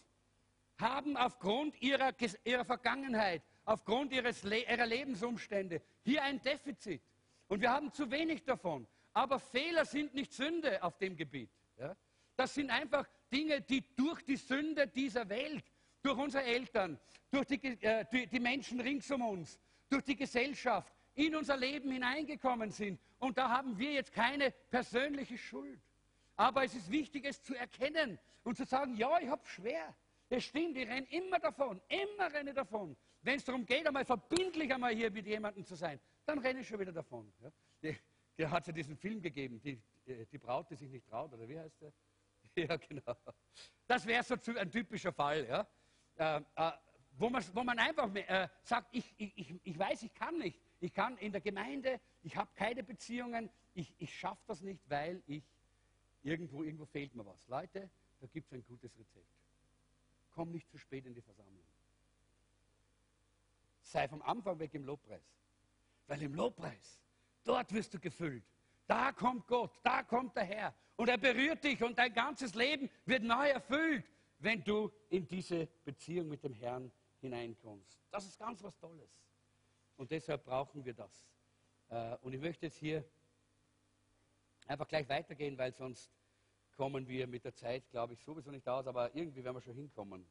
haben 0.80 1.18
aufgrund 1.18 1.82
ihrer, 1.82 2.12
ihrer 2.44 2.64
Vergangenheit, 2.64 3.42
aufgrund 3.66 4.14
ihres, 4.14 4.44
ihrer 4.44 4.86
Lebensumstände 4.86 5.82
hier 6.04 6.22
ein 6.22 6.40
Defizit. 6.44 7.02
Und 7.48 7.62
wir 7.62 7.72
haben 7.72 7.92
zu 7.92 8.12
wenig 8.12 8.44
davon. 8.44 8.86
Aber 9.14 9.40
Fehler 9.40 9.86
sind 9.86 10.14
nicht 10.14 10.32
Sünde 10.32 10.84
auf 10.84 10.96
dem 11.00 11.16
Gebiet. 11.16 11.50
Ja? 11.80 11.96
Das 12.36 12.54
sind 12.54 12.70
einfach 12.70 13.10
Dinge, 13.34 13.62
die 13.62 13.84
durch 13.96 14.22
die 14.22 14.38
Sünde 14.38 14.86
dieser 14.86 15.28
Welt 15.28 15.66
durch 16.08 16.20
unsere 16.20 16.44
Eltern, 16.46 16.98
durch 17.30 17.46
die, 17.48 17.62
äh, 17.82 18.06
die, 18.12 18.28
die 18.28 18.40
Menschen 18.40 18.80
rings 18.80 19.12
um 19.12 19.22
uns, 19.22 19.60
durch 19.90 20.04
die 20.04 20.16
Gesellschaft 20.16 20.94
in 21.16 21.36
unser 21.36 21.58
Leben 21.58 21.92
hineingekommen 21.92 22.72
sind. 22.72 23.00
Und 23.20 23.38
da 23.38 23.50
haben 23.50 23.78
wir 23.78 23.92
jetzt 23.92 24.14
keine 24.14 24.52
persönliche 24.70 25.38
Schuld. 25.38 25.82
Aber 26.38 26.64
es 26.64 26.76
ist 26.76 26.90
wichtig, 26.90 27.26
es 27.26 27.42
zu 27.44 27.56
erkennen 27.56 28.18
und 28.44 28.56
zu 28.56 28.64
sagen, 28.64 28.96
ja, 28.96 29.20
ich 29.20 29.28
habe 29.28 29.46
schwer. 29.48 29.94
Es 30.30 30.46
stimmt, 30.46 30.78
ich 30.78 30.88
renne 30.88 31.08
immer 31.10 31.40
davon, 31.40 31.82
immer 31.90 32.32
renne 32.32 32.54
davon. 32.54 32.96
Wenn 33.22 33.38
es 33.38 33.46
darum 33.46 33.66
geht, 33.66 33.86
einmal 33.86 34.06
verbindlich 34.06 34.74
einmal 34.74 34.94
hier 34.94 35.12
mit 35.12 35.26
jemandem 35.26 35.66
zu 35.66 35.76
sein, 35.76 36.00
dann 36.26 36.40
renne 36.40 36.62
ich 36.62 36.68
schon 36.68 36.80
wieder 36.80 36.92
davon. 36.92 37.32
Ja? 37.42 37.52
Die, 37.82 37.98
der 38.38 38.52
hat 38.52 38.68
ja 38.68 38.72
diesen 38.72 38.96
Film 38.96 39.22
gegeben, 39.22 39.60
die, 39.60 39.82
die 40.32 40.38
Braut, 40.38 40.70
die 40.70 40.76
sich 40.76 40.90
nicht 40.90 41.08
traut, 41.08 41.34
oder 41.34 41.48
wie 41.50 41.60
heißt 41.60 41.82
der? 41.82 41.92
Ja, 42.56 42.76
genau. 42.78 43.16
Das 43.86 44.06
wäre 44.06 44.24
so 44.24 44.36
ein 44.58 44.72
typischer 44.72 45.12
Fall. 45.12 45.46
Ja? 45.48 45.68
Äh, 46.18 46.42
äh, 46.56 46.72
wo, 47.18 47.30
man, 47.30 47.44
wo 47.54 47.64
man 47.64 47.80
einfach 47.80 48.14
äh, 48.16 48.48
sagt, 48.64 48.88
ich, 48.92 49.14
ich, 49.18 49.56
ich 49.64 49.80
weiß, 49.80 50.04
ich 50.04 50.14
kann 50.14 50.38
nicht. 50.38 50.60
Ich 50.80 50.94
kann 50.94 51.18
in 51.18 51.32
der 51.32 51.42
Gemeinde, 51.42 52.00
ich 52.22 52.36
habe 52.36 52.50
keine 52.56 52.84
Beziehungen, 52.84 53.50
ich, 53.74 53.94
ich 53.98 54.18
schaffe 54.18 54.42
das 54.48 54.62
nicht, 54.62 54.82
weil 54.90 55.24
ich 55.26 55.44
irgendwo, 56.24 56.64
irgendwo 56.64 56.86
fehlt 56.86 57.16
mir 57.16 57.26
was. 57.26 57.48
Leute, 57.48 57.90
da 58.20 58.28
gibt 58.28 58.48
es 58.48 58.54
ein 58.54 58.66
gutes 58.66 58.98
Rezept. 58.98 59.26
Komm 60.32 60.52
nicht 60.52 60.70
zu 60.70 60.78
spät 60.78 61.06
in 61.06 61.16
die 61.16 61.22
Versammlung. 61.22 61.66
Sei 63.82 64.08
vom 64.08 64.22
Anfang 64.22 64.60
weg 64.60 64.74
im 64.74 64.86
Lobpreis. 64.86 65.24
Weil 66.08 66.22
im 66.22 66.36
Lobpreis, 66.36 67.00
dort 67.44 67.74
wirst 67.74 67.94
du 67.94 68.00
gefüllt. 68.00 68.44
Da 68.86 69.12
kommt 69.12 69.48
Gott, 69.48 69.80
da 69.84 70.04
kommt 70.04 70.36
der 70.36 70.46
Herr. 70.46 70.74
Und 70.96 71.10
er 71.10 71.18
berührt 71.18 71.64
dich 71.64 71.82
und 71.84 71.98
dein 71.98 72.14
ganzes 72.14 72.56
Leben 72.56 72.90
wird 73.06 73.24
neu 73.24 73.50
erfüllt, 73.50 74.10
wenn 74.40 74.64
du 74.64 74.92
in 75.10 75.28
diese 75.28 75.68
Beziehung 75.84 76.28
mit 76.30 76.44
dem 76.44 76.54
Herrn 76.54 76.92
hineinkommst. 77.22 77.98
Das 78.12 78.26
ist 78.26 78.38
ganz 78.38 78.64
was 78.64 78.78
Tolles. 78.78 79.10
Und 79.96 80.12
deshalb 80.12 80.46
brauchen 80.46 80.86
wir 80.86 80.94
das. 80.94 81.26
Äh, 81.90 82.16
und 82.22 82.34
ich 82.34 82.40
möchte 82.40 82.68
jetzt 82.68 82.78
hier 82.78 83.04
einfach 84.68 84.88
gleich 84.88 85.10
weitergehen, 85.10 85.58
weil 85.58 85.74
sonst 85.74 86.12
kommen 86.76 87.08
wir 87.08 87.26
mit 87.28 87.44
der 87.44 87.56
Zeit, 87.56 87.90
glaube 87.90 88.14
ich, 88.14 88.24
sowieso 88.24 88.52
nicht 88.52 88.68
aus, 88.68 88.86
aber 88.86 89.16
irgendwie 89.16 89.44
werden 89.44 89.56
wir 89.56 89.62
schon 89.62 89.74
hinkommen. 89.74 90.26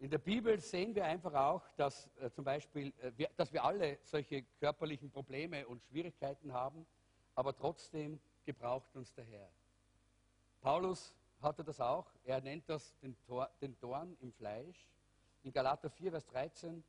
In 0.00 0.10
der 0.10 0.18
Bibel 0.18 0.60
sehen 0.60 0.94
wir 0.94 1.04
einfach 1.04 1.34
auch, 1.34 1.62
dass 1.76 2.08
äh, 2.20 2.30
zum 2.30 2.44
Beispiel, 2.44 2.92
äh, 3.00 3.10
wir, 3.16 3.30
dass 3.36 3.52
wir 3.52 3.64
alle 3.64 3.98
solche 4.04 4.42
körperlichen 4.60 5.10
Probleme 5.10 5.66
und 5.66 5.82
Schwierigkeiten 5.84 6.52
haben, 6.52 6.86
aber 7.34 7.56
trotzdem 7.56 8.20
gebraucht 8.44 8.94
uns 8.94 9.12
der 9.14 9.24
Herr. 9.24 9.50
Paulus 10.60 11.14
hatte 11.40 11.64
das 11.64 11.80
auch. 11.80 12.06
Er 12.24 12.40
nennt 12.40 12.68
das 12.68 12.96
den, 13.00 13.16
Tor, 13.26 13.50
den 13.60 13.78
Dorn 13.80 14.16
im 14.20 14.32
Fleisch. 14.32 14.86
In 15.42 15.52
Galater 15.52 15.90
4, 15.90 16.10
Vers 16.10 16.26
13, 16.26 16.82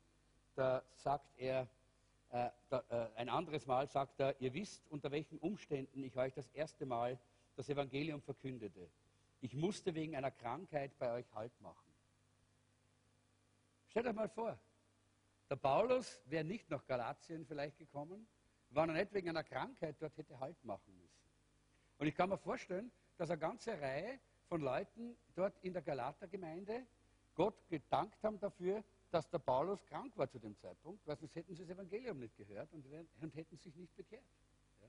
da 0.56 0.84
sagt 0.96 1.30
er, 1.38 1.68
äh, 2.32 2.50
da, 2.70 2.84
äh, 2.90 3.10
ein 3.16 3.30
anderes 3.30 3.66
Mal 3.66 3.88
sagt 3.88 4.20
er, 4.20 4.40
ihr 4.40 4.54
wisst, 4.54 4.84
unter 4.90 5.12
welchen 5.12 5.38
Umständen 5.40 6.04
ich 6.04 6.16
euch 6.16 6.34
das 6.34 6.48
erste 6.50 6.86
Mal 6.86 7.20
das 7.56 7.70
Evangelium 7.70 8.22
verkündete. 8.22 8.90
Ich 9.42 9.54
musste 9.54 9.94
wegen 9.96 10.16
einer 10.16 10.32
Krankheit 10.32 10.98
bei 11.00 11.12
euch 11.14 11.26
Halt 11.34 11.60
machen. 11.62 11.90
Stellt 13.88 14.08
euch 14.08 14.14
mal 14.14 14.30
vor, 14.30 14.60
der 15.50 15.56
Paulus 15.56 16.22
wäre 16.26 16.44
nicht 16.44 16.70
nach 16.70 16.86
Galatien 16.86 17.46
vielleicht 17.46 17.78
gekommen, 17.78 18.28
wenn 18.70 18.90
er 18.90 18.96
nicht 18.96 19.14
wegen 19.14 19.30
einer 19.30 19.44
Krankheit 19.44 19.96
dort 20.00 20.16
hätte 20.18 20.40
Halt 20.40 20.64
machen 20.64 20.96
müssen. 20.98 21.20
Und 21.98 22.08
ich 22.08 22.16
kann 22.16 22.30
mir 22.30 22.38
vorstellen, 22.38 22.92
dass 23.18 23.30
eine 23.32 23.40
ganze 23.40 23.80
Reihe 23.80 24.20
von 24.50 24.62
Leuten 24.62 25.16
dort 25.36 25.58
in 25.64 25.72
der 25.74 25.82
Galater-Gemeinde 25.82 26.86
Gott 27.36 27.56
gedankt 27.70 28.22
haben 28.24 28.40
dafür, 28.40 28.84
dass 29.12 29.30
der 29.30 29.40
Paulus 29.40 29.86
krank 29.86 30.12
war 30.18 30.30
zu 30.30 30.40
dem 30.40 30.58
Zeitpunkt, 30.58 31.08
weil 31.08 31.16
sonst 31.18 31.36
hätten 31.36 31.56
sie 31.56 31.64
das 31.64 31.72
Evangelium 31.72 32.20
nicht 32.20 32.36
gehört 32.36 32.72
und, 32.74 32.86
und 33.22 33.36
hätten 33.36 33.58
sich 33.58 33.76
nicht 33.76 33.96
bekehrt. 33.96 34.26
Ja? 34.82 34.88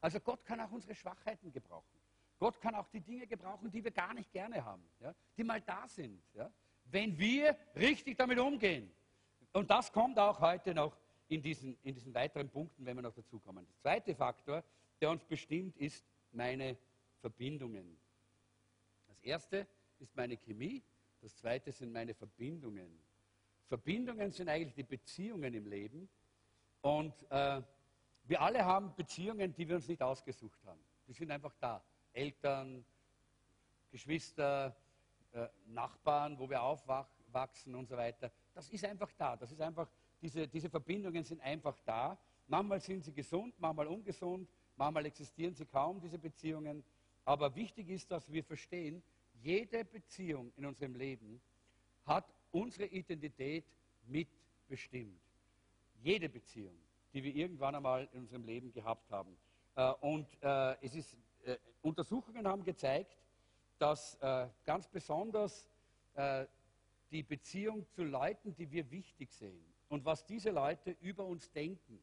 Also 0.00 0.18
Gott 0.20 0.44
kann 0.44 0.60
auch 0.60 0.70
unsere 0.70 0.94
Schwachheiten 0.94 1.52
gebrauchen. 1.52 2.00
Gott 2.38 2.60
kann 2.60 2.74
auch 2.74 2.88
die 2.88 3.00
Dinge 3.00 3.26
gebrauchen, 3.26 3.70
die 3.70 3.84
wir 3.84 3.90
gar 3.90 4.14
nicht 4.14 4.32
gerne 4.32 4.64
haben, 4.64 4.82
ja? 5.00 5.14
die 5.36 5.44
mal 5.44 5.60
da 5.60 5.86
sind. 5.86 6.22
Ja? 6.34 6.50
wenn 6.92 7.18
wir 7.18 7.56
richtig 7.74 8.16
damit 8.18 8.38
umgehen. 8.38 8.90
Und 9.52 9.70
das 9.70 9.92
kommt 9.92 10.18
auch 10.18 10.40
heute 10.40 10.74
noch 10.74 10.96
in 11.28 11.42
diesen, 11.42 11.76
in 11.82 11.94
diesen 11.94 12.14
weiteren 12.14 12.48
Punkten, 12.48 12.84
wenn 12.84 12.96
wir 12.96 13.02
noch 13.02 13.14
dazu 13.14 13.38
kommen. 13.40 13.66
Der 13.66 13.76
zweite 13.80 14.14
Faktor, 14.14 14.62
der 15.00 15.10
uns 15.10 15.24
bestimmt, 15.24 15.76
ist 15.78 16.04
meine 16.32 16.76
Verbindungen. 17.20 17.98
Erste 19.22 19.66
ist 19.98 20.14
meine 20.16 20.36
Chemie, 20.36 20.82
das 21.20 21.36
zweite 21.36 21.70
sind 21.70 21.92
meine 21.92 22.14
Verbindungen. 22.14 22.98
Verbindungen 23.68 24.30
sind 24.32 24.48
eigentlich 24.48 24.74
die 24.74 24.82
Beziehungen 24.82 25.54
im 25.54 25.66
Leben. 25.66 26.08
Und 26.82 27.14
äh, 27.30 27.62
wir 28.24 28.40
alle 28.40 28.64
haben 28.64 28.94
Beziehungen, 28.96 29.54
die 29.54 29.68
wir 29.68 29.76
uns 29.76 29.88
nicht 29.88 30.02
ausgesucht 30.02 30.58
haben. 30.66 30.80
Die 31.06 31.12
sind 31.12 31.30
einfach 31.30 31.54
da. 31.60 31.82
Eltern, 32.12 32.84
Geschwister, 33.90 34.76
äh, 35.32 35.48
Nachbarn, 35.66 36.38
wo 36.38 36.50
wir 36.50 36.62
aufwachsen 36.62 37.74
und 37.74 37.88
so 37.88 37.96
weiter. 37.96 38.30
Das 38.52 38.68
ist 38.68 38.84
einfach 38.84 39.12
da. 39.16 39.36
Das 39.36 39.52
ist 39.52 39.60
einfach, 39.60 39.88
diese, 40.20 40.48
diese 40.48 40.68
Verbindungen 40.68 41.24
sind 41.24 41.40
einfach 41.40 41.78
da. 41.84 42.18
Manchmal 42.48 42.80
sind 42.80 43.04
sie 43.04 43.12
gesund, 43.12 43.54
manchmal 43.58 43.86
ungesund, 43.86 44.48
manchmal 44.76 45.06
existieren 45.06 45.54
sie 45.54 45.64
kaum, 45.64 46.00
diese 46.00 46.18
Beziehungen. 46.18 46.84
Aber 47.24 47.54
wichtig 47.54 47.88
ist, 47.88 48.10
dass 48.10 48.30
wir 48.30 48.42
verstehen, 48.42 49.02
jede 49.42 49.84
Beziehung 49.84 50.52
in 50.56 50.66
unserem 50.66 50.94
Leben 50.94 51.40
hat 52.04 52.32
unsere 52.50 52.86
Identität 52.86 53.64
mitbestimmt. 54.06 55.20
Jede 56.02 56.28
Beziehung, 56.28 56.76
die 57.12 57.22
wir 57.22 57.34
irgendwann 57.34 57.74
einmal 57.74 58.08
in 58.12 58.20
unserem 58.20 58.44
Leben 58.44 58.72
gehabt 58.72 59.10
haben. 59.10 59.36
Äh, 59.74 59.92
und 60.00 60.26
äh, 60.42 60.76
es 60.84 60.94
ist, 60.94 61.16
Untersuchungen 61.82 62.46
haben 62.46 62.64
gezeigt, 62.64 63.16
dass 63.78 64.14
äh, 64.16 64.48
ganz 64.64 64.86
besonders 64.86 65.68
äh, 66.14 66.46
die 67.10 67.22
Beziehung 67.22 67.86
zu 67.88 68.04
Leuten, 68.04 68.54
die 68.54 68.70
wir 68.70 68.90
wichtig 68.90 69.32
sehen 69.32 69.64
und 69.88 70.04
was 70.04 70.24
diese 70.24 70.50
Leute 70.50 70.96
über 71.00 71.26
uns 71.26 71.50
denken, 71.50 72.02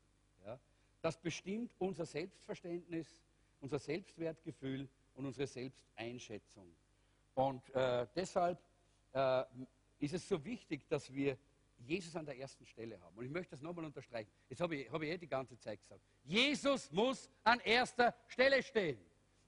das 1.02 1.18
bestimmt 1.18 1.74
unser 1.80 2.06
Selbstverständnis, 2.06 3.24
unser 3.62 3.80
Selbstwertgefühl 3.80 4.88
und 5.16 5.26
unsere 5.26 5.48
Selbsteinschätzung. 5.48 6.68
Und 7.40 7.74
äh, 7.74 8.06
deshalb 8.16 8.60
äh, 9.14 9.44
ist 10.00 10.14
es 10.14 10.28
so 10.28 10.44
wichtig, 10.44 10.88
dass 10.90 11.14
wir 11.14 11.38
Jesus 11.78 12.14
an 12.18 12.26
der 12.26 12.38
ersten 12.38 12.66
Stelle 12.66 13.00
haben. 13.00 13.16
Und 13.16 13.24
ich 13.24 13.32
möchte 13.32 13.52
das 13.52 13.62
nochmal 13.62 13.86
unterstreichen. 13.86 14.30
Jetzt 14.50 14.60
habe 14.60 14.76
ich, 14.76 14.92
hab 14.92 15.02
ich 15.02 15.10
eh 15.10 15.18
die 15.18 15.28
ganze 15.28 15.58
Zeit 15.58 15.80
gesagt. 15.80 16.02
Jesus 16.26 16.92
muss 16.92 17.30
an 17.46 17.62
erster 17.62 18.14
Stelle 18.28 18.62
stehen. 18.62 19.00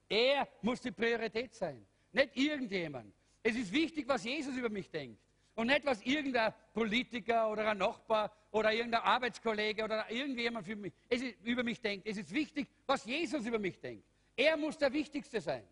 Er 0.08 0.48
muss 0.62 0.80
die 0.80 0.90
Priorität 0.90 1.54
sein 1.54 1.86
nicht 2.12 2.34
irgendjemand. 2.34 3.12
Es 3.42 3.56
ist 3.56 3.70
wichtig, 3.72 4.08
was 4.08 4.24
Jesus 4.24 4.56
über 4.56 4.70
mich 4.70 4.90
denkt. 4.90 5.20
Und 5.54 5.66
nicht, 5.66 5.84
was 5.84 6.00
irgendein 6.02 6.54
Politiker 6.72 7.50
oder 7.50 7.68
ein 7.68 7.76
Nachbar 7.76 8.34
oder 8.52 8.72
irgendein 8.72 9.02
Arbeitskollege 9.02 9.84
oder 9.84 10.10
irgendjemand 10.10 10.64
für 10.64 10.76
mich, 10.76 10.94
ist, 11.10 11.24
über 11.42 11.62
mich 11.62 11.78
denkt. 11.78 12.06
Es 12.06 12.16
ist 12.16 12.32
wichtig, 12.32 12.68
was 12.86 13.04
Jesus 13.04 13.44
über 13.44 13.58
mich 13.58 13.78
denkt. 13.78 14.04
Er 14.34 14.56
muss 14.56 14.78
der 14.78 14.90
Wichtigste 14.92 15.42
sein. 15.42 15.64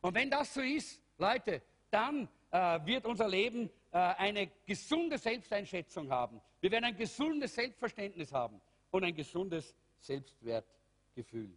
Und 0.00 0.14
wenn 0.14 0.28
das 0.28 0.52
so 0.52 0.60
ist, 0.60 1.00
Leute, 1.18 1.62
dann 1.90 2.28
äh, 2.50 2.84
wird 2.84 3.04
unser 3.06 3.28
Leben 3.28 3.70
äh, 3.90 3.98
eine 3.98 4.50
gesunde 4.66 5.18
Selbsteinschätzung 5.18 6.10
haben. 6.10 6.40
Wir 6.60 6.70
werden 6.70 6.84
ein 6.84 6.96
gesundes 6.96 7.54
Selbstverständnis 7.54 8.32
haben 8.32 8.60
und 8.90 9.04
ein 9.04 9.14
gesundes 9.14 9.74
Selbstwertgefühl. 10.00 11.56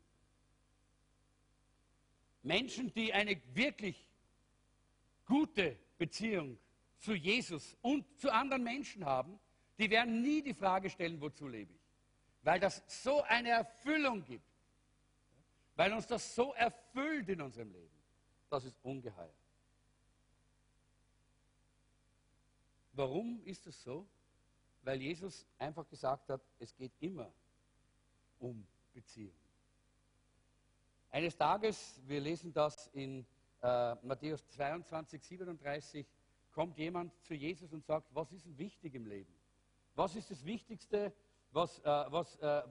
Menschen, 2.43 2.93
die 2.93 3.13
eine 3.13 3.41
wirklich 3.53 4.07
gute 5.25 5.77
Beziehung 5.97 6.57
zu 6.97 7.13
Jesus 7.13 7.75
und 7.81 8.05
zu 8.19 8.31
anderen 8.31 8.63
Menschen 8.63 9.05
haben, 9.05 9.39
die 9.77 9.89
werden 9.89 10.21
nie 10.21 10.41
die 10.41 10.53
Frage 10.53 10.89
stellen, 10.89 11.19
wozu 11.21 11.47
lebe 11.47 11.73
ich? 11.73 11.81
Weil 12.43 12.59
das 12.59 12.83
so 12.87 13.21
eine 13.23 13.49
Erfüllung 13.49 14.23
gibt. 14.23 14.45
Weil 15.75 15.93
uns 15.93 16.07
das 16.07 16.33
so 16.33 16.53
erfüllt 16.53 17.29
in 17.29 17.41
unserem 17.41 17.71
Leben. 17.71 17.97
Das 18.49 18.63
ist 18.63 18.77
ungeheuer. 18.83 19.33
Warum 22.97 23.39
ist 23.45 23.67
es 23.67 23.79
so? 23.83 24.07
Weil 24.81 24.99
Jesus 24.99 25.45
einfach 25.59 25.87
gesagt 25.87 26.29
hat, 26.29 26.41
es 26.57 26.75
geht 26.75 26.93
immer 26.99 27.31
um 28.39 28.65
Beziehung. 28.91 29.35
Eines 31.11 31.37
Tages, 31.37 32.01
wir 32.07 32.19
lesen 32.19 32.51
das 32.51 32.87
in 32.93 33.23
äh, 33.61 33.93
Matthäus 34.01 34.47
22, 34.49 35.23
37, 35.23 36.07
kommt 36.51 36.75
jemand 36.79 37.13
zu 37.23 37.35
Jesus 37.35 37.71
und 37.71 37.85
sagt, 37.85 38.07
was 38.15 38.31
ist 38.31 38.47
denn 38.47 38.57
wichtig 38.57 38.95
im 38.95 39.05
Leben? 39.05 39.31
Was 39.93 40.15
ist 40.15 40.31
das 40.31 40.43
Wichtigste? 40.43 41.13
Was, 41.51 41.77
äh, 41.79 41.83
was, 41.83 42.35
äh, 42.37 42.63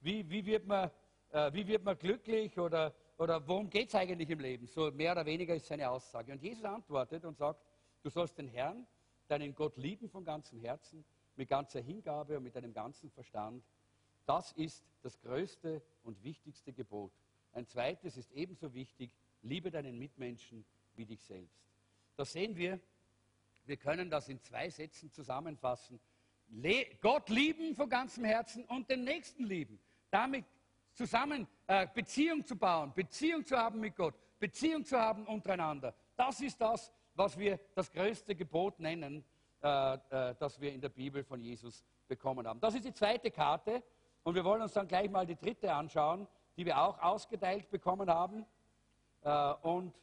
wie, 0.00 0.28
wie, 0.28 0.44
wird 0.44 0.66
man, 0.66 0.90
äh, 1.30 1.52
wie 1.52 1.64
wird 1.68 1.84
man 1.84 1.96
glücklich 1.96 2.58
oder, 2.58 2.92
oder 3.16 3.46
worum 3.46 3.70
geht 3.70 3.90
es 3.90 3.94
eigentlich 3.94 4.28
im 4.28 4.40
Leben? 4.40 4.66
So 4.66 4.90
mehr 4.90 5.12
oder 5.12 5.24
weniger 5.24 5.54
ist 5.54 5.66
seine 5.66 5.88
Aussage. 5.88 6.32
Und 6.32 6.42
Jesus 6.42 6.64
antwortet 6.64 7.24
und 7.24 7.36
sagt, 7.36 7.60
du 8.02 8.10
sollst 8.10 8.36
den 8.38 8.48
Herrn, 8.48 8.84
deinen 9.28 9.54
Gott 9.54 9.76
lieben 9.76 10.08
von 10.08 10.24
ganzem 10.24 10.58
Herzen, 10.60 11.04
mit 11.36 11.48
ganzer 11.48 11.80
Hingabe 11.80 12.36
und 12.36 12.44
mit 12.44 12.56
deinem 12.56 12.72
ganzen 12.72 13.10
Verstand. 13.10 13.62
Das 14.24 14.52
ist 14.52 14.84
das 15.02 15.20
größte 15.20 15.82
und 16.02 16.22
wichtigste 16.22 16.72
Gebot. 16.72 17.12
Ein 17.52 17.66
zweites 17.66 18.16
ist 18.16 18.32
ebenso 18.32 18.74
wichtig, 18.74 19.10
liebe 19.42 19.70
deinen 19.70 19.98
Mitmenschen 19.98 20.64
wie 20.96 21.06
dich 21.06 21.22
selbst. 21.22 21.62
Da 22.16 22.24
sehen 22.24 22.56
wir, 22.56 22.80
wir 23.66 23.76
können 23.76 24.10
das 24.10 24.28
in 24.28 24.40
zwei 24.40 24.70
Sätzen 24.70 25.10
zusammenfassen. 25.12 26.00
Le 26.48 26.86
Gott 27.00 27.28
lieben 27.28 27.74
von 27.74 27.88
ganzem 27.88 28.24
Herzen 28.24 28.64
und 28.64 28.88
den 28.88 29.04
Nächsten 29.04 29.44
lieben. 29.44 29.78
Damit 30.10 30.44
zusammen 30.94 31.46
äh, 31.66 31.86
Beziehung 31.92 32.44
zu 32.44 32.56
bauen, 32.56 32.92
Beziehung 32.94 33.44
zu 33.44 33.56
haben 33.56 33.80
mit 33.80 33.96
Gott, 33.96 34.14
Beziehung 34.38 34.84
zu 34.84 34.98
haben 34.98 35.26
untereinander. 35.26 35.94
Das 36.16 36.40
ist 36.40 36.60
das, 36.60 36.92
was 37.16 37.38
wir 37.38 37.58
das 37.74 37.90
größte 37.90 38.34
Gebot 38.34 38.78
nennen, 38.78 39.24
äh, 39.62 39.94
äh, 39.94 40.34
das 40.38 40.60
wir 40.60 40.72
in 40.72 40.80
der 40.80 40.90
Bibel 40.90 41.24
von 41.24 41.40
Jesus 41.40 41.84
bekommen 42.06 42.46
haben. 42.46 42.60
Das 42.60 42.74
ist 42.74 42.84
die 42.84 42.92
zweite 42.92 43.30
Karte 43.30 43.82
und 44.22 44.34
wir 44.34 44.44
wollen 44.44 44.62
uns 44.62 44.72
dann 44.74 44.86
gleich 44.86 45.10
mal 45.10 45.26
die 45.26 45.36
dritte 45.36 45.72
anschauen, 45.72 46.28
die 46.56 46.64
wir 46.64 46.78
auch 46.80 46.98
ausgeteilt 47.00 47.70
bekommen 47.70 48.08
haben. 48.08 48.44
Äh, 49.22 49.52
und 49.62 49.94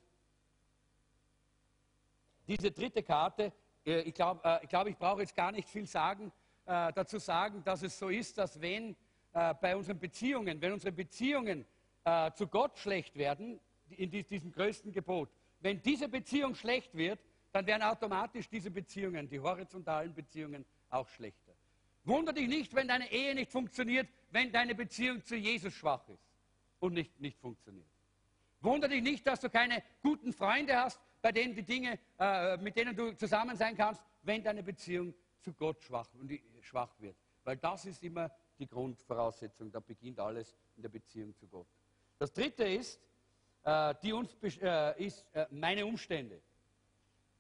diese 2.48 2.72
dritte 2.72 3.04
Karte, 3.04 3.54
äh, 3.86 4.02
ich 4.02 4.14
glaube, 4.14 4.42
äh, 4.44 4.64
ich, 4.64 4.70
glaub, 4.70 4.88
ich 4.88 4.98
brauche 4.98 5.22
jetzt 5.22 5.36
gar 5.36 5.52
nicht 5.52 5.70
viel 5.70 5.88
sagen, 5.88 6.32
äh, 6.66 6.92
dazu 6.94 7.20
sagen, 7.20 7.64
dass 7.64 7.84
es 7.84 7.98
so 7.98 8.10
ist, 8.10 8.38
dass 8.38 8.60
wenn 8.62 8.96
bei 9.34 9.76
unseren 9.76 9.98
Beziehungen, 9.98 10.62
wenn 10.62 10.74
unsere 10.74 10.92
Beziehungen 10.92 11.66
zu 12.36 12.46
Gott 12.46 12.78
schlecht 12.78 13.16
werden, 13.16 13.60
in 13.90 14.12
diesem 14.12 14.52
größten 14.52 14.92
Gebot, 14.92 15.28
wenn 15.64 15.82
diese 15.82 16.10
Beziehung 16.10 16.54
schlecht 16.56 16.94
wird, 16.94 17.20
dann 17.54 17.66
werden 17.66 17.84
automatisch 17.84 18.50
diese 18.50 18.70
Beziehungen, 18.70 19.30
die 19.30 19.40
horizontalen 19.40 20.14
Beziehungen, 20.14 20.66
auch 20.90 21.08
schlechter. 21.08 21.54
Wunder 22.04 22.34
dich 22.34 22.50
nicht, 22.50 22.74
wenn 22.76 22.88
deine 22.88 23.10
Ehe 23.10 23.34
nicht 23.34 23.50
funktioniert, 23.50 24.10
wenn 24.30 24.52
deine 24.52 24.76
Beziehung 24.76 25.24
zu 25.24 25.36
Jesus 25.36 25.74
schwach 25.74 26.08
ist 26.10 26.28
und 26.80 26.94
nicht, 26.94 27.18
nicht 27.20 27.40
funktioniert. 27.40 27.88
Wunder 28.60 28.90
dich 28.90 29.02
nicht, 29.02 29.26
dass 29.26 29.40
du 29.40 29.50
keine 29.50 29.82
guten 30.02 30.34
Freunde 30.34 30.76
hast, 30.76 31.00
bei 31.22 31.32
denen 31.32 31.56
die 31.56 31.64
Dinge, 31.64 31.98
äh, 32.20 32.58
mit 32.58 32.76
denen 32.76 32.96
du 32.96 33.16
zusammen 33.16 33.56
sein 33.56 33.78
kannst, 33.78 34.04
wenn 34.24 34.44
deine 34.44 34.64
Beziehung 34.64 35.14
zu 35.40 35.54
Gott 35.54 35.82
schwach, 35.82 36.10
schwach 36.62 36.94
wird. 37.00 37.16
Weil 37.46 37.58
das 37.58 37.86
ist 37.86 38.04
immer 38.04 38.30
die 38.60 38.68
Grundvoraussetzung. 38.68 39.72
Da 39.72 39.80
beginnt 39.80 40.20
alles 40.20 40.56
in 40.76 40.82
der 40.82 40.90
Beziehung 40.90 41.34
zu 41.38 41.48
Gott. 41.48 41.68
Das 42.20 42.34
dritte 42.34 42.66
ist, 42.66 43.00
äh, 43.64 43.96
die 44.04 44.14
uns, 44.14 44.36
äh, 44.44 45.04
ist 45.04 45.26
äh, 45.34 45.48
meine 45.52 45.86
Umstände. 45.86 46.42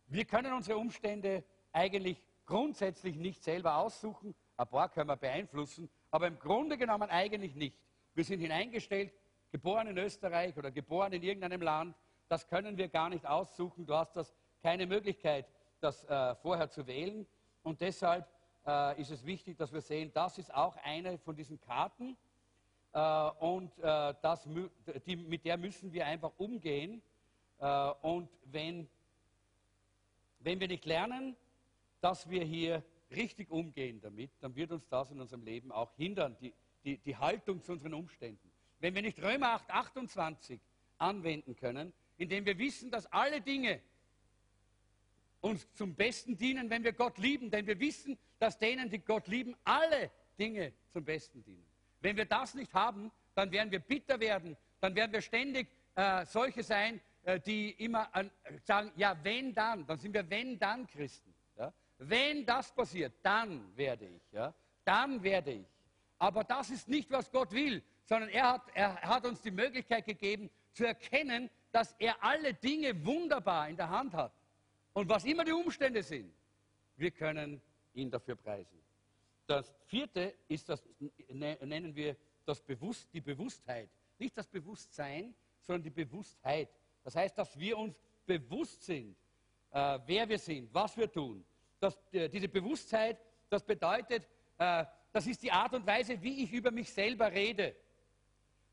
Wir 0.07 0.25
können 0.25 0.53
unsere 0.53 0.77
Umstände 0.77 1.43
eigentlich 1.71 2.21
grundsätzlich 2.45 3.15
nicht 3.15 3.43
selber 3.43 3.77
aussuchen. 3.77 4.35
Ein 4.57 4.67
paar 4.67 4.89
können 4.89 5.09
wir 5.09 5.17
beeinflussen, 5.17 5.89
aber 6.11 6.27
im 6.27 6.37
Grunde 6.39 6.77
genommen 6.77 7.09
eigentlich 7.09 7.55
nicht. 7.55 7.77
Wir 8.13 8.23
sind 8.23 8.39
hineingestellt, 8.39 9.11
geboren 9.51 9.87
in 9.87 9.97
Österreich 9.97 10.55
oder 10.57 10.71
geboren 10.71 11.13
in 11.13 11.23
irgendeinem 11.23 11.61
Land. 11.61 11.95
Das 12.27 12.47
können 12.47 12.77
wir 12.77 12.89
gar 12.89 13.09
nicht 13.09 13.25
aussuchen. 13.25 13.85
Du 13.85 13.95
hast 13.95 14.15
das 14.15 14.33
keine 14.61 14.85
Möglichkeit, 14.85 15.47
das 15.79 16.03
äh, 16.05 16.35
vorher 16.35 16.69
zu 16.69 16.85
wählen. 16.87 17.25
Und 17.63 17.81
deshalb 17.81 18.27
äh, 18.65 18.99
ist 19.01 19.11
es 19.11 19.25
wichtig, 19.25 19.57
dass 19.57 19.73
wir 19.73 19.81
sehen, 19.81 20.11
das 20.13 20.37
ist 20.37 20.53
auch 20.53 20.75
eine 20.83 21.17
von 21.17 21.35
diesen 21.35 21.59
Karten. 21.59 22.17
Äh, 22.93 23.29
und 23.39 23.71
äh, 23.79 24.13
das, 24.21 24.47
die, 25.05 25.15
mit 25.15 25.45
der 25.45 25.57
müssen 25.57 25.91
wir 25.91 26.05
einfach 26.05 26.31
umgehen. 26.37 27.01
Äh, 27.59 27.89
und 28.01 28.29
wenn, 28.45 28.87
wenn 30.39 30.59
wir 30.59 30.67
nicht 30.67 30.85
lernen, 30.85 31.35
dass 32.01 32.29
wir 32.29 32.43
hier 32.43 32.83
richtig 33.11 33.49
umgehen 33.49 33.99
damit, 34.01 34.31
dann 34.41 34.55
wird 34.55 34.71
uns 34.71 34.87
das 34.89 35.09
in 35.11 35.19
unserem 35.19 35.43
Leben 35.43 35.71
auch 35.71 35.95
hindern, 35.95 36.37
die, 36.39 36.53
die, 36.83 36.97
die 36.97 37.17
Haltung 37.17 37.63
zu 37.63 37.71
unseren 37.71 37.93
Umständen. 37.93 38.51
Wenn 38.79 38.93
wir 38.93 39.01
nicht 39.01 39.21
Römer 39.21 39.53
8, 39.53 39.69
28 39.71 40.59
anwenden 40.97 41.55
können, 41.55 41.93
indem 42.17 42.45
wir 42.45 42.57
wissen, 42.57 42.91
dass 42.91 43.05
alle 43.07 43.41
Dinge 43.41 43.81
uns 45.41 45.71
zum 45.73 45.95
Besten 45.95 46.37
dienen, 46.37 46.69
wenn 46.69 46.83
wir 46.83 46.93
Gott 46.93 47.17
lieben, 47.17 47.49
denn 47.49 47.65
wir 47.65 47.79
wissen, 47.79 48.17
dass 48.39 48.59
denen, 48.59 48.89
die 48.89 48.99
Gott 48.99 49.27
lieben, 49.27 49.55
alle 49.63 50.11
Dinge 50.37 50.73
zum 50.91 51.03
Besten 51.03 51.43
dienen. 51.43 51.72
Wenn 52.03 52.17
wir 52.17 52.25
das 52.25 52.53
nicht 52.53 52.73
haben, 52.73 53.11
dann 53.33 53.49
werden 53.49 53.71
wir 53.71 53.79
bitter 53.79 54.19
werden, 54.19 54.57
dann 54.81 54.93
werden 54.93 55.13
wir 55.13 55.21
ständig 55.21 55.69
äh, 55.95 56.25
solche 56.25 56.61
sein, 56.61 56.99
äh, 57.23 57.39
die 57.39 57.71
immer 57.83 58.09
äh, 58.13 58.25
sagen, 58.65 58.91
ja, 58.97 59.17
wenn 59.23 59.53
dann, 59.53 59.87
dann 59.87 59.97
sind 59.97 60.13
wir 60.13 60.29
wenn 60.29 60.59
dann 60.59 60.85
Christen. 60.85 61.33
Ja? 61.57 61.71
Wenn 61.97 62.45
das 62.45 62.73
passiert, 62.73 63.13
dann 63.23 63.73
werde 63.77 64.05
ich, 64.05 64.21
ja? 64.33 64.53
dann 64.83 65.23
werde 65.23 65.51
ich. 65.51 65.67
Aber 66.19 66.43
das 66.43 66.71
ist 66.71 66.89
nicht, 66.89 67.09
was 67.09 67.31
Gott 67.31 67.53
will, 67.53 67.81
sondern 68.03 68.29
er 68.29 68.51
hat, 68.51 68.63
er 68.73 69.01
hat 69.01 69.25
uns 69.25 69.41
die 69.41 69.51
Möglichkeit 69.51 70.05
gegeben, 70.05 70.49
zu 70.73 70.85
erkennen, 70.85 71.49
dass 71.71 71.95
er 71.99 72.21
alle 72.21 72.53
Dinge 72.53 73.05
wunderbar 73.05 73.69
in 73.69 73.77
der 73.77 73.89
Hand 73.89 74.13
hat. 74.13 74.33
Und 74.91 75.07
was 75.07 75.23
immer 75.23 75.45
die 75.45 75.53
Umstände 75.53 76.03
sind, 76.03 76.33
wir 76.97 77.11
können 77.11 77.61
ihn 77.93 78.11
dafür 78.11 78.35
preisen. 78.35 78.82
Das 79.45 79.73
vierte 79.85 80.35
ist 80.47 80.69
das, 80.69 80.83
ne, 81.29 81.57
nennen 81.61 81.95
wir 81.95 82.15
das 82.45 82.61
Bewusst, 82.61 83.13
die 83.13 83.21
Bewusstheit. 83.21 83.89
Nicht 84.17 84.37
das 84.37 84.47
Bewusstsein, 84.47 85.35
sondern 85.61 85.83
die 85.83 85.89
Bewusstheit. 85.89 86.69
Das 87.03 87.15
heißt, 87.15 87.37
dass 87.37 87.57
wir 87.57 87.77
uns 87.77 87.99
bewusst 88.25 88.83
sind, 88.83 89.15
äh, 89.71 89.99
wer 90.05 90.27
wir 90.29 90.39
sind, 90.39 90.73
was 90.73 90.95
wir 90.95 91.11
tun. 91.11 91.43
Das, 91.79 91.97
äh, 92.11 92.29
diese 92.29 92.47
Bewusstheit, 92.47 93.19
das 93.49 93.63
bedeutet, 93.63 94.27
äh, 94.57 94.85
das 95.11 95.27
ist 95.27 95.43
die 95.43 95.51
Art 95.51 95.73
und 95.73 95.85
Weise, 95.85 96.21
wie 96.21 96.43
ich 96.43 96.53
über 96.53 96.71
mich 96.71 96.91
selber 96.91 97.31
rede. 97.31 97.75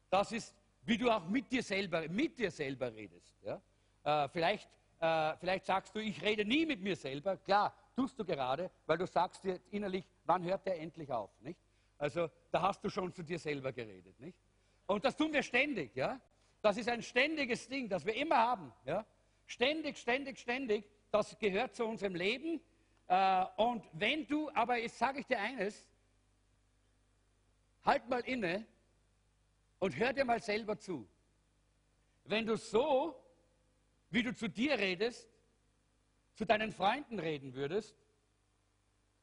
Das 0.08 0.32
ist, 0.32 0.54
wie 0.82 0.96
du 0.96 1.10
auch 1.10 1.26
mit 1.28 1.50
dir 1.50 1.62
selber, 1.62 2.08
mit 2.08 2.38
dir 2.38 2.50
selber 2.50 2.92
redest. 2.94 3.36
Ja? 3.42 3.60
Äh, 4.04 4.28
vielleicht 4.28 4.70
äh, 5.00 5.34
vielleicht 5.38 5.64
sagst 5.64 5.94
du, 5.94 5.98
ich 5.98 6.20
rede 6.20 6.44
nie 6.44 6.66
mit 6.66 6.82
mir 6.82 6.94
selber. 6.94 7.38
Klar, 7.38 7.74
tust 8.00 8.18
du 8.18 8.24
gerade, 8.24 8.70
weil 8.86 8.96
du 8.96 9.06
sagst 9.06 9.44
dir 9.44 9.60
innerlich, 9.70 10.06
wann 10.24 10.42
hört 10.42 10.64
der 10.64 10.80
endlich 10.80 11.12
auf? 11.12 11.30
Nicht? 11.42 11.60
Also 11.98 12.30
da 12.50 12.62
hast 12.62 12.82
du 12.82 12.88
schon 12.88 13.12
zu 13.12 13.22
dir 13.22 13.38
selber 13.38 13.72
geredet. 13.72 14.18
Nicht? 14.18 14.38
Und 14.86 15.04
das 15.04 15.14
tun 15.14 15.30
wir 15.34 15.42
ständig. 15.42 15.94
Ja? 15.94 16.18
Das 16.62 16.78
ist 16.78 16.88
ein 16.88 17.02
ständiges 17.02 17.68
Ding, 17.68 17.90
das 17.90 18.06
wir 18.06 18.14
immer 18.14 18.38
haben. 18.38 18.72
Ja? 18.86 19.04
Ständig, 19.44 19.98
ständig, 19.98 20.38
ständig. 20.38 20.86
Das 21.10 21.38
gehört 21.38 21.74
zu 21.74 21.84
unserem 21.84 22.14
Leben. 22.14 22.62
Äh, 23.06 23.44
und 23.56 23.84
wenn 23.92 24.26
du, 24.26 24.50
aber 24.54 24.78
jetzt 24.78 24.96
sage 24.96 25.20
ich 25.20 25.26
dir 25.26 25.38
eines, 25.38 25.86
halt 27.84 28.08
mal 28.08 28.20
inne 28.20 28.66
und 29.78 29.94
hör 29.98 30.14
dir 30.14 30.24
mal 30.24 30.40
selber 30.40 30.78
zu. 30.78 31.06
Wenn 32.24 32.46
du 32.46 32.56
so 32.56 33.14
wie 34.08 34.22
du 34.22 34.34
zu 34.34 34.48
dir 34.48 34.78
redest, 34.78 35.28
zu 36.40 36.46
deinen 36.46 36.72
Freunden 36.72 37.18
reden 37.18 37.52
würdest, 37.52 37.94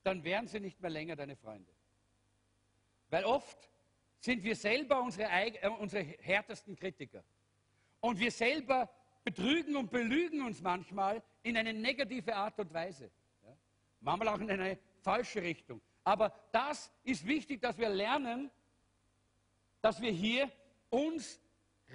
dann 0.04 0.24
wären 0.24 0.46
sie 0.46 0.60
nicht 0.60 0.80
mehr 0.80 0.92
länger 0.92 1.16
deine 1.16 1.36
Freunde. 1.36 1.72
Weil 3.10 3.26
oft 3.26 3.58
sind 4.20 4.44
wir 4.44 4.56
selber 4.56 5.02
unsere, 5.02 5.28
äh, 5.28 5.68
unsere 5.68 6.04
härtesten 6.04 6.76
Kritiker. 6.76 7.24
Und 8.02 8.20
wir 8.20 8.30
selber 8.30 8.88
betrügen 9.24 9.76
und 9.78 9.90
belügen 9.90 10.46
uns 10.46 10.62
manchmal 10.62 11.24
in 11.42 11.58
eine 11.58 11.74
negative 11.74 12.36
Art 12.36 12.60
und 12.60 12.72
Weise. 12.72 13.10
Ja? 13.44 13.58
Manchmal 14.02 14.28
auch 14.28 14.40
in 14.40 14.52
eine 14.52 14.78
falsche 15.02 15.42
Richtung. 15.42 15.82
Aber 16.04 16.32
das 16.52 16.92
ist 17.04 17.26
wichtig, 17.26 17.64
dass 17.64 17.80
wir 17.80 17.90
lernen, 17.90 18.52
dass 19.82 20.00
wir 20.00 20.12
hier 20.12 20.52
uns 20.92 21.42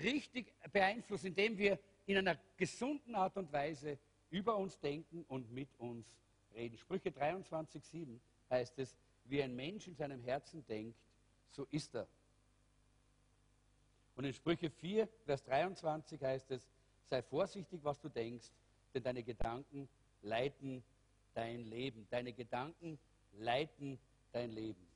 richtig 0.03 0.53
beeinflussen, 0.73 1.29
indem 1.29 1.57
wir 1.57 1.79
in 2.07 2.18
einer 2.18 2.37
gesunden 2.57 3.14
Art 3.14 3.37
und 3.37 3.53
Weise 3.53 4.01
über 4.33 4.57
uns 4.57 4.80
denken 4.80 5.24
und 5.28 5.53
mit 5.53 5.68
uns 5.78 6.11
reden. 6.55 6.76
Sprüche 6.76 7.11
23,7 7.11 8.18
heißt 8.51 8.78
es, 8.78 8.97
wie 9.26 9.43
ein 9.43 9.55
Mensch 9.55 9.87
in 9.87 9.95
seinem 9.95 10.20
Herzen 10.22 10.66
denkt, 10.66 10.99
so 11.51 11.66
ist 11.70 11.95
er. 11.95 12.09
Und 14.16 14.24
in 14.24 14.33
Sprüche 14.33 14.70
4, 14.70 15.07
Vers 15.24 15.45
23 15.45 16.20
heißt 16.20 16.51
es, 16.51 16.68
sei 17.05 17.22
vorsichtig, 17.22 17.85
was 17.85 18.01
du 18.01 18.09
denkst, 18.09 18.51
denn 18.95 19.03
deine 19.03 19.22
Gedanken 19.22 19.89
leiten 20.22 20.83
dein 21.35 21.64
Leben. 21.64 22.07
Deine 22.11 22.33
Gedanken 22.33 22.99
leiten 23.33 23.99
dein 24.33 24.51
Leben. 24.51 24.87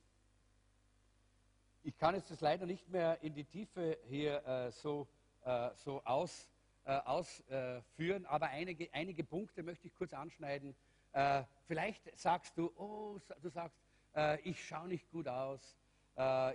Ich 1.83 1.97
kann 1.97 2.15
jetzt 2.15 2.29
das 2.31 2.41
leider 2.41 2.65
nicht 2.65 2.89
mehr 2.89 3.21
in 3.21 3.33
die 3.33 3.45
Tiefe 3.45 3.97
hier 4.07 4.45
äh, 4.45 4.71
so, 4.71 5.07
äh, 5.45 5.69
so 5.75 6.01
aus, 6.03 6.47
ausführen, 6.91 8.25
aber 8.25 8.47
einige, 8.47 8.93
einige 8.93 9.23
Punkte 9.23 9.61
möchte 9.63 9.87
ich 9.87 9.95
kurz 9.95 10.13
anschneiden. 10.13 10.75
Äh, 11.11 11.43
vielleicht 11.65 12.17
sagst 12.17 12.57
du, 12.57 12.71
oh, 12.77 13.19
du 13.41 13.49
sagst, 13.49 13.77
äh, 14.15 14.39
ich 14.41 14.65
schaue 14.65 14.87
nicht 14.87 15.09
gut 15.11 15.27
aus, 15.27 15.77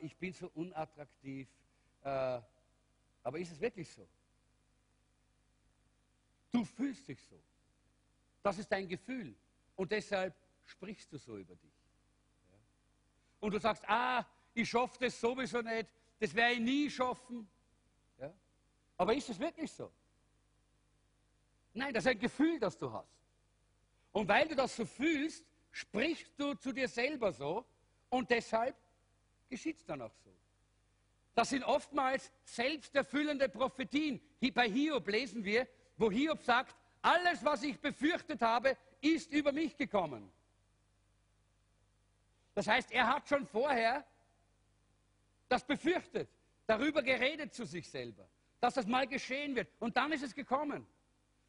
ich 0.01 0.17
bin 0.17 0.33
so 0.33 0.51
unattraktiv. 0.55 1.49
aber 2.03 3.39
ist 3.39 3.53
es 3.53 3.61
wirklich 3.61 3.89
so? 3.89 4.09
Du 6.51 6.65
fühlst 6.65 7.07
dich 7.07 7.23
so. 7.23 7.41
Das 8.43 8.59
ist 8.59 8.73
dein 8.73 8.89
Gefühl. 8.89 9.37
Und 9.77 9.93
deshalb 9.93 10.35
sprichst 10.65 11.13
du 11.13 11.17
so 11.17 11.37
über 11.37 11.55
dich. 11.55 11.73
Und 13.39 13.55
du 13.55 13.61
sagst, 13.61 13.85
ah, 13.89 14.27
ich 14.53 14.69
schaffe 14.69 14.99
das 14.99 15.21
sowieso 15.21 15.63
nicht, 15.63 15.89
das 16.19 16.35
werde 16.35 16.55
ich 16.55 16.61
nie 16.61 16.91
schaffen. 16.91 17.49
Aber 18.97 19.15
ist 19.15 19.29
es 19.29 19.39
wirklich 19.39 19.71
so? 19.71 19.93
Nein, 21.75 21.95
das 21.95 22.05
ist 22.05 22.11
ein 22.11 22.19
Gefühl, 22.19 22.59
das 22.59 22.77
du 22.77 22.93
hast. 22.93 23.09
Und 24.13 24.29
weil 24.29 24.47
du 24.49 24.55
das 24.55 24.77
so 24.77 24.85
fühlst, 24.85 25.45
sprichst 25.71 26.33
du 26.37 26.55
zu 26.55 26.73
dir 26.73 26.89
selber 26.89 27.33
so 27.33 27.65
und 28.11 28.31
deshalb 28.31 28.77
geschieht 29.49 29.79
es 29.79 29.85
dann 29.85 30.03
auch 30.03 30.15
so. 30.25 30.31
Das 31.35 31.49
sind 31.49 31.65
oftmals 31.65 32.31
selbsterfüllende 32.45 33.49
Prophetien. 33.49 34.21
Bei 34.53 34.69
Hiob 34.69 35.09
lesen 35.09 35.45
wir, 35.45 35.67
wo 35.97 36.11
Hiob 36.11 36.43
sagt, 36.43 36.77
Alles, 37.03 37.45
was 37.45 37.65
ich 37.65 37.81
befürchtet 37.81 38.41
habe, 38.43 38.77
ist 39.01 39.33
über 39.33 39.51
mich 39.51 39.77
gekommen. 39.77 40.31
Das 42.55 42.69
heißt, 42.69 42.93
er 42.93 43.09
hat 43.09 43.29
schon 43.29 43.45
vorher 43.45 44.07
das 45.49 45.65
befürchtet, 45.65 46.29
darüber 46.67 47.03
geredet 47.03 47.53
zu 47.53 47.65
sich 47.65 47.89
selber, 47.89 48.29
dass 48.61 48.75
das 48.75 48.87
mal 48.87 49.07
geschehen 49.07 49.57
wird. 49.57 49.69
Und 49.81 49.97
dann 49.97 50.13
ist 50.13 50.23
es 50.23 50.35
gekommen. 50.35 50.87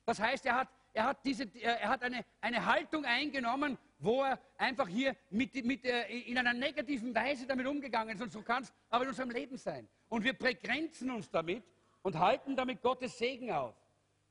Das 0.05 0.19
heißt, 0.19 0.45
er 0.45 0.55
hat, 0.55 0.69
er 0.93 1.05
hat, 1.05 1.25
diese, 1.25 1.49
er 1.61 1.87
hat 1.87 2.03
eine, 2.03 2.25
eine 2.41 2.65
Haltung 2.65 3.05
eingenommen, 3.05 3.77
wo 3.99 4.23
er 4.23 4.39
einfach 4.57 4.87
hier 4.87 5.15
mit, 5.29 5.55
mit, 5.65 5.85
äh, 5.85 6.07
in 6.07 6.37
einer 6.37 6.53
negativen 6.53 7.15
Weise 7.15 7.47
damit 7.47 7.65
umgegangen 7.65 8.15
ist. 8.15 8.21
Und 8.21 8.31
so 8.31 8.41
kann 8.41 8.63
es 8.63 8.73
aber 8.89 9.03
in 9.05 9.09
unserem 9.09 9.31
Leben 9.31 9.57
sein. 9.57 9.87
Und 10.09 10.23
wir 10.23 10.33
begrenzen 10.33 11.09
uns 11.09 11.29
damit 11.29 11.63
und 12.01 12.19
halten 12.19 12.55
damit 12.55 12.81
Gottes 12.81 13.17
Segen 13.17 13.51
auf, 13.51 13.75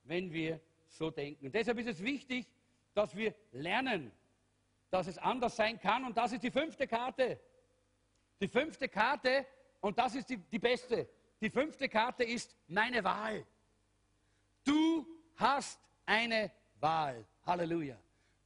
wenn 0.04 0.32
wir 0.32 0.60
so 0.88 1.10
denken. 1.10 1.46
Und 1.46 1.54
deshalb 1.54 1.78
ist 1.78 1.88
es 1.88 2.02
wichtig, 2.02 2.46
dass 2.94 3.16
wir 3.16 3.34
lernen, 3.52 4.12
dass 4.90 5.06
es 5.06 5.16
anders 5.16 5.56
sein 5.56 5.80
kann. 5.80 6.04
Und 6.04 6.16
das 6.16 6.32
ist 6.32 6.42
die 6.42 6.50
fünfte 6.50 6.86
Karte. 6.86 7.40
Die 8.40 8.48
fünfte 8.48 8.88
Karte, 8.88 9.46
und 9.80 9.98
das 9.98 10.14
ist 10.14 10.28
die, 10.28 10.36
die 10.36 10.58
beste, 10.58 11.08
die 11.40 11.48
fünfte 11.48 11.88
Karte 11.88 12.24
ist 12.24 12.54
meine 12.68 13.02
Wahl. 13.02 13.46
Du 14.64 15.06
hast 15.36 15.80
eine 16.06 16.50
Wahl. 16.80 17.24
Halleluja. 17.46 17.96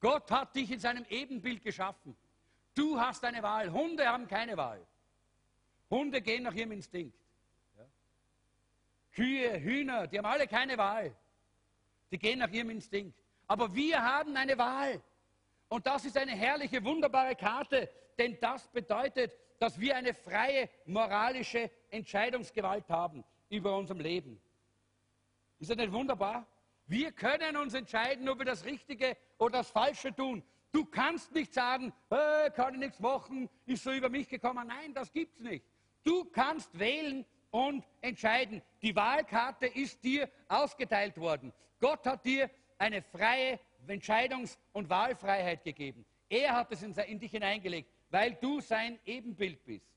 Gott 0.01 0.31
hat 0.31 0.55
dich 0.55 0.71
in 0.71 0.81
seinem 0.81 1.05
Ebenbild 1.09 1.63
geschaffen. 1.63 2.17
Du 2.75 3.01
hast 3.01 3.25
eine 3.25 3.43
Wahl. 3.43 3.73
Hunde 3.73 4.07
haben 4.07 4.27
keine 4.27 4.57
Wahl. 4.57 4.87
Hunde 5.91 6.21
gehen 6.21 6.43
nach 6.43 6.55
ihrem 6.55 6.73
Instinkt. 6.73 7.17
Kühe, 9.13 9.59
Hühner, 9.59 10.07
die 10.07 10.19
haben 10.19 10.27
alle 10.27 10.47
keine 10.47 10.77
Wahl. 10.77 11.17
Die 12.11 12.19
gehen 12.19 12.39
nach 12.39 12.51
ihrem 12.51 12.71
Instinkt. 12.71 13.19
Aber 13.47 13.75
wir 13.75 14.03
haben 14.03 14.37
eine 14.37 14.59
Wahl. 14.59 15.03
Und 15.69 15.87
das 15.87 16.05
ist 16.05 16.17
eine 16.17 16.33
herrliche, 16.33 16.85
wunderbare 16.85 17.35
Karte, 17.35 17.91
denn 18.19 18.39
das 18.41 18.69
bedeutet, 18.69 19.33
dass 19.59 19.81
wir 19.81 19.97
eine 19.97 20.13
freie 20.15 20.69
moralische 20.85 21.71
Entscheidungsgewalt 21.91 22.89
haben 22.91 23.25
über 23.49 23.77
unserem 23.77 24.01
Leben. 24.01 24.41
Ist 25.59 25.71
das 25.71 25.77
nicht 25.79 25.93
wunderbar? 25.93 26.47
Wir 26.87 27.11
können 27.13 27.57
uns 27.57 27.75
entscheiden, 27.75 28.29
ob 28.29 28.39
wir 28.39 28.45
das 28.45 28.65
Richtige 28.65 29.17
oder 29.39 29.59
das 29.59 29.71
Falsche 29.71 30.15
tun. 30.15 30.43
Du 30.71 30.85
kannst 30.85 31.33
nicht 31.33 31.53
sagen, 31.53 31.93
äh, 32.11 32.51
kann 32.51 32.75
ich 32.75 32.81
nichts 32.81 33.01
machen, 33.01 33.49
ist 33.65 33.83
so 33.83 33.93
über 33.93 34.09
mich 34.09 34.29
gekommen. 34.29 34.69
Nein, 34.69 34.95
das 34.95 35.13
gibt's 35.13 35.41
nicht. 35.41 35.65
Du 36.05 36.25
kannst 36.27 36.79
wählen 36.79 37.25
und 37.51 37.85
entscheiden. 38.01 38.63
Die 38.83 38.95
Wahlkarte 38.95 39.67
ist 39.67 40.05
dir 40.05 40.31
ausgeteilt 40.49 41.19
worden. 41.19 41.53
Gott 41.81 42.07
hat 42.07 42.25
dir 42.25 42.51
eine 42.79 43.03
freie 43.03 43.59
Entscheidungs- 43.89 44.59
und 44.73 44.89
Wahlfreiheit 44.89 45.65
gegeben. 45.65 46.05
Er 46.29 46.55
hat 46.55 46.71
es 46.71 46.83
in, 46.83 47.19
dich 47.19 47.31
hineingelegt, 47.31 47.91
weil 48.11 48.35
du 48.35 48.61
sein 48.61 48.99
Ebenbild 49.05 49.65
bist. 49.65 49.91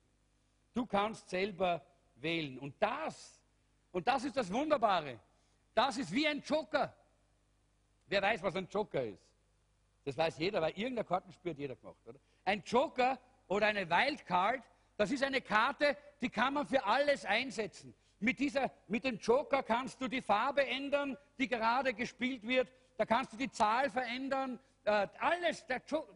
Du 0.74 0.86
kannst 0.86 1.30
selber 1.30 1.86
wählen. 2.16 2.58
Und 2.58 2.76
das, 2.80 3.44
und 3.92 4.08
das 4.08 4.24
ist 4.24 4.38
das 4.38 4.52
Wunderbare. 4.52 5.20
Das 5.80 5.98
ist 5.98 6.12
wie 6.12 6.28
ein 6.28 6.42
Joker. 6.42 6.94
Wer 8.08 8.22
weiß, 8.22 8.44
was 8.44 8.54
ein 8.58 8.68
Joker 8.70 9.02
ist? 9.02 9.24
Das 10.04 10.18
weiß 10.18 10.38
jeder, 10.38 10.62
weil 10.62 10.74
irgendein 10.78 11.06
Kartenspiel 11.06 11.54
hat 11.54 11.58
jeder 11.58 11.78
gemacht, 11.78 12.06
oder? 12.06 12.20
Ein 12.44 12.62
Joker 12.66 13.18
oder 13.48 13.68
eine 13.68 13.90
Wildcard, 13.90 14.62
das 14.98 15.10
ist 15.10 15.24
eine 15.24 15.40
Karte, 15.40 15.96
die 16.22 16.28
kann 16.28 16.56
man 16.56 16.68
für 16.68 16.84
alles 16.84 17.24
einsetzen. 17.24 17.96
Mit, 18.20 18.40
dieser, 18.40 18.70
mit 18.90 19.06
dem 19.06 19.20
Joker 19.20 19.64
kannst 19.64 20.02
du 20.02 20.10
die 20.10 20.22
Farbe 20.22 20.68
ändern, 20.68 21.18
die 21.38 21.48
gerade 21.48 21.94
gespielt 21.94 22.46
wird. 22.46 22.68
Da 22.98 23.06
kannst 23.06 23.32
du 23.32 23.38
die 23.38 23.50
Zahl 23.50 23.90
verändern. 23.90 24.60
Äh, 24.84 25.08
alles, 25.18 25.64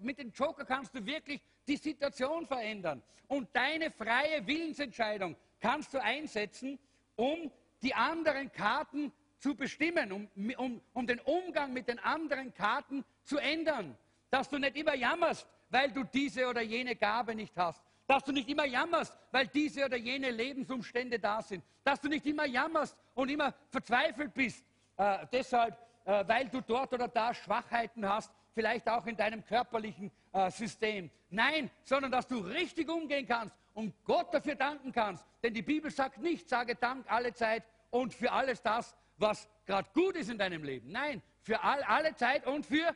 mit 0.01 0.19
dem 0.19 0.31
Joker 0.31 0.65
kannst 0.65 0.93
du 0.93 1.05
wirklich 1.05 1.41
die 1.65 1.77
Situation 1.77 2.45
verändern. 2.45 3.01
Und 3.29 3.47
deine 3.55 3.91
freie 3.91 4.45
Willensentscheidung 4.45 5.37
kannst 5.61 5.93
du 5.93 6.03
einsetzen, 6.03 6.77
um 7.15 7.49
die 7.81 7.93
anderen 7.93 8.51
Karten 8.51 9.13
zu 9.43 9.55
bestimmen, 9.55 10.13
um, 10.13 10.29
um, 10.57 10.81
um 10.93 11.05
den 11.05 11.19
Umgang 11.19 11.73
mit 11.73 11.89
den 11.89 11.99
anderen 11.99 12.53
Karten 12.53 13.03
zu 13.23 13.37
ändern. 13.37 13.97
Dass 14.29 14.47
du 14.49 14.57
nicht 14.57 14.77
immer 14.77 14.95
jammerst, 14.95 15.45
weil 15.69 15.91
du 15.91 16.05
diese 16.05 16.47
oder 16.47 16.61
jene 16.61 16.95
Gabe 16.95 17.35
nicht 17.35 17.55
hast. 17.57 17.83
Dass 18.07 18.23
du 18.23 18.31
nicht 18.31 18.47
immer 18.47 18.65
jammerst, 18.65 19.13
weil 19.31 19.47
diese 19.47 19.85
oder 19.85 19.97
jene 19.97 20.31
Lebensumstände 20.31 21.19
da 21.19 21.41
sind. 21.41 21.61
Dass 21.83 21.99
du 21.99 22.07
nicht 22.07 22.25
immer 22.25 22.45
jammerst 22.45 22.95
und 23.15 23.29
immer 23.29 23.53
verzweifelt 23.69 24.33
bist, 24.33 24.63
äh, 24.95 25.25
deshalb, 25.29 25.77
äh, 26.05 26.23
weil 26.25 26.47
du 26.47 26.61
dort 26.61 26.93
oder 26.93 27.09
da 27.09 27.33
Schwachheiten 27.33 28.07
hast, 28.07 28.31
vielleicht 28.53 28.87
auch 28.87 29.05
in 29.07 29.17
deinem 29.17 29.43
körperlichen 29.43 30.09
äh, 30.31 30.49
System. 30.51 31.11
Nein, 31.29 31.69
sondern 31.83 32.11
dass 32.11 32.27
du 32.27 32.37
richtig 32.37 32.87
umgehen 32.87 33.27
kannst 33.27 33.53
und 33.73 33.93
Gott 34.05 34.33
dafür 34.33 34.55
danken 34.55 34.93
kannst. 34.93 35.25
Denn 35.43 35.53
die 35.53 35.63
Bibel 35.63 35.91
sagt 35.91 36.19
nicht, 36.19 36.47
sage 36.47 36.75
Dank 36.75 37.11
alle 37.11 37.33
Zeit 37.33 37.63
und 37.89 38.13
für 38.13 38.31
alles 38.31 38.61
das, 38.61 38.95
was 39.17 39.47
gerade 39.65 39.89
gut 39.93 40.15
ist 40.15 40.29
in 40.29 40.37
deinem 40.37 40.63
Leben. 40.63 40.91
Nein, 40.91 41.21
für 41.41 41.61
all, 41.61 41.81
alle 41.83 42.15
Zeit 42.15 42.45
und 42.47 42.65
für 42.65 42.95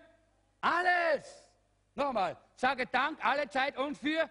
alles. 0.62 1.52
Nochmal, 1.96 2.38
sage 2.56 2.86
Dank 2.88 3.24
alle 3.24 3.50
Zeit 3.50 3.78
und 3.78 3.98
für 3.98 4.30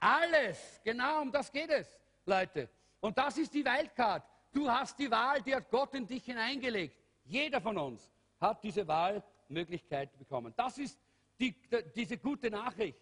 alles. 0.00 0.80
Genau, 0.84 1.22
um 1.22 1.32
das 1.32 1.50
geht 1.50 1.70
es, 1.70 1.98
Leute. 2.24 2.68
Und 3.00 3.16
das 3.16 3.38
ist 3.38 3.54
die 3.54 3.64
Wildcard. 3.64 4.22
Du 4.52 4.70
hast 4.70 4.98
die 4.98 5.10
Wahl, 5.10 5.42
die 5.42 5.54
hat 5.54 5.70
Gott 5.70 5.94
in 5.94 6.06
dich 6.06 6.24
hineingelegt. 6.24 6.96
Jeder 7.24 7.60
von 7.60 7.76
uns 7.76 8.10
hat 8.40 8.62
diese 8.62 8.86
Wahlmöglichkeit 8.86 10.16
bekommen. 10.18 10.52
Das 10.56 10.78
ist 10.78 10.98
die, 11.38 11.52
die, 11.52 11.84
diese 11.94 12.18
gute 12.18 12.50
Nachricht. 12.50 12.98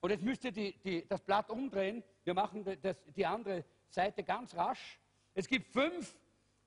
Und 0.00 0.10
jetzt 0.10 0.22
müsst 0.22 0.44
ihr 0.44 0.52
die, 0.52 0.76
die, 0.82 1.06
das 1.08 1.22
Blatt 1.22 1.48
umdrehen. 1.48 2.02
Wir 2.24 2.34
machen 2.34 2.64
das, 2.82 2.96
die 3.16 3.24
andere 3.24 3.64
Seite 3.88 4.22
ganz 4.22 4.54
rasch. 4.54 4.98
Es 5.34 5.48
gibt 5.48 5.72
fünf 5.72 6.14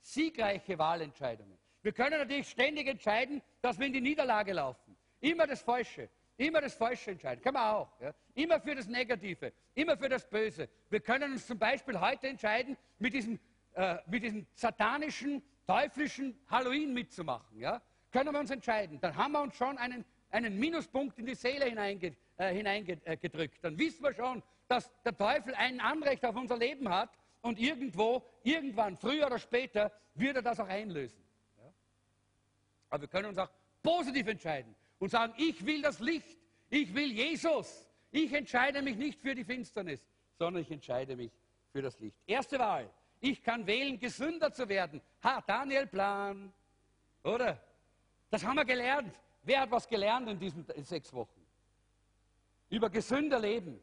siegreiche 0.02 0.78
Wahlentscheidungen. 0.78 1.58
Wir 1.82 1.92
können 1.92 2.20
natürlich 2.20 2.50
ständig 2.50 2.88
entscheiden, 2.88 3.42
dass 3.62 3.80
wir 3.80 3.88
in 3.88 3.94
die 3.94 4.02
Niederlage 4.02 4.54
laufen. 4.54 4.98
Immer 5.22 5.48
das 5.48 5.62
Falsche. 5.62 6.10
Immer 6.38 6.62
das 6.62 6.76
Falsche 6.76 7.12
entscheiden. 7.12 7.42
Kann 7.42 7.54
man 7.54 7.64
auch. 7.64 8.00
Ja? 8.00 8.14
Immer 8.36 8.60
für 8.60 8.76
das 8.76 8.88
Negative. 8.88 9.54
Immer 9.74 9.98
für 9.98 10.10
das 10.10 10.30
Böse. 10.30 10.70
Wir 10.90 11.00
können 11.00 11.32
uns 11.32 11.48
zum 11.48 11.58
Beispiel 11.58 12.00
heute 12.00 12.28
entscheiden, 12.28 12.78
mit 13.00 13.14
diesem, 13.14 13.40
äh, 13.74 13.98
mit 14.06 14.24
diesem 14.24 14.46
satanischen, 14.54 15.42
teuflischen 15.66 16.40
Halloween 16.50 16.94
mitzumachen. 16.94 17.60
Ja? 17.60 17.82
Können 18.12 18.34
wir 18.34 18.40
uns 18.40 18.52
entscheiden. 18.52 19.00
Dann 19.02 19.16
haben 19.16 19.32
wir 19.32 19.42
uns 19.42 19.56
schon 19.56 19.78
einen, 19.78 20.06
einen 20.30 20.60
Minuspunkt 20.60 21.18
in 21.18 21.26
die 21.26 21.36
Seele 21.36 21.66
hineingedrückt. 21.66 22.22
Äh, 22.38 22.54
hineingedrückt. 22.54 23.64
Dann 23.64 23.80
wissen 23.80 24.04
wir 24.04 24.14
schon, 24.14 24.44
dass 24.68 24.92
der 25.04 25.18
Teufel 25.18 25.56
ein 25.56 25.80
Anrecht 25.80 26.24
auf 26.24 26.36
unser 26.36 26.56
Leben 26.56 26.88
hat 26.88 27.10
und 27.48 27.60
irgendwo, 27.60 28.24
irgendwann, 28.44 28.98
früher 28.98 29.26
oder 29.26 29.40
später, 29.40 29.92
wird 30.14 30.36
er 30.36 30.42
das 30.42 30.60
auch 30.60 30.68
einlösen. 30.68 31.24
Ja? 31.58 31.74
Aber 32.90 33.02
wir 33.02 33.08
können 33.08 33.30
uns 33.30 33.38
auch 33.38 33.50
positiv 33.82 34.28
entscheiden 34.28 34.76
und 35.00 35.10
sagen, 35.10 35.34
ich 35.38 35.66
will 35.66 35.82
das 35.82 36.00
Licht, 36.00 36.38
ich 36.70 36.94
will 36.94 37.12
Jesus. 37.12 37.90
Ich 38.12 38.34
entscheide 38.34 38.82
mich 38.82 38.98
nicht 38.98 39.22
für 39.22 39.34
die 39.34 39.44
Finsternis, 39.44 40.06
sondern 40.38 40.62
ich 40.62 40.72
entscheide 40.72 41.16
mich 41.16 41.32
für 41.72 41.82
das 41.82 42.00
Licht. 42.00 42.18
Erste 42.26 42.60
Wahl. 42.60 42.90
Ich 43.20 43.42
kann 43.42 43.66
wählen, 43.66 43.98
gesünder 43.98 44.52
zu 44.52 44.68
werden. 44.70 45.02
Ha, 45.24 45.42
Daniel 45.42 45.88
Plan. 45.88 46.54
Oder? 47.24 47.62
Das 48.30 48.44
haben 48.44 48.56
wir 48.56 48.66
gelernt. 48.66 49.14
Wer 49.44 49.62
hat 49.62 49.72
was 49.72 49.88
gelernt 49.88 50.30
in 50.30 50.40
diesen 50.40 50.66
sechs 50.84 51.14
Wochen? 51.14 51.42
Über 52.70 52.90
gesünder 52.90 53.40
Leben. 53.40 53.80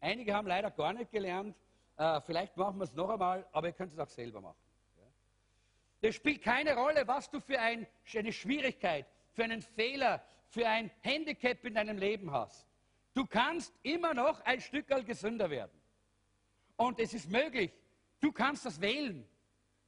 Einige 0.00 0.34
haben 0.34 0.46
leider 0.46 0.70
gar 0.70 0.92
nicht 0.92 1.10
gelernt, 1.10 1.56
äh, 1.96 2.20
vielleicht 2.20 2.56
machen 2.56 2.78
wir 2.78 2.84
es 2.84 2.92
noch 2.92 3.08
einmal, 3.08 3.46
aber 3.52 3.68
ihr 3.68 3.72
könnt 3.72 3.92
es 3.92 3.98
auch 3.98 4.08
selber 4.08 4.40
machen. 4.40 4.56
Es 6.00 6.14
spielt 6.14 6.42
keine 6.42 6.74
Rolle, 6.76 7.06
was 7.08 7.30
du 7.30 7.40
für 7.40 7.58
ein, 7.58 7.86
eine 8.14 8.32
Schwierigkeit, 8.32 9.06
für 9.32 9.44
einen 9.44 9.62
Fehler, 9.62 10.22
für 10.48 10.68
ein 10.68 10.90
Handicap 11.00 11.64
in 11.64 11.74
deinem 11.74 11.98
Leben 11.98 12.30
hast. 12.30 12.66
Du 13.14 13.26
kannst 13.26 13.72
immer 13.82 14.12
noch 14.12 14.40
ein 14.44 14.60
Stück 14.60 14.86
gesünder 15.06 15.48
werden. 15.50 15.80
Und 16.76 17.00
es 17.00 17.14
ist 17.14 17.30
möglich. 17.30 17.72
Du 18.20 18.30
kannst 18.30 18.66
das 18.66 18.80
wählen. 18.80 19.26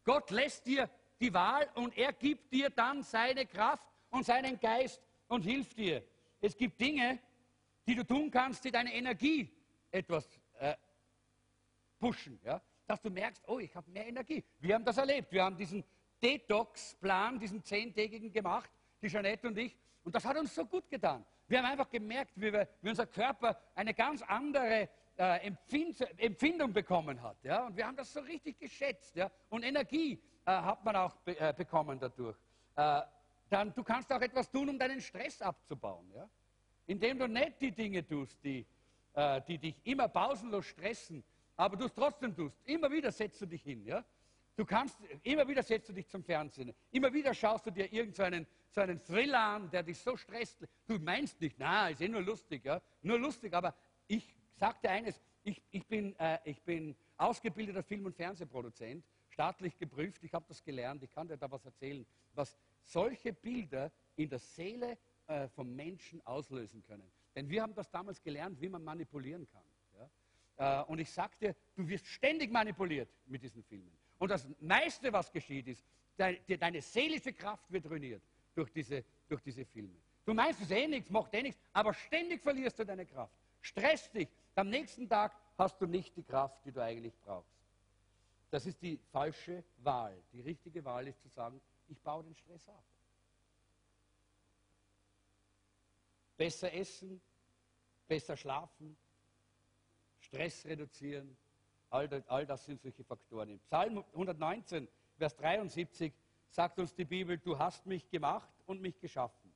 Gott 0.05 0.31
lässt 0.31 0.67
dir 0.67 0.89
die 1.21 1.33
Wahl 1.35 1.69
und 1.75 1.97
er 1.97 2.13
gibt 2.13 2.53
dir 2.53 2.71
dann 2.71 3.03
seine 3.03 3.45
Kraft 3.45 3.87
und 4.11 4.25
seinen 4.25 4.59
Geist 4.59 5.03
und 5.29 5.43
hilft 5.43 5.77
dir. 5.77 6.03
Es 6.41 6.57
gibt 6.57 6.81
Dinge, 6.81 7.19
die 7.87 7.95
du 7.95 8.05
tun 8.05 8.31
kannst, 8.31 8.65
die 8.65 8.71
deine 8.71 8.95
Energie 8.95 9.51
etwas 9.91 10.29
äh, 10.59 10.75
pushen, 11.99 12.41
ja? 12.45 12.61
dass 12.87 13.01
du 13.01 13.11
merkst, 13.11 13.43
oh, 13.47 13.59
ich 13.59 13.75
habe 13.75 13.91
mehr 13.91 14.07
Energie. 14.07 14.43
Wir 14.59 14.75
haben 14.75 14.85
das 14.85 14.97
erlebt. 14.97 15.31
Wir 15.31 15.45
haben 15.45 15.57
diesen 15.57 15.85
Detox-Plan, 16.23 17.39
diesen 17.39 17.63
zehntägigen 17.63 18.33
gemacht, 18.33 18.71
die 19.03 19.09
Jeanette 19.09 19.47
und 19.47 19.59
ich. 19.59 19.77
Und 20.03 20.15
das 20.15 20.25
hat 20.25 20.37
uns 20.37 20.55
so 20.55 20.65
gut 20.65 20.89
getan. 20.89 21.25
Wir 21.47 21.59
haben 21.59 21.67
einfach 21.67 21.91
gemerkt, 21.91 22.33
wie, 22.37 22.53
wir, 22.53 22.69
wie 22.83 22.91
unser 22.91 23.07
Körper 23.07 23.59
eine 23.75 23.95
ganz 23.95 24.23
andere 24.23 24.89
äh, 25.17 25.47
Empfind 25.47 26.01
Empfindung 26.19 26.73
bekommen 26.73 27.21
hat. 27.23 27.43
Ja? 27.43 27.67
Und 27.67 27.77
wir 27.77 27.87
haben 27.87 27.97
das 27.97 28.13
so 28.13 28.21
richtig 28.21 28.59
geschätzt. 28.59 29.17
Ja? 29.17 29.31
Und 29.49 29.65
Energie 29.65 30.23
äh, 30.47 30.51
hat 30.51 30.85
man 30.85 30.97
auch 30.97 31.17
be 31.17 31.39
äh, 31.39 31.53
bekommen 31.57 31.99
dadurch. 31.99 32.37
Äh, 32.77 33.03
dann 33.51 33.75
du 33.75 33.83
kannst 33.83 34.13
auch 34.13 34.21
etwas 34.21 34.51
tun, 34.51 34.69
um 34.69 34.79
deinen 34.79 35.01
Stress 35.01 35.41
abzubauen. 35.43 36.11
Ja? 36.15 36.29
Indem 36.87 37.19
du 37.19 37.27
nicht 37.27 37.61
die 37.61 37.73
Dinge 37.73 38.07
tust, 38.07 38.43
die, 38.45 38.67
äh, 39.15 39.41
die 39.47 39.59
dich 39.59 39.75
immer 39.85 40.09
pausenlos 40.09 40.67
stressen, 40.67 41.25
aber 41.59 41.77
du 41.77 41.87
es 41.87 41.93
trotzdem 41.93 42.35
tust. 42.35 42.57
Immer 42.65 42.91
wieder 42.91 43.11
setzt 43.11 43.43
du 43.43 43.47
dich 43.47 43.63
hin. 43.63 43.85
Ja? 43.85 44.05
Du 44.57 44.65
kannst, 44.65 44.97
immer 45.25 45.47
wieder 45.47 45.63
setzt 45.63 45.89
du 45.89 45.93
dich 45.93 46.09
zum 46.09 46.23
Fernsehen. 46.23 46.73
Immer 46.93 47.13
wieder 47.13 47.35
schaust 47.35 47.67
du 47.67 47.71
dir 47.71 47.93
irgendeinen 47.93 48.47
so 48.71 48.81
einen 48.81 49.03
Thriller 49.03 49.41
an, 49.41 49.71
der 49.71 49.83
dich 49.83 49.99
so 49.99 50.17
stresst. 50.17 50.67
Du 50.87 50.99
meinst 50.99 51.41
nicht, 51.41 51.57
na, 51.59 51.89
ist 51.89 52.01
eh 52.01 52.09
nur 52.09 52.23
lustig. 52.23 52.65
Ja? 52.65 52.81
Nur 53.03 53.19
lustig, 53.19 53.53
aber 53.53 53.75
ich 54.07 54.35
sagte 54.55 54.89
eines, 54.89 55.21
ich, 55.43 55.61
ich, 55.71 55.85
bin, 55.87 56.15
äh, 56.19 56.39
ich 56.45 56.63
bin 56.63 56.97
ausgebildeter 57.17 57.83
Film- 57.83 58.07
und 58.07 58.15
Fernsehproduzent, 58.15 59.05
staatlich 59.29 59.77
geprüft, 59.79 60.23
ich 60.23 60.33
habe 60.33 60.45
das 60.49 60.63
gelernt, 60.63 61.03
ich 61.03 61.11
kann 61.11 61.27
dir 61.27 61.37
da 61.37 61.51
was 61.51 61.65
erzählen, 61.65 62.07
was 62.35 62.57
solche 62.83 63.33
Bilder 63.33 63.91
in 64.15 64.29
der 64.29 64.39
Seele 64.39 64.97
äh, 65.27 65.49
vom 65.49 65.75
Menschen 65.75 66.25
auslösen 66.25 66.85
können. 66.85 67.11
Denn 67.35 67.49
wir 67.49 67.63
haben 67.63 67.75
das 67.75 67.91
damals 67.91 68.23
gelernt, 68.23 68.61
wie 68.61 68.69
man 68.69 68.85
manipulieren 68.85 69.49
kann. 69.49 69.68
Äh, 70.59 70.83
und 70.83 70.99
ich 70.99 71.11
sagte, 71.11 71.55
du 71.77 71.89
wirst 71.89 72.07
ständig 72.07 72.51
manipuliert 72.51 73.09
mit 73.27 73.43
diesen 73.43 73.63
Filmen. 73.63 73.97
Und 74.19 74.31
das 74.31 74.47
meiste, 74.61 75.13
was 75.13 75.31
geschieht, 75.31 75.69
ist, 75.69 75.85
de, 76.19 76.41
de, 76.41 76.57
deine 76.57 76.83
seelische 76.83 77.33
Kraft 77.33 77.71
wird 77.71 77.87
ruiniert 77.87 78.23
durch 78.55 78.71
diese, 78.71 79.05
durch 79.29 79.41
diese 79.41 79.65
Filme. 79.65 79.95
Du 80.25 80.35
meinst 80.35 80.61
es 80.61 80.71
eh 80.73 80.87
nichts, 80.89 81.11
macht 81.11 81.33
eh 81.33 81.43
nichts, 81.43 81.61
aber 81.73 81.95
ständig 81.95 82.43
verlierst 82.43 82.79
du 82.79 82.85
deine 82.85 83.07
Kraft. 83.07 83.33
Stress 83.61 84.11
dich. 84.11 84.29
Am 84.57 84.69
nächsten 84.69 85.09
Tag 85.09 85.35
hast 85.57 85.81
du 85.81 85.87
nicht 85.87 86.17
die 86.17 86.25
Kraft, 86.25 86.65
die 86.65 86.73
du 86.73 86.83
eigentlich 86.83 87.17
brauchst. 87.21 87.57
Das 88.51 88.67
ist 88.67 88.83
die 88.83 88.99
falsche 89.13 89.63
Wahl. 89.79 90.21
Die 90.33 90.41
richtige 90.41 90.85
Wahl 90.85 91.07
ist 91.07 91.21
zu 91.23 91.29
sagen, 91.29 91.61
ich 91.89 92.01
baue 92.01 92.25
den 92.25 92.35
Stress 92.35 92.69
ab. 92.69 92.83
Besser 96.37 96.73
essen, 96.73 97.21
besser 98.07 98.37
schlafen, 98.37 98.97
Stress 100.29 100.65
reduzieren, 100.67 101.37
all 101.91 102.09
das, 102.09 102.27
all 102.29 102.47
das 102.47 102.65
sind 102.65 102.81
solche 102.81 103.03
Faktoren. 103.03 103.49
Im 103.51 103.59
Psalm 103.61 104.05
119, 104.13 104.89
Vers 105.17 105.35
73 105.37 106.13
sagt 106.51 106.79
uns 106.79 106.95
die 106.95 107.05
Bibel, 107.05 107.39
du 107.39 107.59
hast 107.59 107.87
mich 107.87 108.09
gemacht 108.11 108.53
und 108.67 108.81
mich 108.81 108.99
geschaffen. 109.01 109.53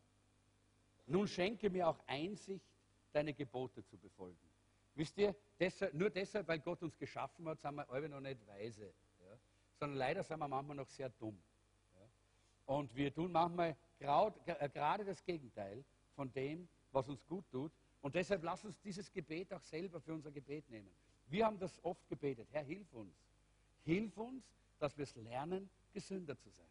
Nun 1.06 1.28
schenke 1.28 1.68
mir 1.68 1.88
auch 1.88 1.98
Einsicht, 2.06 2.64
deine 3.12 3.34
Gebote 3.34 3.84
zu 3.84 3.98
befolgen. 3.98 4.38
Wisst 4.94 5.18
ihr, 5.18 5.34
deshalb, 5.58 5.94
nur 5.94 6.10
deshalb, 6.10 6.48
weil 6.48 6.60
Gott 6.60 6.82
uns 6.82 6.96
geschaffen 6.98 7.46
hat, 7.48 7.60
sind 7.60 7.74
wir 7.74 7.88
alle 7.90 8.08
noch 8.08 8.20
nicht 8.20 8.46
weise. 8.46 8.84
Ja? 9.20 9.38
Sondern 9.78 9.98
leider 9.98 10.22
sind 10.22 10.38
wir 10.38 10.48
manchmal 10.48 10.76
noch 10.76 10.88
sehr 10.88 11.10
dumm. 11.10 11.38
Ja? 11.94 12.74
Und 12.74 12.94
wir 12.94 13.12
tun 13.12 13.32
manchmal 13.32 13.76
äh, 13.98 14.68
gerade 14.68 15.04
das 15.04 15.22
Gegenteil 15.24 15.84
von 16.14 16.32
dem, 16.32 16.68
was 16.92 17.08
uns 17.08 17.26
gut 17.26 17.44
tut. 17.50 17.72
Und 18.02 18.14
deshalb 18.14 18.42
lass 18.42 18.64
uns 18.64 18.78
dieses 18.80 19.10
Gebet 19.12 19.52
auch 19.52 19.62
selber 19.62 20.00
für 20.00 20.12
unser 20.12 20.30
Gebet 20.30 20.68
nehmen. 20.68 20.90
Wir 21.28 21.46
haben 21.46 21.58
das 21.58 21.82
oft 21.84 22.06
gebetet. 22.08 22.48
Herr, 22.50 22.64
hilf 22.64 22.92
uns. 22.92 23.14
Hilf 23.84 24.16
uns, 24.18 24.44
dass 24.78 24.96
wir 24.98 25.04
es 25.04 25.14
lernen, 25.16 25.70
gesünder 25.92 26.36
zu 26.36 26.50
sein. 26.50 26.66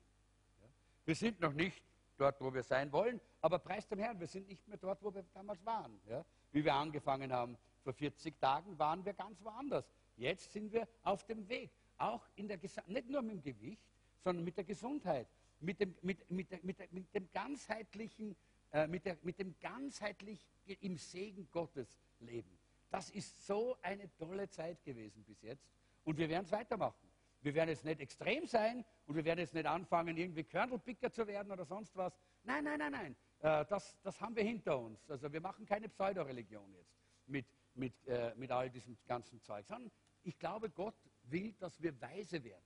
Ja? 0.62 0.68
Wir 1.06 1.16
sind 1.16 1.40
noch 1.40 1.54
nicht 1.54 1.84
dort, 2.18 2.40
wo 2.42 2.54
wir 2.54 2.64
sein 2.64 2.92
wollen, 2.92 3.20
aber 3.40 3.60
preis 3.60 3.88
dem 3.88 4.00
Herrn, 4.00 4.20
wir 4.20 4.28
sind 4.28 4.48
nicht 4.48 4.68
mehr 4.68 4.78
dort, 4.78 5.02
wo 5.02 5.14
wir 5.14 5.24
damals 5.34 5.66
waren. 5.66 6.00
Ja? 6.08 6.24
Wie 6.52 6.64
wir 6.64 6.74
angefangen 6.74 7.32
haben, 7.32 7.58
vor 7.84 7.94
40 7.94 8.40
Tagen 8.40 8.78
waren 8.78 9.04
wir 9.04 9.14
ganz 9.14 9.42
woanders. 9.44 9.90
Jetzt 10.18 10.52
sind 10.52 10.72
wir 10.72 10.88
auf 11.04 11.26
dem 11.26 11.48
Weg. 11.50 11.72
Auch 11.98 12.28
in 12.36 12.48
der 12.48 12.60
nicht 12.88 13.10
nur 13.10 13.22
mit 13.22 13.38
dem 13.38 13.42
Gewicht, 13.42 13.82
sondern 14.24 14.44
mit 14.44 14.58
der 14.58 14.64
Gesundheit, 14.64 15.28
mit 15.60 15.80
dem, 15.80 15.96
mit, 16.02 16.30
mit, 16.30 16.64
mit, 16.64 16.94
mit 16.94 17.16
dem 17.16 17.32
ganzheitlichen, 17.32 18.36
äh, 18.72 18.88
mit, 18.88 19.05
der, 19.05 19.17
mit 19.22 19.39
dem 19.39 19.57
ganzheitlich 19.59 20.47
im 20.80 20.97
Segen 20.97 21.49
Gottes 21.51 21.99
leben. 22.19 22.57
Das 22.89 23.09
ist 23.09 23.45
so 23.45 23.78
eine 23.82 24.13
tolle 24.17 24.49
Zeit 24.49 24.84
gewesen 24.84 25.24
bis 25.24 25.41
jetzt. 25.41 25.65
Und 26.03 26.17
wir 26.17 26.30
werden 26.30 26.45
es 26.45 26.51
weitermachen. 26.51 27.11
Wir 27.41 27.55
werden 27.55 27.69
jetzt 27.69 27.86
nicht 27.86 27.99
extrem 27.99 28.45
sein 28.45 28.86
und 29.07 29.15
wir 29.15 29.26
werden 29.26 29.39
jetzt 29.39 29.53
nicht 29.53 29.65
anfangen, 29.65 30.15
irgendwie 30.15 30.43
Körnelpicker 30.43 31.11
zu 31.11 31.26
werden 31.26 31.51
oder 31.51 31.65
sonst 31.65 31.95
was. 31.95 32.19
Nein, 32.43 32.63
nein, 32.63 32.80
nein, 32.80 32.91
nein. 32.91 33.15
Äh, 33.39 33.65
das, 33.65 33.97
das 34.03 34.19
haben 34.22 34.36
wir 34.36 34.43
hinter 34.43 34.78
uns. 34.78 35.09
Also 35.09 35.32
wir 35.32 35.41
machen 35.41 35.65
keine 35.65 35.89
Pseudoreligion 35.89 36.72
jetzt 36.74 36.95
mit, 37.26 37.45
mit, 37.74 37.93
äh, 38.07 38.34
mit 38.36 38.51
all 38.51 38.69
diesem 38.69 38.97
ganzen 39.07 39.41
Zeug, 39.41 39.65
sondern 39.65 39.91
ich 40.24 40.38
glaube, 40.38 40.69
Gott 40.69 40.95
will, 41.24 41.53
dass 41.53 41.82
wir 41.82 41.99
weise 41.99 42.43
werden. 42.43 42.63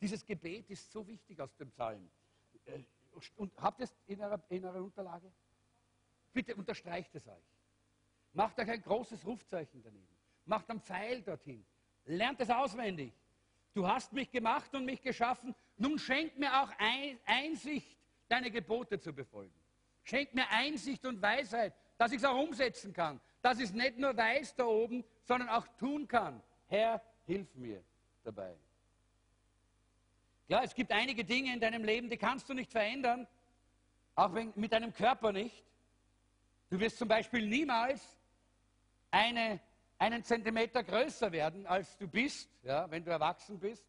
Dieses 0.00 0.24
Gebet 0.24 0.68
ist 0.70 0.92
so 0.92 1.06
wichtig 1.06 1.40
aus 1.40 1.56
dem 1.56 1.70
Psalm. 1.70 2.10
Äh, 2.66 2.80
und 3.36 3.52
habt 3.56 3.80
ihr 3.80 3.84
es 3.84 3.96
in 4.06 4.20
eurer, 4.20 4.40
in 4.50 4.64
eurer 4.64 4.82
Unterlage? 4.82 5.32
Bitte 6.38 6.54
unterstreicht 6.54 7.12
es 7.16 7.26
euch. 7.26 7.50
Macht 8.32 8.60
euch 8.60 8.70
ein 8.70 8.80
großes 8.80 9.26
Rufzeichen 9.26 9.82
daneben. 9.82 10.16
Macht 10.44 10.70
einen 10.70 10.80
Pfeil 10.80 11.20
dorthin. 11.20 11.66
Lernt 12.04 12.40
es 12.40 12.48
auswendig. 12.48 13.12
Du 13.74 13.88
hast 13.88 14.12
mich 14.12 14.30
gemacht 14.30 14.72
und 14.72 14.84
mich 14.84 15.02
geschaffen. 15.02 15.52
Nun 15.78 15.98
schenk 15.98 16.38
mir 16.38 16.62
auch 16.62 16.70
Einsicht, 17.26 17.98
deine 18.28 18.52
Gebote 18.52 19.00
zu 19.00 19.12
befolgen. 19.12 19.52
Schenk 20.04 20.32
mir 20.32 20.48
Einsicht 20.50 21.04
und 21.06 21.20
Weisheit, 21.20 21.74
dass 21.96 22.12
ich 22.12 22.18
es 22.18 22.24
auch 22.24 22.40
umsetzen 22.40 22.92
kann. 22.92 23.20
Dass 23.42 23.58
ich 23.58 23.64
es 23.64 23.72
nicht 23.72 23.98
nur 23.98 24.16
weiß 24.16 24.54
da 24.54 24.64
oben, 24.64 25.02
sondern 25.24 25.48
auch 25.48 25.66
tun 25.76 26.06
kann. 26.06 26.40
Herr, 26.68 27.02
hilf 27.26 27.52
mir 27.56 27.82
dabei. 28.22 28.54
Ja, 30.46 30.62
es 30.62 30.72
gibt 30.72 30.92
einige 30.92 31.24
Dinge 31.24 31.52
in 31.52 31.58
deinem 31.58 31.82
Leben, 31.82 32.08
die 32.08 32.16
kannst 32.16 32.48
du 32.48 32.54
nicht 32.54 32.70
verändern, 32.70 33.26
auch 34.14 34.32
wenn, 34.34 34.52
mit 34.54 34.70
deinem 34.70 34.94
Körper 34.94 35.32
nicht. 35.32 35.64
Du 36.70 36.78
wirst 36.78 36.98
zum 36.98 37.08
Beispiel 37.08 37.46
niemals 37.46 38.18
eine, 39.10 39.60
einen 39.98 40.22
Zentimeter 40.22 40.84
größer 40.84 41.32
werden, 41.32 41.66
als 41.66 41.96
du 41.96 42.06
bist, 42.06 42.50
ja, 42.62 42.90
wenn 42.90 43.04
du 43.04 43.10
erwachsen 43.10 43.58
bist. 43.58 43.86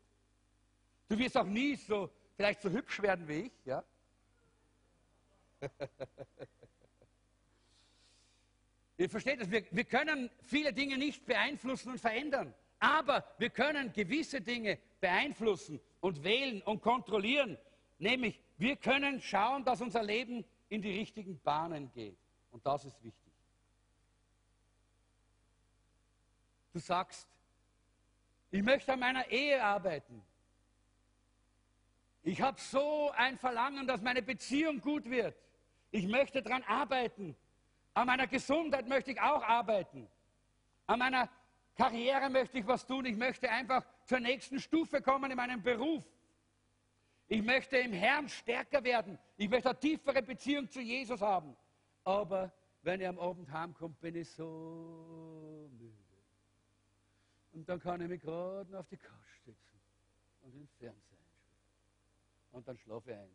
Du 1.10 1.18
wirst 1.18 1.36
auch 1.38 1.46
nie 1.46 1.76
so, 1.76 2.10
vielleicht 2.36 2.62
so 2.62 2.70
hübsch 2.70 3.02
werden 3.02 3.28
wie 3.28 3.48
ich. 3.48 3.52
Ja. 3.66 3.84
Ihr 8.98 9.10
versteht 9.10 9.42
das, 9.42 9.52
wir, 9.52 9.66
wir 9.72 9.84
können 9.86 10.30
viele 10.42 10.72
Dinge 10.72 10.98
nicht 10.98 11.26
beeinflussen 11.26 11.92
und 11.92 12.00
verändern, 12.00 12.54
aber 12.80 13.26
wir 13.38 13.50
können 13.50 13.92
gewisse 13.92 14.40
Dinge 14.42 14.78
beeinflussen 15.02 15.82
und 16.00 16.24
wählen 16.24 16.62
und 16.62 16.82
kontrollieren. 16.82 17.58
Nämlich, 17.98 18.40
wir 18.58 18.78
können 18.78 19.22
schauen, 19.22 19.66
dass 19.66 19.82
unser 19.82 20.04
Leben 20.04 20.46
in 20.70 20.82
die 20.82 20.98
richtigen 20.98 21.40
Bahnen 21.42 21.92
geht. 21.92 22.18
Und 22.60 22.66
das 22.66 22.84
ist 22.84 23.02
wichtig. 23.02 23.34
Du 26.74 26.80
sagst, 26.80 27.26
ich 28.52 28.62
möchte 28.62 28.92
an 28.92 29.00
meiner 29.00 29.26
Ehe 29.30 29.64
arbeiten. 29.64 30.22
Ich 32.22 32.42
habe 32.42 32.60
so 32.60 33.12
ein 33.12 33.38
Verlangen, 33.38 33.88
dass 33.88 34.02
meine 34.02 34.22
Beziehung 34.22 34.82
gut 34.82 35.10
wird. 35.10 35.38
Ich 35.92 36.06
möchte 36.06 36.42
daran 36.42 36.64
arbeiten. 36.64 37.34
An 37.94 38.08
meiner 38.08 38.28
Gesundheit 38.28 38.90
möchte 38.90 39.12
ich 39.12 39.22
auch 39.22 39.42
arbeiten. 39.42 40.10
An 40.86 41.00
meiner 41.00 41.30
Karriere 41.78 42.30
möchte 42.30 42.58
ich 42.58 42.68
was 42.68 42.86
tun. 42.86 43.06
Ich 43.06 43.16
möchte 43.16 43.50
einfach 43.50 43.86
zur 44.04 44.20
nächsten 44.20 44.60
Stufe 44.60 45.02
kommen 45.02 45.32
in 45.32 45.38
meinem 45.38 45.64
Beruf. 45.64 46.04
Ich 47.30 47.42
möchte 47.42 47.78
im 47.78 47.94
Herrn 47.94 48.28
stärker 48.28 48.84
werden. 48.84 49.18
Ich 49.38 49.48
möchte 49.48 49.70
eine 49.70 49.80
tiefere 49.80 50.22
Beziehung 50.22 50.70
zu 50.70 50.82
Jesus 50.82 51.22
haben. 51.22 51.56
Aber 52.10 52.52
wenn 52.82 53.02
ich 53.02 53.08
am 53.08 53.20
Abend 53.20 53.52
heimkomme, 53.52 53.94
bin 54.02 54.16
ich 54.16 54.32
so 54.32 55.70
müde. 55.78 55.94
Und 57.52 57.70
dann 57.70 57.80
kann 57.80 58.02
ich 58.02 58.08
mich 58.08 58.20
gerade 58.20 58.80
auf 58.80 58.88
die 58.88 58.98
Couch 58.98 59.44
sitzen 59.46 59.80
und 60.42 60.52
den 60.54 60.68
Fernseher 60.80 61.20
einschalten. 61.20 62.50
Und 62.50 62.68
dann 62.68 62.78
schlafe 62.80 63.12
ich 63.12 63.16
ein 63.16 63.30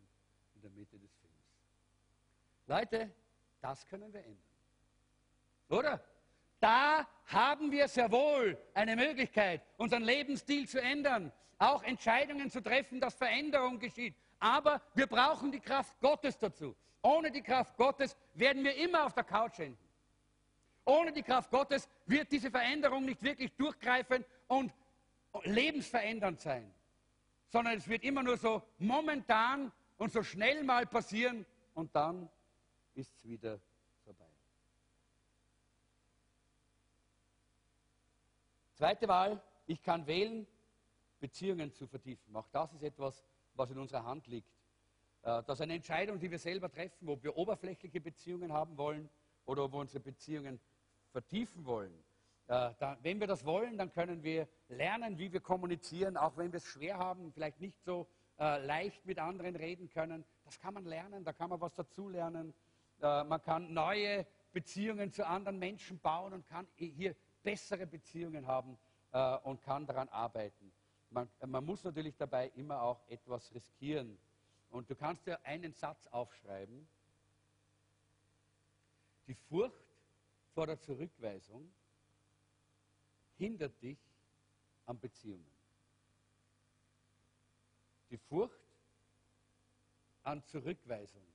in 0.55 0.61
der 0.61 0.71
Mitte 0.71 0.99
des 0.99 1.09
Films. 1.21 1.35
Leute, 2.67 3.15
das 3.61 3.85
können 3.87 4.11
wir 4.11 4.25
ändern. 4.25 4.43
Oder? 5.69 6.03
Da 6.59 7.07
haben 7.27 7.71
wir 7.71 7.87
sehr 7.87 8.11
wohl 8.11 8.57
eine 8.73 8.97
Möglichkeit, 8.97 9.61
unseren 9.77 10.03
Lebensstil 10.03 10.67
zu 10.67 10.81
ändern, 10.81 11.31
auch 11.59 11.81
Entscheidungen 11.83 12.51
zu 12.51 12.61
treffen, 12.61 12.99
dass 12.99 13.15
Veränderung 13.15 13.79
geschieht. 13.79 14.17
Aber 14.37 14.81
wir 14.95 15.07
brauchen 15.07 15.49
die 15.49 15.61
Kraft 15.61 15.97
Gottes 16.01 16.37
dazu. 16.37 16.75
Ohne 17.05 17.29
die 17.29 17.43
Kraft 17.43 17.77
Gottes 17.77 18.17
werden 18.33 18.63
wir 18.63 18.75
immer 18.77 19.05
auf 19.05 19.13
der 19.13 19.23
Couch 19.23 19.59
enden. 19.59 19.77
Ohne 20.85 21.13
die 21.13 21.21
Kraft 21.21 21.51
Gottes 21.51 21.87
wird 22.07 22.31
diese 22.31 22.49
Veränderung 22.49 23.05
nicht 23.05 23.21
wirklich 23.21 23.53
durchgreifen 23.55 24.25
und 24.47 24.73
lebensverändernd 25.43 26.41
sein, 26.41 26.73
sondern 27.49 27.77
es 27.77 27.87
wird 27.87 28.03
immer 28.03 28.23
nur 28.23 28.37
so 28.37 28.63
momentan 28.79 29.71
und 29.97 30.11
so 30.11 30.23
schnell 30.23 30.63
mal 30.63 30.87
passieren 30.87 31.45
und 31.75 31.95
dann 31.95 32.27
ist 32.95 33.15
es 33.17 33.23
wieder 33.27 33.59
vorbei. 34.03 34.25
Zweite 38.73 39.07
Wahl, 39.07 39.39
ich 39.67 39.83
kann 39.83 40.07
wählen, 40.07 40.47
Beziehungen 41.19 41.71
zu 41.71 41.85
vertiefen. 41.85 42.35
Auch 42.35 42.47
das 42.51 42.73
ist 42.73 42.81
etwas, 42.81 43.23
was 43.53 43.69
in 43.69 43.77
unserer 43.77 44.03
Hand 44.03 44.25
liegt. 44.25 44.54
Äh, 45.25 45.41
das 45.43 45.57
ist 45.57 45.61
eine 45.61 45.73
Entscheidung, 45.73 46.19
die 46.19 46.29
wir 46.29 46.39
selber 46.39 46.71
treffen, 46.71 47.09
ob 47.09 47.23
wir 47.23 47.35
oberflächliche 47.35 47.99
Beziehungen 47.99 48.53
haben 48.53 48.77
wollen 48.77 49.09
oder 49.45 49.65
ob 49.65 49.73
wir 49.73 49.79
unsere 49.79 49.99
Beziehungen 49.99 50.59
vertiefen 51.11 51.65
wollen. 51.65 51.91
Äh, 52.47 52.69
wenn 53.01 53.19
wir 53.19 53.27
das 53.27 53.43
wollen, 53.43 53.77
dann 53.77 53.91
können 53.91 54.23
wir 54.23 54.47
lernen, 54.69 55.17
wie 55.17 55.33
wir 55.33 55.39
kommunizieren, 55.39 56.15
auch 56.15 56.37
wenn 56.37 56.51
wir 56.51 56.57
es 56.57 56.65
schwer 56.65 56.97
haben, 56.97 57.33
vielleicht 57.33 57.59
nicht 57.59 57.81
so 57.83 58.07
äh, 58.37 58.63
leicht 58.63 59.03
mit 59.05 59.17
anderen 59.17 59.55
reden 59.55 59.89
können. 59.89 60.23
Das 60.43 60.59
kann 60.59 60.75
man 60.75 60.85
lernen, 60.85 61.23
da 61.23 61.33
kann 61.33 61.49
man 61.49 61.59
was 61.59 61.73
dazulernen. 61.73 62.53
Man 63.01 63.41
kann 63.41 63.73
neue 63.73 64.25
Beziehungen 64.53 65.11
zu 65.11 65.27
anderen 65.27 65.59
Menschen 65.59 65.99
bauen 65.99 66.31
und 66.31 66.47
kann 66.47 66.65
hier 66.77 67.13
bessere 67.43 67.85
Beziehungen 67.85 68.47
haben 68.47 68.77
und 69.43 69.61
kann 69.63 69.85
daran 69.85 70.07
arbeiten. 70.07 70.71
Man, 71.09 71.27
man 71.45 71.65
muss 71.65 71.83
natürlich 71.83 72.15
dabei 72.15 72.47
immer 72.55 72.81
auch 72.81 73.05
etwas 73.09 73.53
riskieren. 73.53 74.17
Und 74.75 74.89
du 74.89 74.95
kannst 74.95 75.25
dir 75.25 75.41
einen 75.45 75.71
Satz 75.71 76.05
aufschreiben. 76.07 76.85
Die 79.25 79.33
Furcht 79.33 79.87
vor 80.53 80.67
der 80.67 80.77
Zurückweisung 80.81 81.73
hindert 83.37 83.81
dich 83.81 83.97
an 84.85 84.99
Beziehungen. 84.99 85.49
Die 88.09 88.17
Furcht 88.17 88.59
an 90.23 90.43
Zurückweisung 90.43 91.25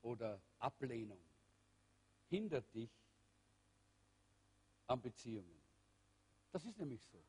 oder 0.00 0.40
Ablehnung 0.58 1.20
hindert 2.30 2.72
dich 2.72 2.90
an 4.86 5.02
Beziehungen. 5.02 5.60
Das 6.50 6.64
ist 6.64 6.78
nämlich 6.78 7.02
so. 7.02 7.22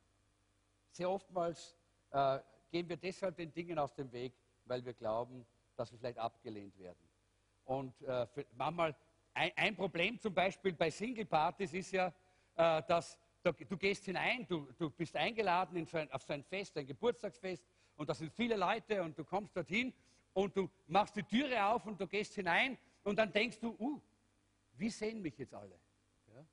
Sehr 0.91 1.09
oftmals 1.09 1.75
äh, 2.11 2.39
gehen 2.71 2.87
wir 2.87 2.95
deshalb 2.95 3.35
den 3.35 3.53
Dingen 3.53 3.77
aus 3.77 3.93
dem 3.95 4.09
Weg, 4.13 4.33
weil 4.63 4.85
wir 4.85 4.93
glauben, 4.93 5.45
dass 5.77 5.91
wir 5.91 5.99
vielleicht 5.99 6.17
abgelehnt 6.17 6.77
werden. 6.77 7.09
Und 7.65 8.01
äh, 8.01 8.25
manchmal 8.55 8.95
ein, 9.33 9.51
ein, 9.55 9.75
Problem 9.75 10.19
zum 10.19 10.33
Beispiel 10.33 10.73
bei 10.73 10.89
Single-Partys 10.89 11.73
ist 11.73 11.91
ja, 11.91 12.07
äh, 12.55 12.81
dass 12.87 13.17
du, 13.43 13.51
du, 13.51 13.77
gehst 13.77 14.05
hinein, 14.05 14.45
du, 14.47 14.67
du 14.77 14.89
bist 14.89 15.15
eingeladen 15.15 15.85
so 15.85 15.97
ein, 15.97 16.11
auf 16.11 16.23
so 16.23 16.33
ein 16.33 16.43
Fest, 16.43 16.77
ein 16.77 16.87
Geburtstagsfest, 16.87 17.63
und 17.95 18.09
da 18.09 18.13
sind 18.13 18.31
viele 18.31 18.55
Leute 18.55 19.01
und 19.01 19.17
du 19.17 19.23
kommst 19.23 19.55
dorthin 19.55 19.93
und 20.33 20.55
du 20.55 20.69
machst 20.87 21.15
die 21.15 21.23
Türe 21.23 21.65
auf 21.65 21.85
und 21.85 21.99
du 21.99 22.07
gehst 22.07 22.35
hinein 22.35 22.77
und 23.03 23.17
dann 23.17 23.31
denkst 23.31 23.59
du, 23.59 23.75
uh, 23.79 23.99
wie 24.73 24.89
sehen 24.89 25.21
mich 25.21 25.37
jetzt 25.37 25.53
alle? 25.53 25.79
Ja? 26.27 26.45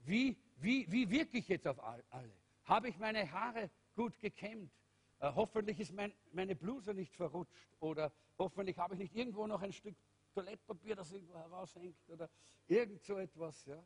Wie, 0.00 0.36
wie, 0.56 0.90
wie 0.90 1.08
wirke 1.08 1.38
ich 1.38 1.48
jetzt 1.48 1.66
auf 1.66 1.82
alle? 1.82 2.32
Habe 2.64 2.88
ich 2.88 2.98
meine 2.98 3.30
Haare 3.30 3.70
gut 3.94 4.18
gekämmt? 4.18 4.72
Äh, 5.20 5.30
hoffentlich 5.34 5.78
ist 5.78 5.92
mein, 5.92 6.12
meine 6.32 6.56
Bluse 6.56 6.92
nicht 6.92 7.14
verrutscht 7.14 7.68
oder 7.78 8.12
hoffentlich 8.40 8.76
habe 8.78 8.94
ich 8.94 9.00
nicht 9.00 9.14
irgendwo 9.14 9.46
noch 9.46 9.62
ein 9.62 9.72
Stück 9.72 9.94
Toilettpapier, 10.34 10.96
das 10.96 11.12
irgendwo 11.12 11.36
heraushängt 11.36 11.96
oder 12.08 12.28
irgend 12.66 13.02
so 13.02 13.18
etwas. 13.18 13.64
Ja? 13.66 13.82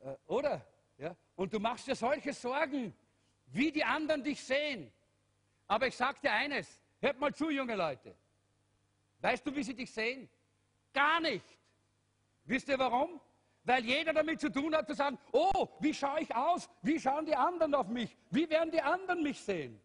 Äh, 0.00 0.16
oder? 0.26 0.66
Ja? 0.98 1.16
Und 1.36 1.52
du 1.52 1.60
machst 1.60 1.86
dir 1.86 1.94
solche 1.94 2.32
Sorgen, 2.32 2.94
wie 3.46 3.70
die 3.70 3.84
anderen 3.84 4.22
dich 4.22 4.42
sehen. 4.42 4.92
Aber 5.66 5.86
ich 5.86 5.96
sage 5.96 6.20
dir 6.20 6.32
eines, 6.32 6.80
hört 7.00 7.18
mal 7.18 7.34
zu, 7.34 7.50
junge 7.50 7.74
Leute. 7.76 8.16
Weißt 9.20 9.46
du, 9.46 9.54
wie 9.54 9.62
sie 9.62 9.74
dich 9.74 9.90
sehen? 9.92 10.28
Gar 10.92 11.20
nicht. 11.20 11.46
Wisst 12.44 12.68
ihr 12.68 12.78
warum? 12.78 13.20
Weil 13.64 13.84
jeder 13.84 14.12
damit 14.12 14.40
zu 14.40 14.50
tun 14.50 14.74
hat, 14.74 14.88
zu 14.88 14.94
sagen, 14.94 15.18
oh, 15.30 15.68
wie 15.80 15.94
schaue 15.94 16.20
ich 16.20 16.34
aus? 16.34 16.68
Wie 16.82 16.98
schauen 16.98 17.24
die 17.24 17.36
anderen 17.36 17.74
auf 17.74 17.86
mich? 17.86 18.16
Wie 18.30 18.48
werden 18.50 18.72
die 18.72 18.82
anderen 18.82 19.22
mich 19.22 19.40
sehen? 19.40 19.80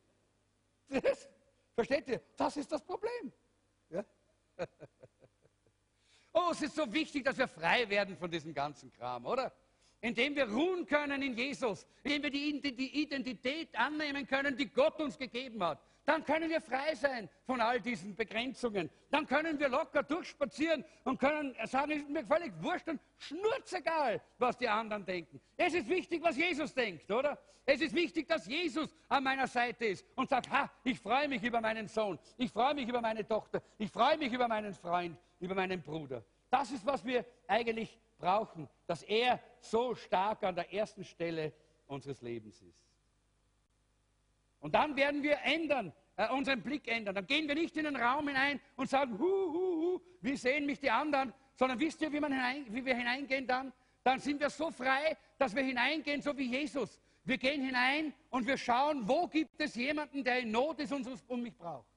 Das, 0.88 1.30
versteht 1.76 2.08
ihr? 2.08 2.22
Das 2.36 2.58
ist 2.58 2.72
das 2.72 2.82
Problem. 2.84 3.32
Oh, 6.34 6.50
es 6.52 6.62
ist 6.62 6.76
so 6.76 6.94
wichtig, 6.94 7.26
dass 7.26 7.40
wir 7.40 7.48
frei 7.48 7.90
werden 7.90 8.16
von 8.16 8.30
diesem 8.30 8.54
ganzen 8.54 8.92
Kram, 8.92 9.26
oder? 9.26 9.52
Indem 10.02 10.36
wir 10.36 10.48
ruhen 10.48 10.86
können 10.86 11.24
in 11.24 11.36
Jesus, 11.36 11.88
indem 12.04 12.24
wir 12.24 12.30
die 12.30 13.02
Identität 13.02 13.76
annehmen 13.76 14.28
können, 14.28 14.56
die 14.56 14.68
Gott 14.68 15.00
uns 15.00 15.18
gegeben 15.18 15.64
hat 15.64 15.82
dann 16.08 16.24
können 16.24 16.50
wir 16.50 16.62
frei 16.62 16.96
sein 16.96 17.28
von 17.46 17.60
all 17.60 17.82
diesen 17.82 18.16
Begrenzungen. 18.16 18.90
Dann 19.12 19.28
können 19.28 19.60
wir 19.60 19.68
locker 19.68 20.04
durchspazieren 20.04 20.86
und 21.04 21.20
können 21.20 21.54
sagen, 21.66 21.92
es 21.92 21.98
ist 21.98 22.10
mir 22.10 22.26
völlig 22.26 22.54
wurscht 22.62 22.88
und 22.88 23.02
schnurzegal, 23.18 24.22
was 24.38 24.56
die 24.58 24.70
anderen 24.70 25.06
denken. 25.06 25.42
Es 25.58 25.74
ist 25.74 25.90
wichtig, 25.90 26.24
was 26.24 26.38
Jesus 26.38 26.74
denkt, 26.74 27.12
oder? 27.12 27.38
Es 27.66 27.82
ist 27.82 27.94
wichtig, 27.94 28.26
dass 28.26 28.48
Jesus 28.48 28.96
an 29.10 29.22
meiner 29.22 29.48
Seite 29.48 29.88
ist 29.88 30.06
und 30.16 30.30
sagt, 30.30 30.50
ha, 30.50 30.72
ich 30.86 30.98
freue 30.98 31.28
mich 31.28 31.44
über 31.44 31.60
meinen 31.60 31.90
Sohn, 31.90 32.18
ich 32.38 32.50
freue 32.54 32.74
mich 32.74 32.88
über 32.88 33.02
meine 33.02 33.28
Tochter, 33.28 33.62
ich 33.78 33.92
freue 33.92 34.18
mich 34.18 34.32
über 34.32 34.48
meinen 34.48 34.74
Freund, 34.74 35.18
über 35.42 35.56
meinen 35.56 35.82
Bruder. 35.82 36.24
Das 36.50 36.72
ist, 36.72 36.86
was 36.86 37.04
wir 37.04 37.26
eigentlich 37.48 38.00
brauchen, 38.18 38.70
dass 38.86 39.04
er 39.04 39.42
so 39.60 39.94
stark 39.94 40.42
an 40.46 40.56
der 40.56 40.72
ersten 40.74 41.04
Stelle 41.04 41.52
unseres 41.86 42.22
Lebens 42.22 42.62
ist. 42.62 42.87
Und 44.60 44.76
dann 44.76 44.96
werden 44.96 45.24
wir 45.24 45.38
ändern, 45.44 45.94
äh, 46.16 46.30
unseren 46.30 46.62
Blick 46.62 46.88
ändern. 46.88 47.16
Dann 47.16 47.28
gehen 47.28 47.48
wir 47.48 47.56
nicht 47.56 47.78
in 47.78 47.86
den 47.86 47.96
Raum 47.96 48.28
hinein 48.28 48.60
und 48.76 48.90
sagen, 48.90 49.18
hu, 49.18 49.26
hu, 49.26 49.54
hu, 49.54 50.02
wie 50.22 50.36
sehen 50.36 50.66
mich 50.66 50.80
die 50.80 50.90
anderen, 50.90 51.34
sondern 51.56 51.80
wisst 51.80 52.02
ihr, 52.02 52.12
wie, 52.12 52.18
hinein, 52.18 52.66
wie 52.70 52.84
wir 52.84 52.96
hineingehen 52.96 53.48
dann? 53.48 53.72
Dann 54.04 54.20
sind 54.20 54.40
wir 54.40 54.50
so 54.50 54.72
frei, 54.72 55.18
dass 55.38 55.56
wir 55.56 55.64
hineingehen, 55.64 56.22
so 56.22 56.36
wie 56.38 56.46
Jesus. 56.46 57.00
Wir 57.24 57.38
gehen 57.38 57.62
hinein 57.62 58.14
und 58.30 58.48
wir 58.48 58.58
schauen, 58.58 59.08
wo 59.08 59.28
gibt 59.28 59.60
es 59.60 59.76
jemanden, 59.76 60.24
der 60.24 60.40
in 60.40 60.52
Not 60.52 60.80
ist 60.80 60.94
und, 60.94 61.08
und 61.28 61.42
mich 61.44 61.56
braucht. 61.58 61.88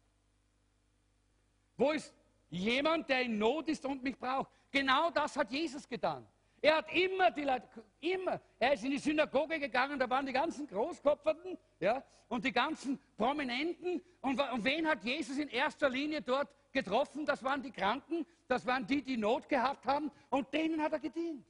Wo 1.76 1.92
ist 1.92 2.12
jemand, 2.50 3.08
der 3.08 3.22
in 3.22 3.38
Not 3.38 3.68
ist 3.68 3.86
und 3.86 4.02
mich 4.02 4.18
braucht? 4.18 4.50
Genau 4.70 5.10
das 5.10 5.36
hat 5.36 5.50
Jesus 5.50 5.88
getan. 5.88 6.26
Er 6.62 6.76
hat 6.76 6.92
immer 6.92 7.30
die 7.30 7.44
Leute, 7.44 7.66
immer, 8.00 8.40
er 8.58 8.74
ist 8.74 8.84
in 8.84 8.90
die 8.90 8.98
Synagoge 8.98 9.58
gegangen, 9.58 9.98
da 9.98 10.08
waren 10.10 10.26
die 10.26 10.32
ganzen 10.32 10.66
Großkopferten 10.66 11.56
ja, 11.78 12.04
und 12.28 12.44
die 12.44 12.52
ganzen 12.52 12.98
Prominenten. 13.16 14.02
Und, 14.20 14.38
und 14.38 14.64
wen 14.64 14.86
hat 14.86 15.02
Jesus 15.02 15.38
in 15.38 15.48
erster 15.48 15.88
Linie 15.88 16.20
dort 16.20 16.48
getroffen? 16.72 17.24
Das 17.24 17.42
waren 17.42 17.62
die 17.62 17.70
Kranken, 17.70 18.26
das 18.46 18.66
waren 18.66 18.86
die, 18.86 19.02
die 19.02 19.16
Not 19.16 19.48
gehabt 19.48 19.86
haben 19.86 20.10
und 20.28 20.52
denen 20.52 20.82
hat 20.82 20.92
er 20.92 21.00
gedient. 21.00 21.46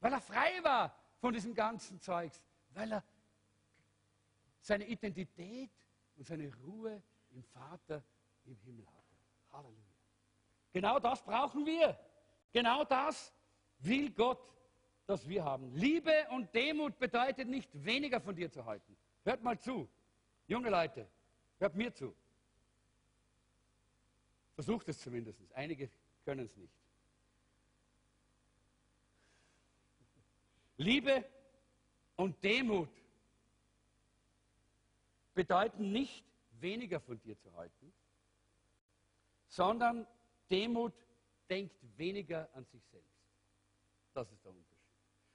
Weil 0.00 0.14
er 0.14 0.20
frei 0.20 0.62
war 0.62 0.94
von 1.18 1.34
diesem 1.34 1.54
ganzen 1.54 2.00
Zeugs, 2.00 2.42
weil 2.70 2.92
er 2.92 3.04
seine 4.60 4.86
Identität 4.86 5.70
und 6.16 6.26
seine 6.26 6.50
Ruhe 6.64 7.02
im 7.32 7.42
Vater 7.42 8.02
im 8.46 8.56
Himmel 8.56 8.86
hatte. 8.86 9.16
Halleluja. 9.52 9.76
Genau 10.72 10.98
das 10.98 11.22
brauchen 11.22 11.66
wir. 11.66 11.98
Genau 12.52 12.84
das 12.84 13.32
will 13.80 14.10
Gott, 14.10 14.40
dass 15.06 15.28
wir 15.28 15.44
haben. 15.44 15.72
Liebe 15.74 16.12
und 16.30 16.54
Demut 16.54 16.98
bedeutet 16.98 17.48
nicht 17.48 17.68
weniger 17.84 18.20
von 18.20 18.34
dir 18.34 18.50
zu 18.50 18.64
halten. 18.64 18.96
Hört 19.24 19.42
mal 19.42 19.58
zu, 19.58 19.88
junge 20.46 20.70
Leute, 20.70 21.08
hört 21.58 21.74
mir 21.74 21.92
zu. 21.92 22.14
Versucht 24.54 24.88
es 24.88 25.00
zumindest. 25.00 25.40
Einige 25.54 25.90
können 26.24 26.44
es 26.44 26.56
nicht. 26.56 26.74
Liebe 30.76 31.24
und 32.16 32.42
Demut 32.42 32.88
bedeuten 35.34 35.92
nicht 35.92 36.24
weniger 36.60 37.00
von 37.00 37.20
dir 37.20 37.38
zu 37.38 37.54
halten, 37.54 37.92
sondern 39.48 40.06
Demut 40.50 40.94
denkt 41.48 41.76
weniger 41.96 42.48
an 42.54 42.64
sich 42.64 42.82
selbst. 42.86 43.19
Das 44.12 44.30
ist 44.30 44.44
der 44.44 44.52
Unterschied. 44.52 44.80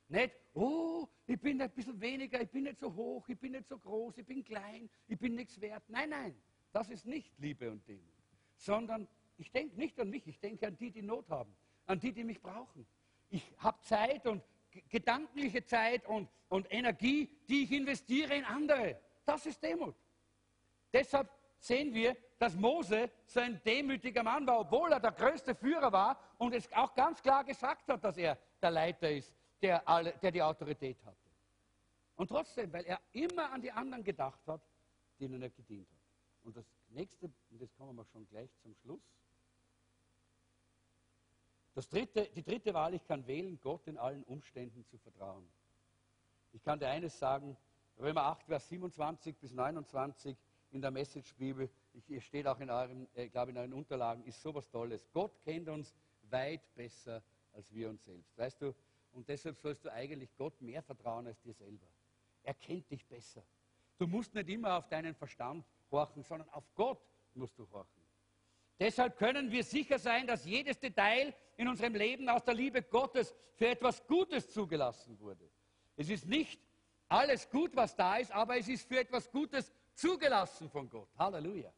Nicht, 0.07 0.35
oh, 0.53 1.07
ich 1.25 1.39
bin 1.39 1.61
ein 1.61 1.71
bisschen 1.71 1.99
weniger, 1.99 2.39
ich 2.41 2.49
bin 2.49 2.63
nicht 2.63 2.79
so 2.79 2.93
hoch, 2.93 3.27
ich 3.27 3.39
bin 3.39 3.53
nicht 3.53 3.67
so 3.67 3.77
groß, 3.79 4.19
ich 4.19 4.25
bin 4.25 4.43
klein, 4.43 4.89
ich 5.07 5.17
bin 5.17 5.35
nichts 5.35 5.59
wert. 5.59 5.83
Nein, 5.87 6.09
nein, 6.09 6.35
das 6.71 6.89
ist 6.89 7.05
nicht 7.05 7.37
Liebe 7.39 7.71
und 7.71 7.87
Demut. 7.87 8.13
Sondern 8.55 9.07
ich 9.37 9.51
denke 9.51 9.75
nicht 9.77 9.99
an 9.99 10.09
mich, 10.09 10.27
ich 10.27 10.39
denke 10.39 10.67
an 10.67 10.77
die, 10.77 10.91
die 10.91 11.01
Not 11.01 11.29
haben, 11.29 11.55
an 11.87 11.99
die, 11.99 12.11
die 12.11 12.23
mich 12.23 12.39
brauchen. 12.39 12.85
Ich 13.29 13.51
habe 13.57 13.81
Zeit 13.81 14.27
und 14.27 14.43
gedankliche 14.89 15.65
Zeit 15.65 16.05
und, 16.05 16.29
und 16.49 16.71
Energie, 16.71 17.29
die 17.49 17.63
ich 17.63 17.71
investiere 17.71 18.35
in 18.35 18.45
andere. 18.45 18.99
Das 19.25 19.45
ist 19.45 19.61
Demut. 19.63 19.95
Deshalb 20.93 21.29
sehen 21.57 21.93
wir, 21.93 22.15
dass 22.37 22.55
Mose 22.55 23.09
so 23.25 23.39
ein 23.39 23.61
demütiger 23.63 24.23
Mann 24.23 24.45
war, 24.45 24.59
obwohl 24.59 24.91
er 24.91 24.99
der 24.99 25.11
größte 25.11 25.55
Führer 25.55 25.91
war 25.91 26.19
und 26.37 26.53
es 26.53 26.71
auch 26.73 26.93
ganz 26.93 27.21
klar 27.21 27.43
gesagt 27.43 27.87
hat, 27.87 28.03
dass 28.03 28.17
er 28.17 28.37
der 28.61 28.71
Leiter 28.71 29.11
ist, 29.11 29.33
der, 29.61 29.87
alle, 29.87 30.13
der 30.21 30.31
die 30.31 30.41
Autorität 30.41 30.97
hatte. 31.05 31.17
Und 32.15 32.27
trotzdem, 32.27 32.71
weil 32.71 32.85
er 32.85 32.99
immer 33.11 33.51
an 33.51 33.61
die 33.61 33.71
anderen 33.71 34.03
gedacht 34.03 34.39
hat, 34.47 34.61
denen 35.19 35.41
er 35.41 35.49
gedient 35.49 35.89
hat. 35.89 35.99
Und 36.43 36.55
das 36.55 36.65
nächste, 36.89 37.25
und 37.25 37.61
das 37.61 37.73
kommen 37.75 37.95
wir 37.95 38.05
schon 38.05 38.27
gleich 38.27 38.49
zum 38.61 38.73
Schluss. 38.75 39.01
Das 41.73 41.89
dritte, 41.89 42.29
die 42.35 42.43
dritte 42.43 42.73
Wahl, 42.73 42.93
ich 42.93 43.05
kann 43.05 43.27
wählen, 43.27 43.59
Gott 43.59 43.85
in 43.87 43.97
allen 43.97 44.23
Umständen 44.23 44.85
zu 44.85 44.97
vertrauen. 44.97 45.45
Ich 46.53 46.63
kann 46.63 46.79
dir 46.79 46.87
eines 46.87 47.19
sagen, 47.19 47.57
Römer 47.99 48.23
8, 48.23 48.45
Vers 48.45 48.69
27 48.69 49.35
bis 49.37 49.51
29 49.51 50.37
in 50.71 50.81
der 50.81 50.91
Message-Bibel, 50.91 51.69
es 52.09 52.23
steht 52.23 52.47
auch 52.47 52.59
in 52.59 52.69
euren, 52.69 53.07
äh, 53.15 53.27
glaube 53.27 53.51
in 53.51 53.57
euren 53.57 53.73
Unterlagen, 53.73 54.23
ist 54.25 54.41
sowas 54.41 54.69
Tolles. 54.69 55.09
Gott 55.11 55.41
kennt 55.43 55.67
uns 55.67 55.93
weit 56.29 56.61
besser 56.75 57.21
als 57.55 57.71
wir 57.71 57.89
uns 57.89 58.03
selbst. 58.03 58.37
Weißt 58.37 58.61
du, 58.61 58.75
und 59.13 59.27
deshalb 59.29 59.57
sollst 59.57 59.85
du 59.85 59.91
eigentlich 59.91 60.35
Gott 60.35 60.61
mehr 60.61 60.81
vertrauen 60.81 61.25
als 61.25 61.41
dir 61.41 61.53
selber. 61.53 61.87
Er 62.43 62.53
kennt 62.53 62.89
dich 62.91 63.05
besser. 63.05 63.43
Du 63.97 64.07
musst 64.07 64.33
nicht 64.33 64.49
immer 64.49 64.77
auf 64.77 64.87
deinen 64.89 65.15
Verstand 65.15 65.65
horchen, 65.89 66.21
sondern 66.23 66.49
auf 66.49 66.65
Gott 66.75 67.01
musst 67.33 67.57
du 67.57 67.69
horchen. 67.71 68.03
Deshalb 68.77 69.17
können 69.17 69.49
wir 69.51 69.63
sicher 69.63 69.97
sein, 69.97 70.27
dass 70.27 70.45
jedes 70.45 70.77
Detail 70.79 71.33
in 71.55 71.67
unserem 71.69 71.95
Leben 71.95 72.27
aus 72.27 72.43
der 72.43 72.53
Liebe 72.53 72.83
Gottes 72.83 73.33
für 73.53 73.69
etwas 73.69 74.05
Gutes 74.05 74.51
zugelassen 74.51 75.17
wurde. 75.19 75.49
Es 75.95 76.09
ist 76.09 76.25
nicht 76.25 76.59
alles 77.07 77.49
gut, 77.49 77.73
was 77.75 77.95
da 77.95 78.17
ist, 78.17 78.31
aber 78.31 78.57
es 78.57 78.67
ist 78.67 78.85
für 78.85 78.99
etwas 78.99 79.31
Gutes 79.31 79.71
zugelassen 79.93 80.69
von 80.69 80.89
Gott. 80.89 81.09
Halleluja. 81.17 81.73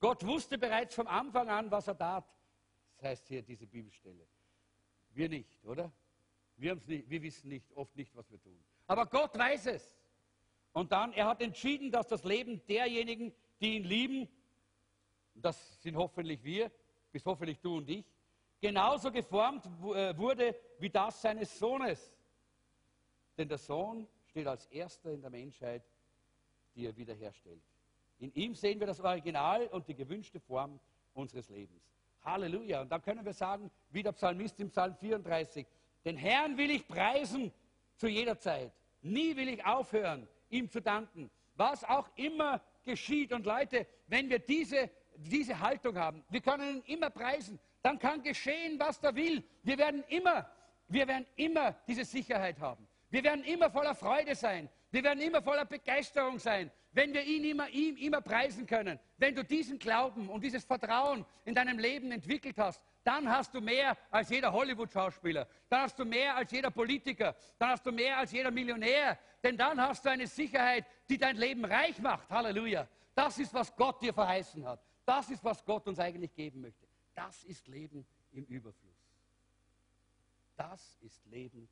Gott 0.00 0.26
wusste 0.26 0.58
bereits 0.58 0.96
vom 0.96 1.06
Anfang 1.06 1.48
an, 1.48 1.70
was 1.70 1.86
er 1.86 1.96
tat. 1.96 2.24
Heißt 3.02 3.26
hier 3.28 3.42
diese 3.42 3.66
Bibelstelle. 3.66 4.26
Wir 5.10 5.28
nicht, 5.28 5.64
oder? 5.64 5.92
Wir, 6.56 6.74
nicht, 6.74 7.10
wir 7.10 7.22
wissen 7.22 7.48
nicht, 7.48 7.72
oft 7.74 7.94
nicht, 7.96 8.14
was 8.14 8.30
wir 8.30 8.40
tun. 8.40 8.58
Aber 8.86 9.06
Gott 9.06 9.36
weiß 9.36 9.66
es. 9.66 9.98
Und 10.72 10.92
dann, 10.92 11.12
er 11.12 11.26
hat 11.26 11.42
entschieden, 11.42 11.90
dass 11.90 12.06
das 12.06 12.24
Leben 12.24 12.64
derjenigen, 12.66 13.34
die 13.60 13.76
ihn 13.76 13.84
lieben, 13.84 14.28
das 15.34 15.82
sind 15.82 15.96
hoffentlich 15.96 16.42
wir, 16.42 16.70
bis 17.10 17.26
hoffentlich 17.26 17.60
du 17.60 17.78
und 17.78 17.90
ich, 17.90 18.06
genauso 18.60 19.10
geformt 19.10 19.66
äh, 19.66 20.16
wurde 20.16 20.54
wie 20.78 20.88
das 20.88 21.20
seines 21.20 21.58
Sohnes. 21.58 22.14
Denn 23.36 23.48
der 23.48 23.58
Sohn 23.58 24.06
steht 24.26 24.46
als 24.46 24.66
erster 24.66 25.10
in 25.10 25.20
der 25.20 25.30
Menschheit, 25.30 25.82
die 26.74 26.86
er 26.86 26.96
wiederherstellt. 26.96 27.62
In 28.18 28.32
ihm 28.34 28.54
sehen 28.54 28.78
wir 28.78 28.86
das 28.86 29.00
Original 29.00 29.66
und 29.68 29.88
die 29.88 29.94
gewünschte 29.94 30.40
Form 30.40 30.78
unseres 31.12 31.48
Lebens. 31.48 31.82
Halleluja. 32.24 32.82
Und 32.82 32.90
dann 32.90 33.02
können 33.02 33.24
wir 33.24 33.32
sagen, 33.32 33.70
wie 33.90 34.02
der 34.02 34.12
Psalmist 34.12 34.58
im 34.60 34.70
Psalm 34.70 34.94
34, 34.96 35.66
den 36.04 36.16
Herrn 36.16 36.56
will 36.56 36.70
ich 36.70 36.86
preisen 36.86 37.52
zu 37.96 38.08
jeder 38.08 38.38
Zeit. 38.38 38.72
Nie 39.02 39.36
will 39.36 39.48
ich 39.48 39.64
aufhören, 39.64 40.28
ihm 40.48 40.70
zu 40.70 40.80
danken. 40.80 41.30
Was 41.54 41.84
auch 41.84 42.08
immer 42.16 42.60
geschieht. 42.84 43.32
Und 43.32 43.46
Leute, 43.46 43.86
wenn 44.06 44.30
wir 44.30 44.38
diese, 44.38 44.90
diese 45.16 45.58
Haltung 45.60 45.96
haben, 45.96 46.24
wir 46.28 46.40
können 46.40 46.76
ihn 46.76 46.94
immer 46.94 47.10
preisen, 47.10 47.58
dann 47.82 47.98
kann 47.98 48.22
geschehen, 48.22 48.78
was 48.78 49.00
da 49.00 49.14
will. 49.14 49.44
Wir 49.62 49.78
werden 49.78 50.04
immer, 50.08 50.48
wir 50.88 51.06
werden 51.08 51.26
immer 51.36 51.72
diese 51.86 52.04
Sicherheit 52.04 52.60
haben. 52.60 52.86
Wir 53.10 53.24
werden 53.24 53.44
immer 53.44 53.70
voller 53.70 53.94
Freude 53.94 54.34
sein. 54.34 54.68
Wir 54.90 55.02
werden 55.02 55.20
immer 55.20 55.42
voller 55.42 55.64
Begeisterung 55.64 56.38
sein, 56.38 56.70
wenn 56.92 57.12
wir 57.14 57.24
ihn 57.24 57.44
immer, 57.44 57.68
ihm 57.70 57.96
immer 57.96 58.20
preisen 58.20 58.66
können. 58.66 58.98
Wenn 59.16 59.34
du 59.34 59.42
diesen 59.42 59.78
Glauben 59.78 60.28
und 60.28 60.42
dieses 60.44 60.64
Vertrauen 60.64 61.24
in 61.44 61.54
deinem 61.54 61.78
Leben 61.78 62.12
entwickelt 62.12 62.58
hast, 62.58 62.82
dann 63.02 63.28
hast 63.28 63.54
du 63.54 63.60
mehr 63.60 63.96
als 64.10 64.28
jeder 64.28 64.52
Hollywood-Schauspieler, 64.52 65.48
dann 65.68 65.82
hast 65.82 65.98
du 65.98 66.04
mehr 66.04 66.36
als 66.36 66.52
jeder 66.52 66.70
Politiker, 66.70 67.34
dann 67.58 67.70
hast 67.70 67.84
du 67.84 67.92
mehr 67.92 68.18
als 68.18 68.30
jeder 68.32 68.50
Millionär, 68.50 69.18
denn 69.42 69.56
dann 69.56 69.80
hast 69.80 70.04
du 70.04 70.10
eine 70.10 70.26
Sicherheit, 70.26 70.86
die 71.08 71.18
dein 71.18 71.36
Leben 71.36 71.64
reich 71.64 71.98
macht. 71.98 72.30
Halleluja. 72.30 72.86
Das 73.14 73.38
ist, 73.38 73.52
was 73.52 73.74
Gott 73.74 74.00
dir 74.00 74.14
verheißen 74.14 74.64
hat. 74.66 74.80
Das 75.04 75.30
ist, 75.30 75.42
was 75.42 75.64
Gott 75.64 75.86
uns 75.88 75.98
eigentlich 75.98 76.34
geben 76.34 76.60
möchte. 76.60 76.86
Das 77.14 77.42
ist 77.44 77.66
Leben 77.68 78.06
im 78.32 78.44
Überfluss. 78.44 78.92
Das 80.56 80.96
ist 81.00 81.24
Leben 81.26 81.68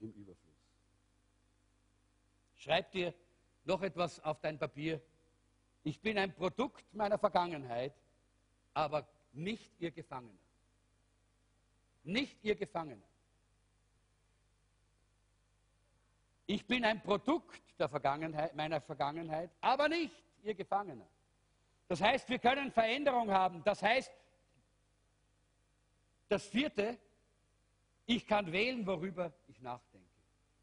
im 0.00 0.12
Überfluss. 0.12 0.54
Schreib 2.56 2.90
dir 2.92 3.14
noch 3.68 3.82
etwas 3.82 4.18
auf 4.20 4.40
dein 4.40 4.58
Papier. 4.58 5.00
Ich 5.84 6.00
bin 6.00 6.18
ein 6.18 6.34
Produkt 6.34 6.92
meiner 6.94 7.18
Vergangenheit, 7.18 7.92
aber 8.74 9.06
nicht 9.32 9.70
ihr 9.78 9.90
Gefangener. 9.90 10.40
Nicht 12.02 12.42
ihr 12.42 12.56
Gefangener. 12.56 13.06
Ich 16.46 16.66
bin 16.66 16.82
ein 16.84 17.02
Produkt 17.02 17.60
der 17.78 17.90
Vergangenheit, 17.90 18.56
meiner 18.56 18.80
Vergangenheit, 18.80 19.50
aber 19.60 19.88
nicht 19.88 20.16
ihr 20.42 20.54
Gefangener. 20.54 21.06
Das 21.88 22.00
heißt, 22.00 22.28
wir 22.30 22.38
können 22.38 22.72
Veränderung 22.72 23.30
haben. 23.30 23.62
Das 23.64 23.82
heißt, 23.82 24.10
das 26.28 26.46
vierte, 26.46 26.98
ich 28.06 28.26
kann 28.26 28.50
wählen, 28.50 28.86
worüber 28.86 29.32
ich 29.46 29.60
nachdenke. 29.60 30.08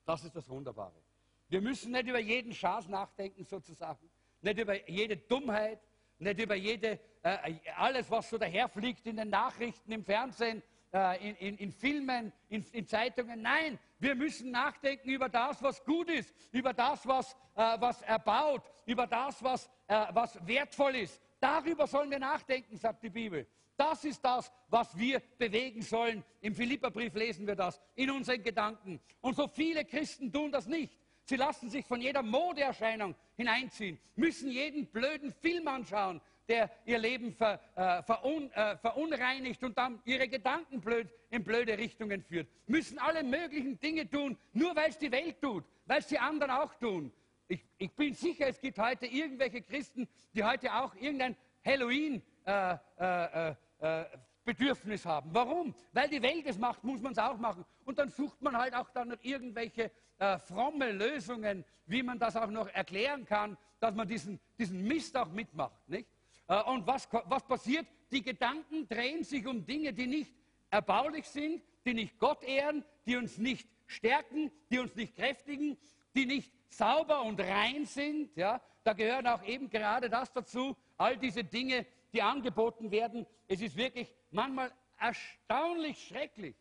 Das 0.05 0.23
ist 0.23 0.35
das 0.35 0.49
Wunderbare. 0.49 1.04
Wir 1.47 1.61
müssen 1.61 1.91
nicht 1.91 2.07
über 2.07 2.19
jeden 2.19 2.53
Schaß 2.53 2.87
nachdenken, 2.87 3.43
sozusagen, 3.43 4.09
nicht 4.41 4.59
über 4.59 4.89
jede 4.89 5.17
Dummheit, 5.17 5.79
nicht 6.17 6.39
über 6.39 6.55
jede, 6.55 6.99
äh, 7.23 7.53
alles, 7.75 8.09
was 8.09 8.29
so 8.29 8.37
daherfliegt 8.37 9.05
in 9.05 9.17
den 9.17 9.29
Nachrichten, 9.29 9.91
im 9.91 10.03
Fernsehen, 10.03 10.63
äh, 10.93 11.29
in, 11.29 11.35
in, 11.35 11.57
in, 11.57 11.71
Filmen, 11.71 12.31
in, 12.49 12.65
in, 12.71 12.87
Zeitungen. 12.87 13.41
Nein, 13.41 13.77
wir 13.99 14.15
müssen 14.15 14.51
nachdenken 14.51 15.09
über 15.09 15.29
das, 15.29 15.61
was 15.61 15.83
gut 15.83 16.09
ist, 16.09 16.33
über 16.51 16.73
das, 16.73 17.05
was, 17.05 17.33
äh, 17.55 17.77
was 17.79 18.01
erbaut, 18.03 18.63
über 18.85 19.05
das, 19.05 19.43
was, 19.43 19.69
äh, 19.87 20.05
was 20.13 20.39
wertvoll 20.47 20.95
ist. 20.95 21.21
Darüber 21.39 21.85
sollen 21.85 22.09
wir 22.09 22.19
nachdenken, 22.19 22.77
sagt 22.77 23.03
die 23.03 23.09
Bibel. 23.09 23.45
Das 23.77 24.05
ist 24.05 24.23
das, 24.23 24.51
was 24.69 24.97
wir 24.97 25.21
bewegen 25.37 25.81
sollen. 25.81 26.23
Im 26.39 26.55
Philipperbrief 26.55 27.13
lesen 27.13 27.45
wir 27.45 27.55
das 27.55 27.81
in 27.95 28.09
unseren 28.09 28.41
Gedanken. 28.41 29.01
Und 29.19 29.35
so 29.35 29.47
viele 29.47 29.83
Christen 29.83 30.31
tun 30.31 30.51
das 30.51 30.65
nicht. 30.65 30.97
Sie 31.25 31.37
lassen 31.37 31.69
sich 31.71 31.85
von 31.85 32.01
jeder 32.01 32.21
Modeerscheinung 32.21 33.15
hineinziehen, 33.35 33.99
müssen 34.15 34.51
jeden 34.51 34.85
blöden 34.85 35.33
Film 35.33 35.67
anschauen, 35.67 36.21
der 36.47 36.69
ihr 36.85 36.99
Leben 36.99 37.33
ver, 37.33 37.59
äh, 37.75 38.03
verun, 38.03 38.51
äh, 38.51 38.77
verunreinigt 38.77 39.63
und 39.63 39.75
dann 39.75 39.99
ihre 40.05 40.27
Gedanken 40.27 40.79
blöd, 40.79 41.09
in 41.31 41.43
blöde 41.43 41.77
Richtungen 41.77 42.21
führt, 42.21 42.47
müssen 42.67 42.99
alle 42.99 43.23
möglichen 43.23 43.79
Dinge 43.79 44.07
tun, 44.07 44.37
nur 44.53 44.75
weil 44.75 44.89
es 44.89 44.99
die 44.99 45.11
Welt 45.11 45.41
tut, 45.41 45.65
weil 45.87 45.99
es 45.99 46.07
die 46.07 46.19
anderen 46.19 46.51
auch 46.51 46.75
tun. 46.75 47.11
Ich, 47.47 47.63
ich, 47.79 47.91
bin 47.91 48.13
sicher, 48.13 48.47
es 48.47 48.61
gibt 48.61 48.77
heute 48.77 49.07
irgendwelche 49.07 49.63
Christen, 49.63 50.07
die 50.35 50.43
heute 50.43 50.73
auch 50.73 50.93
irgendein 50.95 51.35
Halloween 51.65 52.21
äh, 52.45 52.77
äh, 52.99 53.49
äh, 53.49 53.55
äh 53.81 54.05
Bedürfnis 54.45 55.05
haben. 55.05 55.31
Warum? 55.33 55.73
Weil 55.91 56.07
die 56.07 56.21
Welt 56.21 56.45
es 56.45 56.57
macht, 56.57 56.83
muss 56.83 57.01
man 57.01 57.11
es 57.11 57.17
auch 57.17 57.37
machen. 57.37 57.65
Und 57.83 57.97
dann 57.99 58.09
sucht 58.09 58.41
man 58.41 58.55
halt 58.55 58.73
auch 58.75 58.89
dann 58.91 59.09
noch 59.09 59.17
irgendwelche 59.21 59.91
äh, 60.19 60.37
fromme 60.39 60.91
Lösungen, 60.91 61.65
wie 61.87 62.03
man 62.03 62.19
das 62.19 62.37
auch 62.37 62.49
noch 62.49 62.67
erklären 62.69 63.25
kann, 63.25 63.57
dass 63.79 63.95
man 63.95 64.07
diesen, 64.07 64.39
diesen 64.57 64.87
Mist 64.87 65.17
auch 65.17 65.29
mitmacht. 65.29 65.89
Nicht? 65.89 66.07
Äh, 66.47 66.61
und 66.63 66.85
was, 66.87 67.07
was 67.25 67.45
passiert? 67.45 67.87
Die 68.11 68.21
Gedanken 68.21 68.87
drehen 68.87 69.23
sich 69.23 69.45
um 69.45 69.65
Dinge, 69.65 69.91
die 69.91 70.07
nicht 70.07 70.31
erbaulich 70.69 71.25
sind, 71.25 71.63
die 71.85 71.93
nicht 71.93 72.17
Gott 72.19 72.43
ehren, 72.43 72.85
die 73.05 73.15
uns 73.17 73.37
nicht 73.37 73.67
stärken, 73.87 74.51
die 74.69 74.79
uns 74.79 74.95
nicht 74.95 75.15
kräftigen, 75.15 75.77
die 76.15 76.25
nicht 76.25 76.51
sauber 76.69 77.23
und 77.23 77.39
rein 77.39 77.85
sind. 77.85 78.35
Ja? 78.35 78.61
Da 78.83 78.93
gehören 78.93 79.27
auch 79.27 79.43
eben 79.43 79.69
gerade 79.69 80.09
das 80.09 80.31
dazu, 80.31 80.75
all 80.97 81.17
diese 81.17 81.43
Dinge, 81.43 81.85
die 82.15 82.21
angeboten 82.21 82.91
werden. 82.91 83.27
Es 83.47 83.61
ist 83.61 83.75
wirklich 83.75 84.11
manchmal 84.31 84.71
erstaunlich 84.97 86.07
schrecklich, 86.07 86.55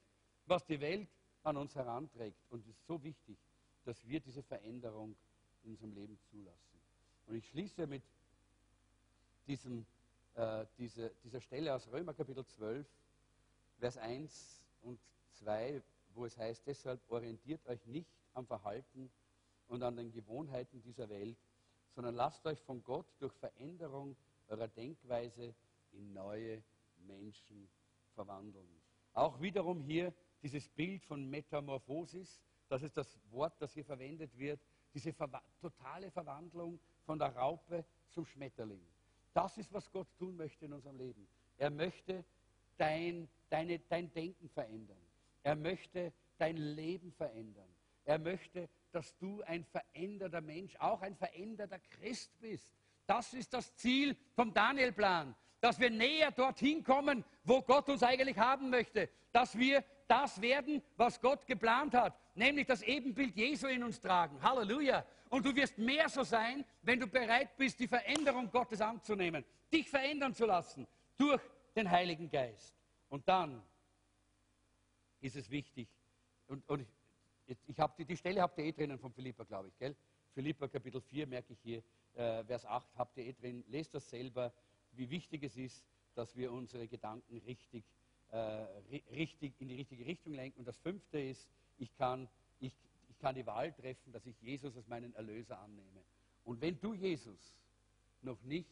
was 0.46 0.66
die 0.66 0.80
Welt 0.80 1.08
an 1.44 1.56
uns 1.56 1.74
heranträgt. 1.76 2.36
Und 2.50 2.60
es 2.60 2.66
ist 2.66 2.84
so 2.86 3.02
wichtig, 3.04 3.38
dass 3.84 4.04
wir 4.06 4.18
diese 4.18 4.42
Veränderung 4.42 5.14
in 5.62 5.70
unserem 5.70 5.94
Leben 5.94 6.18
zulassen. 6.30 6.80
Und 7.26 7.36
ich 7.36 7.46
schließe 7.48 7.86
mit 7.86 8.02
diesem, 9.46 9.86
äh, 10.34 10.66
diese, 10.76 11.12
dieser 11.22 11.40
Stelle 11.40 11.72
aus 11.74 11.88
Römer 11.92 12.14
Kapitel 12.14 12.44
12, 12.44 12.86
Vers 13.78 13.96
1 13.96 14.62
und 14.82 14.98
2, 15.38 15.80
wo 16.14 16.24
es 16.24 16.36
heißt, 16.36 16.66
deshalb 16.66 17.00
orientiert 17.10 17.64
euch 17.66 17.84
nicht 17.86 18.10
am 18.34 18.46
Verhalten 18.46 19.10
und 19.68 19.82
an 19.82 19.96
den 19.96 20.10
Gewohnheiten 20.10 20.82
dieser 20.82 21.08
Welt, 21.08 21.36
sondern 21.94 22.14
lasst 22.14 22.44
euch 22.46 22.60
von 22.62 22.82
Gott 22.82 23.06
durch 23.20 23.32
Veränderung 23.34 24.16
eurer 24.48 24.68
Denkweise 24.68 25.54
in 25.92 26.12
neue 26.12 26.62
Menschen 27.06 27.68
verwandeln. 28.14 28.68
Auch 29.12 29.40
wiederum 29.40 29.80
hier 29.80 30.12
dieses 30.42 30.68
Bild 30.68 31.04
von 31.04 31.28
Metamorphosis, 31.28 32.40
das 32.68 32.82
ist 32.82 32.96
das 32.96 33.18
Wort, 33.30 33.60
das 33.60 33.74
hier 33.74 33.84
verwendet 33.84 34.36
wird, 34.36 34.60
diese 34.92 35.12
Ver 35.12 35.42
totale 35.60 36.10
Verwandlung 36.10 36.80
von 37.04 37.18
der 37.18 37.34
Raupe 37.34 37.84
zum 38.10 38.24
Schmetterling. 38.24 38.84
Das 39.32 39.58
ist, 39.58 39.72
was 39.72 39.90
Gott 39.90 40.08
tun 40.16 40.36
möchte 40.36 40.64
in 40.64 40.72
unserem 40.72 40.96
Leben. 40.96 41.26
Er 41.58 41.70
möchte 41.70 42.24
dein, 42.76 43.28
deine, 43.50 43.78
dein 43.80 44.12
Denken 44.12 44.48
verändern. 44.48 45.02
Er 45.42 45.56
möchte 45.56 46.12
dein 46.38 46.56
Leben 46.56 47.12
verändern. 47.12 47.68
Er 48.04 48.18
möchte, 48.18 48.68
dass 48.92 49.16
du 49.18 49.42
ein 49.42 49.64
veränderter 49.64 50.40
Mensch, 50.40 50.76
auch 50.76 51.02
ein 51.02 51.16
veränderter 51.16 51.78
Christ 51.78 52.38
bist. 52.40 52.72
Das 53.06 53.34
ist 53.34 53.52
das 53.52 53.74
Ziel 53.76 54.16
vom 54.34 54.52
Daniel-Plan, 54.52 55.34
dass 55.60 55.78
wir 55.78 55.90
näher 55.90 56.30
dorthin 56.30 56.82
kommen, 56.82 57.24
wo 57.42 57.62
Gott 57.62 57.88
uns 57.88 58.02
eigentlich 58.02 58.38
haben 58.38 58.70
möchte, 58.70 59.08
dass 59.32 59.58
wir 59.58 59.84
das 60.06 60.40
werden, 60.40 60.82
was 60.96 61.20
Gott 61.20 61.46
geplant 61.46 61.94
hat, 61.94 62.18
nämlich 62.34 62.66
das 62.66 62.82
Ebenbild 62.82 63.34
Jesu 63.36 63.66
in 63.66 63.82
uns 63.82 64.00
tragen. 64.00 64.40
Halleluja. 64.42 65.04
Und 65.30 65.44
du 65.46 65.54
wirst 65.54 65.78
mehr 65.78 66.08
so 66.08 66.22
sein, 66.22 66.64
wenn 66.82 67.00
du 67.00 67.06
bereit 67.06 67.56
bist, 67.56 67.80
die 67.80 67.88
Veränderung 67.88 68.50
Gottes 68.50 68.80
anzunehmen, 68.80 69.44
dich 69.72 69.88
verändern 69.88 70.34
zu 70.34 70.46
lassen 70.46 70.86
durch 71.16 71.40
den 71.74 71.90
Heiligen 71.90 72.30
Geist. 72.30 72.74
Und 73.08 73.26
dann 73.28 73.62
ist 75.20 75.36
es 75.36 75.50
wichtig, 75.50 75.88
und, 76.46 76.68
und 76.68 76.86
ich, 77.46 77.56
ich 77.66 77.80
hab 77.80 77.96
die, 77.96 78.04
die 78.04 78.16
Stelle 78.16 78.42
habt 78.42 78.58
ihr 78.58 78.66
eh 78.66 78.72
drinnen 78.72 78.98
von 78.98 79.12
Philippa, 79.12 79.44
glaube 79.44 79.68
ich, 79.68 79.78
gell? 79.78 79.96
Philippa 80.34 80.68
Kapitel 80.68 81.00
4 81.00 81.26
merke 81.26 81.52
ich 81.52 81.58
hier, 81.62 81.82
äh, 82.14 82.44
Vers 82.44 82.64
8 82.64 82.88
habt 82.96 83.16
ihr 83.16 83.26
eh 83.26 83.32
drin, 83.32 83.64
lest 83.68 83.94
das 83.94 84.08
selber, 84.08 84.52
wie 84.92 85.10
wichtig 85.10 85.42
es 85.42 85.56
ist, 85.56 85.84
dass 86.14 86.36
wir 86.36 86.52
unsere 86.52 86.86
Gedanken 86.86 87.38
richtig, 87.38 87.84
äh, 88.30 88.36
richtig 88.36 89.60
in 89.60 89.68
die 89.68 89.76
richtige 89.76 90.06
Richtung 90.06 90.32
lenken. 90.34 90.60
Und 90.60 90.68
das 90.68 90.78
fünfte 90.78 91.20
ist, 91.20 91.48
ich 91.78 91.94
kann, 91.96 92.28
ich, 92.60 92.72
ich 93.08 93.18
kann 93.18 93.34
die 93.34 93.46
Wahl 93.46 93.72
treffen, 93.72 94.12
dass 94.12 94.26
ich 94.26 94.40
Jesus 94.40 94.76
als 94.76 94.86
meinen 94.86 95.14
Erlöser 95.14 95.58
annehme. 95.58 96.04
Und 96.44 96.60
wenn 96.60 96.78
du 96.80 96.94
Jesus 96.94 97.54
noch 98.22 98.40
nicht 98.42 98.70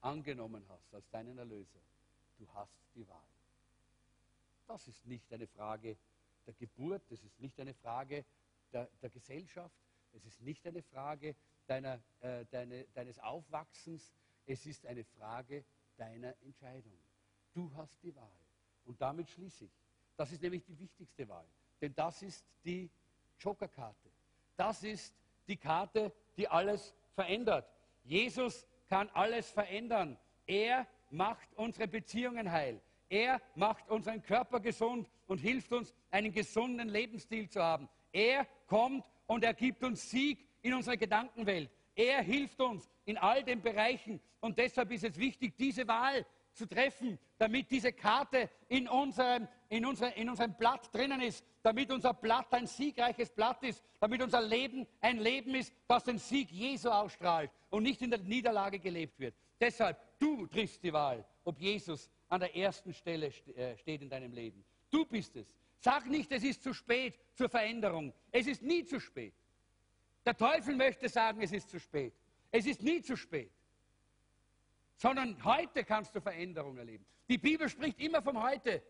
angenommen 0.00 0.64
hast 0.68 0.94
als 0.94 1.08
deinen 1.10 1.38
Erlöser, 1.38 1.80
du 2.38 2.48
hast 2.54 2.78
die 2.94 3.06
Wahl. 3.08 3.28
Das 4.66 4.86
ist 4.86 5.04
nicht 5.06 5.32
eine 5.32 5.46
Frage 5.46 5.96
der 6.46 6.54
Geburt, 6.54 7.02
das 7.10 7.22
ist 7.22 7.38
nicht 7.40 7.58
eine 7.60 7.74
Frage 7.74 8.24
der, 8.72 8.88
der 9.02 9.10
Gesellschaft, 9.10 9.74
es 10.12 10.24
ist 10.24 10.40
nicht 10.40 10.66
eine 10.66 10.82
Frage 10.82 11.34
deiner, 11.68 12.00
äh, 12.20 12.44
deine, 12.50 12.84
deines 12.94 13.18
Aufwachsens, 13.18 14.12
es 14.46 14.66
ist 14.66 14.86
eine 14.86 15.04
Frage 15.04 15.64
deiner 15.96 16.34
Entscheidung. 16.42 16.98
Du 17.52 17.70
hast 17.76 18.02
die 18.02 18.14
Wahl. 18.14 18.32
Und 18.86 19.00
damit 19.00 19.28
schließe 19.30 19.66
ich. 19.66 19.70
Das 20.16 20.32
ist 20.32 20.42
nämlich 20.42 20.64
die 20.64 20.78
wichtigste 20.78 21.28
Wahl. 21.28 21.46
Denn 21.80 21.94
das 21.94 22.22
ist 22.22 22.44
die 22.64 22.90
Jokerkarte. 23.38 24.10
Das 24.56 24.82
ist 24.82 25.14
die 25.46 25.56
Karte, 25.56 26.12
die 26.36 26.48
alles 26.48 26.94
verändert. 27.14 27.70
Jesus 28.02 28.66
kann 28.88 29.08
alles 29.10 29.50
verändern. 29.50 30.18
Er 30.46 30.86
macht 31.10 31.48
unsere 31.54 31.86
Beziehungen 31.86 32.50
heil. 32.50 32.80
Er 33.08 33.40
macht 33.54 33.88
unseren 33.88 34.22
Körper 34.22 34.60
gesund 34.60 35.08
und 35.26 35.38
hilft 35.38 35.72
uns, 35.72 35.94
einen 36.10 36.32
gesunden 36.32 36.88
Lebensstil 36.88 37.48
zu 37.48 37.62
haben. 37.62 37.88
Er 38.12 38.46
kommt 38.66 39.04
und 39.26 39.44
er 39.44 39.54
gibt 39.54 39.84
uns 39.84 40.10
Sieg 40.10 40.47
in 40.62 40.74
unserer 40.74 40.96
Gedankenwelt. 40.96 41.70
Er 41.94 42.22
hilft 42.22 42.60
uns 42.60 42.88
in 43.04 43.16
all 43.18 43.42
den 43.42 43.60
Bereichen. 43.60 44.20
Und 44.40 44.58
deshalb 44.58 44.92
ist 44.92 45.04
es 45.04 45.18
wichtig, 45.18 45.56
diese 45.56 45.86
Wahl 45.88 46.24
zu 46.52 46.66
treffen, 46.66 47.18
damit 47.38 47.70
diese 47.70 47.92
Karte 47.92 48.50
in 48.68 48.88
unserem, 48.88 49.48
in, 49.68 49.86
unser, 49.86 50.14
in 50.16 50.28
unserem 50.28 50.54
Blatt 50.54 50.92
drinnen 50.94 51.20
ist, 51.20 51.44
damit 51.62 51.90
unser 51.90 52.14
Blatt 52.14 52.52
ein 52.52 52.66
siegreiches 52.66 53.30
Blatt 53.30 53.62
ist, 53.62 53.82
damit 54.00 54.22
unser 54.22 54.42
Leben 54.42 54.86
ein 55.00 55.18
Leben 55.18 55.54
ist, 55.54 55.72
das 55.86 56.04
den 56.04 56.18
Sieg 56.18 56.50
Jesu 56.50 56.88
ausstrahlt 56.88 57.50
und 57.70 57.82
nicht 57.82 58.02
in 58.02 58.10
der 58.10 58.20
Niederlage 58.20 58.78
gelebt 58.78 59.18
wird. 59.18 59.34
Deshalb, 59.60 59.98
du 60.18 60.46
triffst 60.46 60.82
die 60.82 60.92
Wahl, 60.92 61.24
ob 61.44 61.58
Jesus 61.58 62.10
an 62.28 62.40
der 62.40 62.54
ersten 62.54 62.92
Stelle 62.92 63.32
äh, 63.56 63.76
steht 63.76 64.02
in 64.02 64.10
deinem 64.10 64.32
Leben. 64.32 64.64
Du 64.90 65.04
bist 65.04 65.36
es. 65.36 65.52
Sag 65.80 66.06
nicht, 66.06 66.30
es 66.32 66.42
ist 66.42 66.62
zu 66.62 66.74
spät 66.74 67.18
zur 67.34 67.48
Veränderung. 67.48 68.12
Es 68.32 68.46
ist 68.46 68.62
nie 68.62 68.84
zu 68.84 69.00
spät. 69.00 69.34
Der 70.24 70.36
Teufel 70.36 70.76
möchte 70.76 71.08
sagen, 71.08 71.40
es 71.42 71.52
ist 71.52 71.70
zu 71.70 71.78
spät. 71.78 72.14
Es 72.50 72.66
ist 72.66 72.82
nie 72.82 73.02
zu 73.02 73.16
spät. 73.16 73.52
Sondern 74.96 75.42
heute 75.44 75.84
kannst 75.84 76.14
du 76.14 76.20
Veränderung 76.20 76.76
erleben. 76.76 77.06
Die 77.28 77.38
Bibel 77.38 77.68
spricht 77.68 78.00
immer 78.00 78.22
vom 78.22 78.42
Heute. 78.42 78.82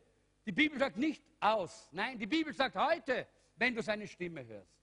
Die 0.47 0.53
Bibel 0.53 0.79
sagt 0.79 0.97
nicht 0.97 1.23
aus. 1.41 1.89
Nein, 1.93 2.19
die 2.19 2.27
Bibel 2.27 2.55
sagt 2.55 2.77
heute, 2.77 3.27
wenn 3.57 3.75
du 3.75 3.83
seine 3.83 4.07
Stimme 4.07 4.47
hörst. 4.47 4.79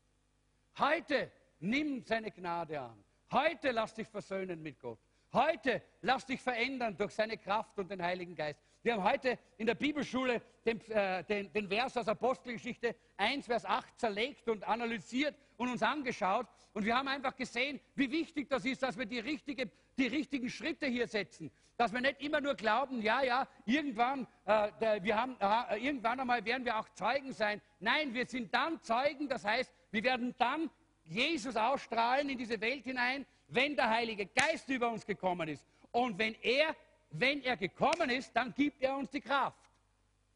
Heute 0.77 1.31
nimm 1.59 2.03
seine 2.03 2.31
Gnade 2.31 2.79
an. 2.79 3.03
Heute 3.31 3.71
lass 3.71 3.93
dich 3.93 4.07
versöhnen 4.07 4.61
mit 4.61 4.79
Gott. 4.79 4.99
Heute 5.33 5.81
lass 6.01 6.25
dich 6.25 6.41
verändern 6.41 6.95
durch 6.95 7.13
seine 7.13 7.37
Kraft 7.37 7.77
und 7.79 7.89
den 7.89 8.01
Heiligen 8.01 8.35
Geist. 8.35 8.61
Wir 8.83 8.93
haben 8.93 9.03
heute 9.03 9.39
in 9.57 9.65
der 9.65 9.75
Bibelschule 9.75 10.41
den, 10.65 10.79
äh, 10.91 11.23
den, 11.23 11.51
den 11.51 11.67
Vers 11.67 11.97
aus 11.97 12.07
Apostelgeschichte 12.07 12.95
1, 13.17 13.47
Vers 13.47 13.65
8 13.65 13.99
zerlegt 13.99 14.47
und 14.47 14.63
analysiert 14.65 15.35
und 15.57 15.69
uns 15.69 15.83
angeschaut. 15.83 16.47
Und 16.73 16.85
wir 16.85 16.95
haben 16.95 17.07
einfach 17.07 17.35
gesehen, 17.35 17.79
wie 17.95 18.11
wichtig 18.11 18.49
das 18.49 18.65
ist, 18.65 18.83
dass 18.83 18.97
wir 18.97 19.05
die, 19.05 19.19
richtige, 19.19 19.69
die 19.97 20.07
richtigen 20.07 20.49
Schritte 20.49 20.87
hier 20.87 21.07
setzen. 21.07 21.51
Dass 21.77 21.93
wir 21.93 22.01
nicht 22.01 22.21
immer 22.21 22.41
nur 22.41 22.55
glauben, 22.55 23.01
ja, 23.01 23.21
ja, 23.21 23.47
irgendwann, 23.65 24.27
äh, 24.45 25.01
wir 25.01 25.19
haben, 25.19 25.37
äh, 25.39 25.77
irgendwann 25.85 26.19
einmal 26.19 26.43
werden 26.43 26.65
wir 26.65 26.77
auch 26.77 26.89
Zeugen 26.89 27.33
sein. 27.33 27.61
Nein, 27.79 28.13
wir 28.13 28.25
sind 28.25 28.53
dann 28.53 28.81
Zeugen, 28.81 29.27
das 29.27 29.43
heißt, 29.43 29.71
wir 29.91 30.03
werden 30.03 30.35
dann 30.37 30.69
Jesus 31.03 31.55
ausstrahlen 31.55 32.29
in 32.29 32.37
diese 32.37 32.59
Welt 32.59 32.83
hinein, 32.83 33.25
wenn 33.47 33.75
der 33.75 33.89
Heilige 33.89 34.25
Geist 34.25 34.67
über 34.69 34.89
uns 34.89 35.05
gekommen 35.05 35.49
ist. 35.49 35.65
Und 35.91 36.17
wenn 36.17 36.35
er 36.41 36.75
wenn 37.19 37.41
er 37.43 37.57
gekommen 37.57 38.09
ist, 38.09 38.35
dann 38.35 38.53
gibt 38.53 38.81
er 38.81 38.95
uns 38.97 39.09
die 39.09 39.21
Kraft. 39.21 39.59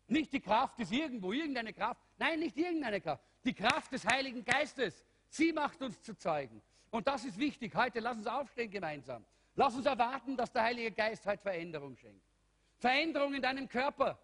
Nicht 0.08 0.34
die 0.34 0.40
Kraft 0.40 0.80
ist 0.80 0.92
irgendwo, 0.92 1.32
irgendeine 1.32 1.74
Kraft. 1.74 2.02
Nein, 2.18 2.40
nicht 2.40 2.58
irgendeine 2.58 3.00
Kraft. 3.00 3.24
Die 3.44 3.54
Kraft 3.54 3.92
des 3.92 4.06
Heiligen 4.06 4.44
Geistes. 4.44 5.04
Sie 5.30 5.54
macht 5.54 5.82
uns 5.82 6.02
zu 6.02 6.18
Zeugen. 6.18 6.62
Und 6.92 7.08
das 7.08 7.24
ist 7.24 7.38
wichtig. 7.38 7.76
Heute 7.76 8.00
lass 8.00 8.18
uns 8.18 8.28
aufstehen 8.28 8.72
gemeinsam. 8.72 9.24
Lass 9.56 9.76
uns 9.76 9.86
erwarten, 9.86 10.36
dass 10.36 10.52
der 10.52 10.64
Heilige 10.64 10.92
Geist 10.92 11.26
heute 11.26 11.42
Veränderung 11.42 11.96
schenkt. 11.98 12.26
Veränderung 12.78 13.34
in 13.34 13.42
deinem 13.42 13.68
Körper. 13.68 14.18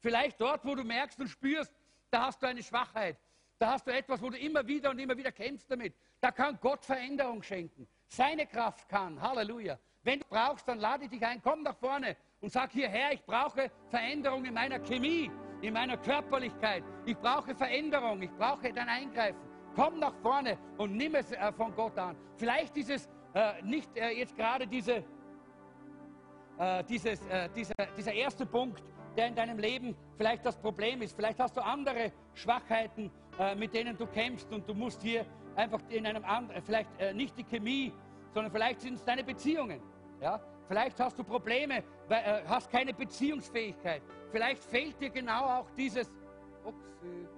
Vielleicht 0.00 0.40
dort, 0.40 0.64
wo 0.64 0.74
du 0.74 0.84
merkst 0.84 1.18
und 1.18 1.28
spürst, 1.28 1.72
da 2.10 2.26
hast 2.26 2.42
du 2.42 2.46
eine 2.46 2.62
Schwachheit. 2.62 3.16
Da 3.58 3.72
hast 3.72 3.86
du 3.86 3.92
etwas, 3.92 4.20
wo 4.20 4.30
du 4.30 4.38
immer 4.38 4.66
wieder 4.66 4.90
und 4.90 4.98
immer 4.98 5.16
wieder 5.16 5.32
kämpfst 5.32 5.70
damit. 5.70 5.94
Da 6.20 6.30
kann 6.30 6.58
Gott 6.60 6.84
Veränderung 6.84 7.42
schenken. 7.42 7.88
Seine 8.08 8.46
Kraft 8.46 8.88
kann. 8.88 9.20
Halleluja. 9.20 9.78
Wenn 10.02 10.20
du 10.20 10.26
brauchst, 10.28 10.68
dann 10.68 10.78
lade 10.78 11.04
ich 11.04 11.10
dich 11.10 11.24
ein, 11.24 11.40
komm 11.42 11.62
nach 11.62 11.76
vorne 11.76 12.16
und 12.40 12.52
sag 12.52 12.72
hierher, 12.72 13.12
ich 13.12 13.24
brauche 13.24 13.70
Veränderung 13.88 14.44
in 14.44 14.52
meiner 14.52 14.78
Chemie, 14.80 15.30
in 15.62 15.72
meiner 15.72 15.96
Körperlichkeit. 15.96 16.84
Ich 17.06 17.16
brauche 17.16 17.54
Veränderung, 17.54 18.20
ich 18.20 18.30
brauche 18.32 18.70
dein 18.70 18.88
Eingreifen. 18.88 19.53
Komm 19.74 19.98
nach 19.98 20.14
vorne 20.22 20.58
und 20.78 20.96
nimm 20.96 21.14
es 21.14 21.32
äh, 21.32 21.52
von 21.52 21.74
Gott 21.74 21.98
an. 21.98 22.16
Vielleicht 22.36 22.76
ist 22.76 22.90
es 22.90 23.08
äh, 23.34 23.62
nicht 23.62 23.96
äh, 23.96 24.10
jetzt 24.10 24.36
gerade 24.36 24.66
diese, 24.66 25.04
äh, 26.58 26.84
dieses, 26.84 27.20
äh, 27.26 27.48
dieser, 27.54 27.74
dieser 27.96 28.12
erste 28.12 28.46
Punkt, 28.46 28.82
der 29.16 29.28
in 29.28 29.34
deinem 29.34 29.58
Leben 29.58 29.96
vielleicht 30.16 30.44
das 30.44 30.56
Problem 30.56 31.02
ist. 31.02 31.14
Vielleicht 31.16 31.38
hast 31.40 31.56
du 31.56 31.60
andere 31.60 32.12
Schwachheiten, 32.34 33.10
äh, 33.38 33.54
mit 33.54 33.74
denen 33.74 33.96
du 33.96 34.06
kämpfst 34.06 34.52
und 34.52 34.68
du 34.68 34.74
musst 34.74 35.02
hier 35.02 35.24
einfach 35.56 35.80
in 35.88 36.06
einem 36.06 36.24
anderen, 36.24 36.62
vielleicht 36.62 36.90
nicht 37.14 37.38
die 37.38 37.44
Chemie, 37.44 37.92
sondern 38.32 38.50
vielleicht 38.50 38.80
sind 38.80 38.94
es 38.94 39.04
deine 39.04 39.22
Beziehungen. 39.22 39.80
Ja? 40.20 40.40
Vielleicht 40.66 40.98
hast 40.98 41.18
du 41.18 41.24
Probleme, 41.24 41.84
äh, 42.08 42.42
hast 42.46 42.70
keine 42.70 42.94
Beziehungsfähigkeit. 42.94 44.02
Vielleicht 44.30 44.62
fehlt 44.64 45.00
dir 45.00 45.10
genau 45.10 45.60
auch 45.60 45.70
dieses 45.76 46.10
Oxy, 46.64 47.28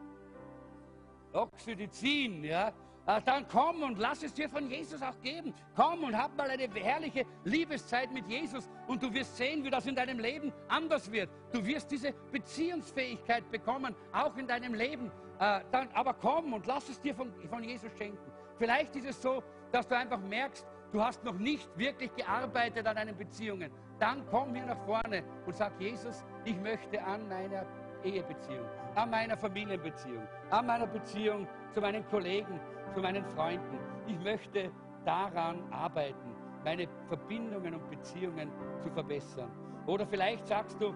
Oxytocin. 1.37 2.45
Ja? 2.45 2.73
Äh, 3.07 3.21
dann 3.25 3.47
komm 3.47 3.83
und 3.83 3.99
lass 3.99 4.23
es 4.23 4.35
dir 4.35 4.49
von 4.49 4.69
Jesus 4.69 5.01
auch 5.01 5.19
geben. 5.21 5.55
Komm 5.77 6.05
und 6.05 6.17
hab 6.17 6.37
mal 6.37 6.51
eine 6.51 6.69
herrliche 6.75 7.25
Liebeszeit 7.45 8.13
mit 8.13 8.27
Jesus 8.27 8.69
und 8.89 9.03
du 9.03 9.13
wirst 9.13 9.37
sehen, 9.37 9.63
wie 9.65 9.71
das 9.71 9.87
in 9.87 9.95
deinem 9.95 10.19
Leben 10.19 10.53
anders 10.69 11.11
wird. 11.13 11.31
Du 11.53 11.65
wirst 11.65 11.91
diese 11.91 12.13
Beziehungsfähigkeit 12.33 13.49
bekommen, 13.51 13.95
auch 14.13 14.37
in 14.37 14.47
deinem 14.47 14.75
Leben. 14.75 15.13
Äh, 15.39 15.61
dann, 15.71 15.89
aber 15.93 16.15
komm 16.15 16.53
und 16.53 16.67
lass 16.67 16.89
es 16.89 17.01
dir 17.01 17.15
von, 17.15 17.33
von 17.49 17.63
Jesus 17.63 17.93
schenken. 17.97 18.33
Vielleicht 18.59 18.97
ist 18.97 19.07
es 19.07 19.23
so, 19.23 19.43
dass 19.71 19.87
du 19.87 19.97
einfach 19.97 20.21
merkst, 20.21 20.67
du 20.93 21.03
hast 21.03 21.23
noch 21.23 21.39
nicht 21.39 21.69
wirklich 21.77 22.13
gearbeitet 22.15 22.87
an 22.87 22.97
deinen 22.97 23.17
Beziehungen, 23.17 23.71
dann 23.99 24.25
komm 24.31 24.55
hier 24.55 24.67
nach 24.67 24.83
vorne 24.85 25.23
und 25.47 25.55
sag, 25.55 25.79
Jesus, 25.81 26.25
ich 26.45 26.57
möchte 26.57 27.03
an 27.03 27.29
meiner 27.29 27.67
Ehebeziehung, 28.05 28.67
an 28.95 29.11
meiner 29.11 29.37
Familienbeziehung, 29.37 30.27
an 30.51 30.67
meiner 30.67 30.87
Beziehung 30.87 31.47
zu 31.73 31.81
meinen 31.81 32.07
Kollegen, 32.09 32.61
zu 32.95 33.01
meinen 33.01 33.25
Freunden, 33.25 33.79
ich 34.07 34.19
möchte 34.21 34.71
daran 35.05 35.63
arbeiten, 35.71 36.35
meine 36.65 36.89
Verbindungen 37.09 37.75
und 37.75 37.91
Beziehungen 37.91 38.51
zu 38.81 38.91
verbessern. 38.91 39.51
Oder 39.87 40.07
vielleicht 40.07 40.47
sagst 40.47 40.81
du, 40.81 40.95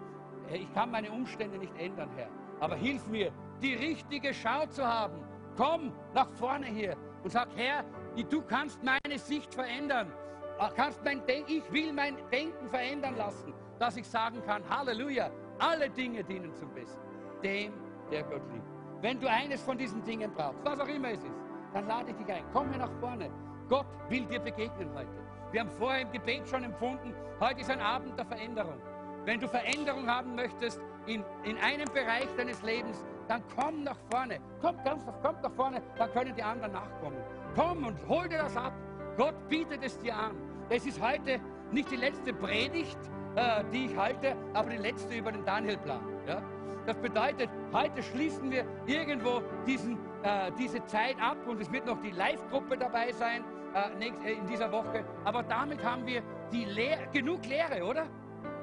ich 0.53 0.73
kann 0.73 0.91
meine 0.91 1.11
Umstände 1.11 1.59
nicht 1.59 1.77
ändern, 1.79 2.11
Herr, 2.17 2.29
aber 2.61 2.77
hilf 2.77 3.07
mir, 3.07 3.31
die 3.63 3.75
richtige 3.75 4.35
Schau 4.35 4.67
zu 4.67 4.87
haben. 4.87 5.23
Komm 5.57 5.93
nach 6.15 6.31
vorne 6.31 6.67
hier 6.67 6.97
und 7.23 7.31
sag, 7.31 7.49
Herr, 7.57 7.85
Du 8.29 8.43
kannst 8.43 8.83
meine 8.83 9.19
Sicht 9.19 9.55
verändern. 9.55 10.13
Äh, 10.59 10.69
kannst 10.77 11.03
mein 11.05 11.23
ich 11.47 11.73
will 11.73 11.93
mein 11.93 12.17
Denken 12.31 12.69
verändern 12.69 13.17
lassen, 13.17 13.55
dass 13.79 13.97
ich 13.97 14.07
sagen 14.07 14.43
kann, 14.45 14.63
Halleluja, 14.69 15.31
alle 15.61 15.91
Dinge 15.91 16.25
dienen 16.25 16.55
zum 16.55 16.73
Besten. 16.75 17.01
Dem, 17.43 17.73
der 18.11 18.23
Gott 18.25 18.43
liebt. 18.53 18.67
Wenn 19.01 19.19
du 19.21 19.29
eines 19.29 19.63
von 19.63 19.79
diesen 19.79 20.03
Dingen 20.05 20.33
brauchst, 20.35 20.65
was 20.65 20.79
auch 20.81 20.89
immer 20.89 21.11
es 21.11 21.25
ist, 21.25 21.41
dann 21.73 21.87
lade 21.87 22.11
ich 22.11 22.17
dich 22.17 22.35
ein. 22.35 22.45
Komm 22.53 22.71
mir 22.71 22.79
nach 22.79 22.93
vorne. 23.01 23.31
Gott 23.69 23.87
will 24.09 24.27
dir 24.27 24.41
begegnen 24.41 24.91
heute. 24.95 25.09
Wir 25.53 25.61
haben 25.61 25.71
vorher 25.71 26.03
im 26.03 26.13
Gebet 26.13 26.47
schon 26.49 26.65
empfunden, 26.65 27.15
heute 27.41 27.61
ist 27.61 27.71
ein 27.71 27.81
Abend 27.81 28.17
der 28.19 28.27
Veränderung. 28.27 28.81
Wenn 29.25 29.41
du 29.41 29.49
Veränderung 29.49 30.09
haben 30.09 30.35
möchtest, 30.35 30.81
in, 31.07 31.25
in 31.45 31.57
einem 31.59 31.87
Bereich 31.93 32.29
deines 32.37 32.63
Lebens, 32.63 33.05
dann 33.29 33.43
komm 33.57 33.85
nach 33.85 33.97
vorne. 34.11 34.39
Komm, 34.61 34.77
ganz, 34.85 35.05
komm 35.23 35.37
nach 35.43 35.53
vorne, 35.53 35.83
dann 35.97 36.13
können 36.13 36.35
die 36.35 36.43
anderen 36.43 36.73
nachkommen. 36.73 37.19
Komm 37.55 37.85
und 37.85 37.97
hol 38.09 38.29
dir 38.29 38.39
das 38.39 38.57
ab. 38.57 38.73
Gott 39.17 39.35
bietet 39.49 39.83
es 39.83 39.99
dir 39.99 40.17
an. 40.17 40.37
Es 40.69 40.87
ist 40.87 41.01
heute 41.01 41.41
nicht 41.73 41.91
die 41.91 41.97
letzte 41.97 42.33
Predigt, 42.33 42.99
äh, 43.37 43.65
die 43.73 43.87
ich 43.87 43.97
halte, 43.97 44.37
aber 44.55 44.71
die 44.71 44.79
letzte 44.79 45.15
über 45.15 45.33
den 45.33 45.45
Daniel-Plan. 45.45 46.01
Ja? 46.27 46.43
Das 46.87 46.97
bedeutet, 46.97 47.51
heute 47.73 48.03
schließen 48.03 48.51
wir 48.51 48.65
irgendwo 48.87 49.43
diesen, 49.67 49.99
äh, 50.23 50.51
diese 50.59 50.85
Zeit 50.87 51.17
ab 51.21 51.37
und 51.47 51.61
es 51.61 51.71
wird 51.71 51.87
noch 51.87 52.01
die 52.01 52.11
Live-Gruppe 52.11 52.77
dabei 52.79 53.13
sein 53.13 53.45
äh, 53.75 54.09
äh, 54.09 54.33
in 54.33 54.47
dieser 54.47 54.73
Woche. 54.73 55.05
Aber 55.25 55.43
damit 55.43 55.85
haben 55.85 56.07
wir 56.07 56.23
die 56.51 56.65
Lehr 56.65 57.07
genug 57.13 57.45
Lehre, 57.47 57.85
oder? 57.85 58.03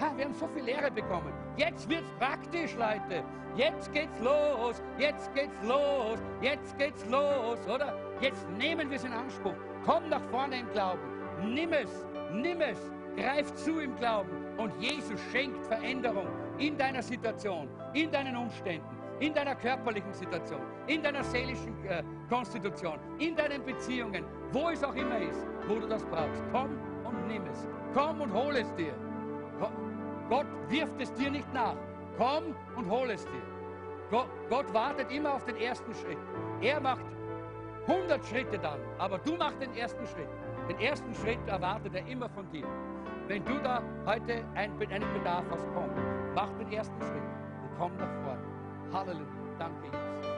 Ha, 0.01 0.11
wir 0.15 0.25
haben 0.25 0.33
so 0.33 0.47
viel 0.47 0.63
Lehre 0.63 0.91
bekommen. 0.91 1.31
Jetzt 1.55 1.89
wird's 1.89 2.11
praktisch, 2.19 2.75
Leute. 2.75 3.23
Jetzt 3.55 3.91
geht's 3.93 4.19
los. 4.19 4.81
Jetzt 4.97 5.33
geht's 5.33 5.63
los. 5.63 6.19
Jetzt 6.41 6.77
geht's 6.77 7.05
los, 7.09 7.59
oder? 7.67 7.97
Jetzt 8.19 8.47
nehmen 8.57 8.89
wir 8.89 8.97
es 8.97 9.03
in 9.03 9.13
Anspruch. 9.13 9.55
Komm 9.85 10.09
nach 10.09 10.23
vorne 10.29 10.59
im 10.59 10.69
Glauben. 10.71 10.99
Nimm 11.43 11.71
es. 11.73 12.05
Nimm 12.33 12.61
es. 12.61 12.91
Greif 13.15 13.53
zu 13.55 13.79
im 13.79 13.95
Glauben. 13.95 14.46
Und 14.57 14.73
Jesus 14.79 15.19
schenkt 15.31 15.65
Veränderung 15.67 16.27
in 16.57 16.77
deiner 16.77 17.01
Situation, 17.01 17.69
in 17.93 18.11
deinen 18.11 18.35
Umständen, 18.35 18.97
in 19.19 19.33
deiner 19.33 19.55
körperlichen 19.55 20.13
Situation, 20.13 20.61
in 20.87 21.01
deiner 21.01 21.23
seelischen 21.23 21.73
äh, 21.85 22.03
Konstitution, 22.29 22.99
in 23.19 23.35
deinen 23.35 23.63
Beziehungen, 23.63 24.25
wo 24.51 24.69
es 24.69 24.83
auch 24.83 24.95
immer 24.95 25.19
ist, 25.19 25.45
wo 25.67 25.75
du 25.75 25.87
das 25.87 26.03
brauchst. 26.05 26.43
Komm 26.51 26.71
und 27.03 27.27
nimm 27.27 27.45
es. 27.47 27.67
Komm 27.93 28.21
und 28.21 28.33
hol 28.33 28.55
es 28.55 28.73
dir. 28.75 28.93
Gott 30.29 30.47
wirft 30.67 30.99
es 30.99 31.13
dir 31.13 31.31
nicht 31.31 31.51
nach. 31.53 31.75
Komm 32.17 32.55
und 32.75 32.89
hol 32.89 33.09
es 33.11 33.23
dir. 33.25 33.41
Gott, 34.09 34.27
Gott 34.49 34.73
wartet 34.73 35.11
immer 35.11 35.35
auf 35.35 35.45
den 35.45 35.57
ersten 35.57 35.93
Schritt. 35.93 36.17
Er 36.61 36.79
macht 36.79 37.05
100 37.87 38.25
Schritte 38.25 38.59
dann, 38.59 38.79
aber 38.97 39.17
du 39.19 39.35
machst 39.35 39.61
den 39.61 39.73
ersten 39.75 40.05
Schritt. 40.07 40.27
Den 40.67 40.79
ersten 40.79 41.13
Schritt 41.15 41.39
erwartet 41.47 41.95
er 41.95 42.05
immer 42.07 42.29
von 42.29 42.49
dir. 42.51 42.67
Wenn 43.27 43.43
du 43.45 43.57
da 43.63 43.81
heute 44.05 44.43
einen 44.55 44.77
Bedarf 44.77 45.45
hast, 45.49 45.65
komm, 45.73 45.89
mach 46.35 46.51
den 46.59 46.71
ersten 46.71 46.99
Schritt 47.01 47.23
und 47.63 47.77
komm 47.77 47.95
nach 47.97 48.13
vorne. 48.23 48.43
Halleluja. 48.91 49.27
Danke, 49.57 49.85
Jesus. 49.85 50.36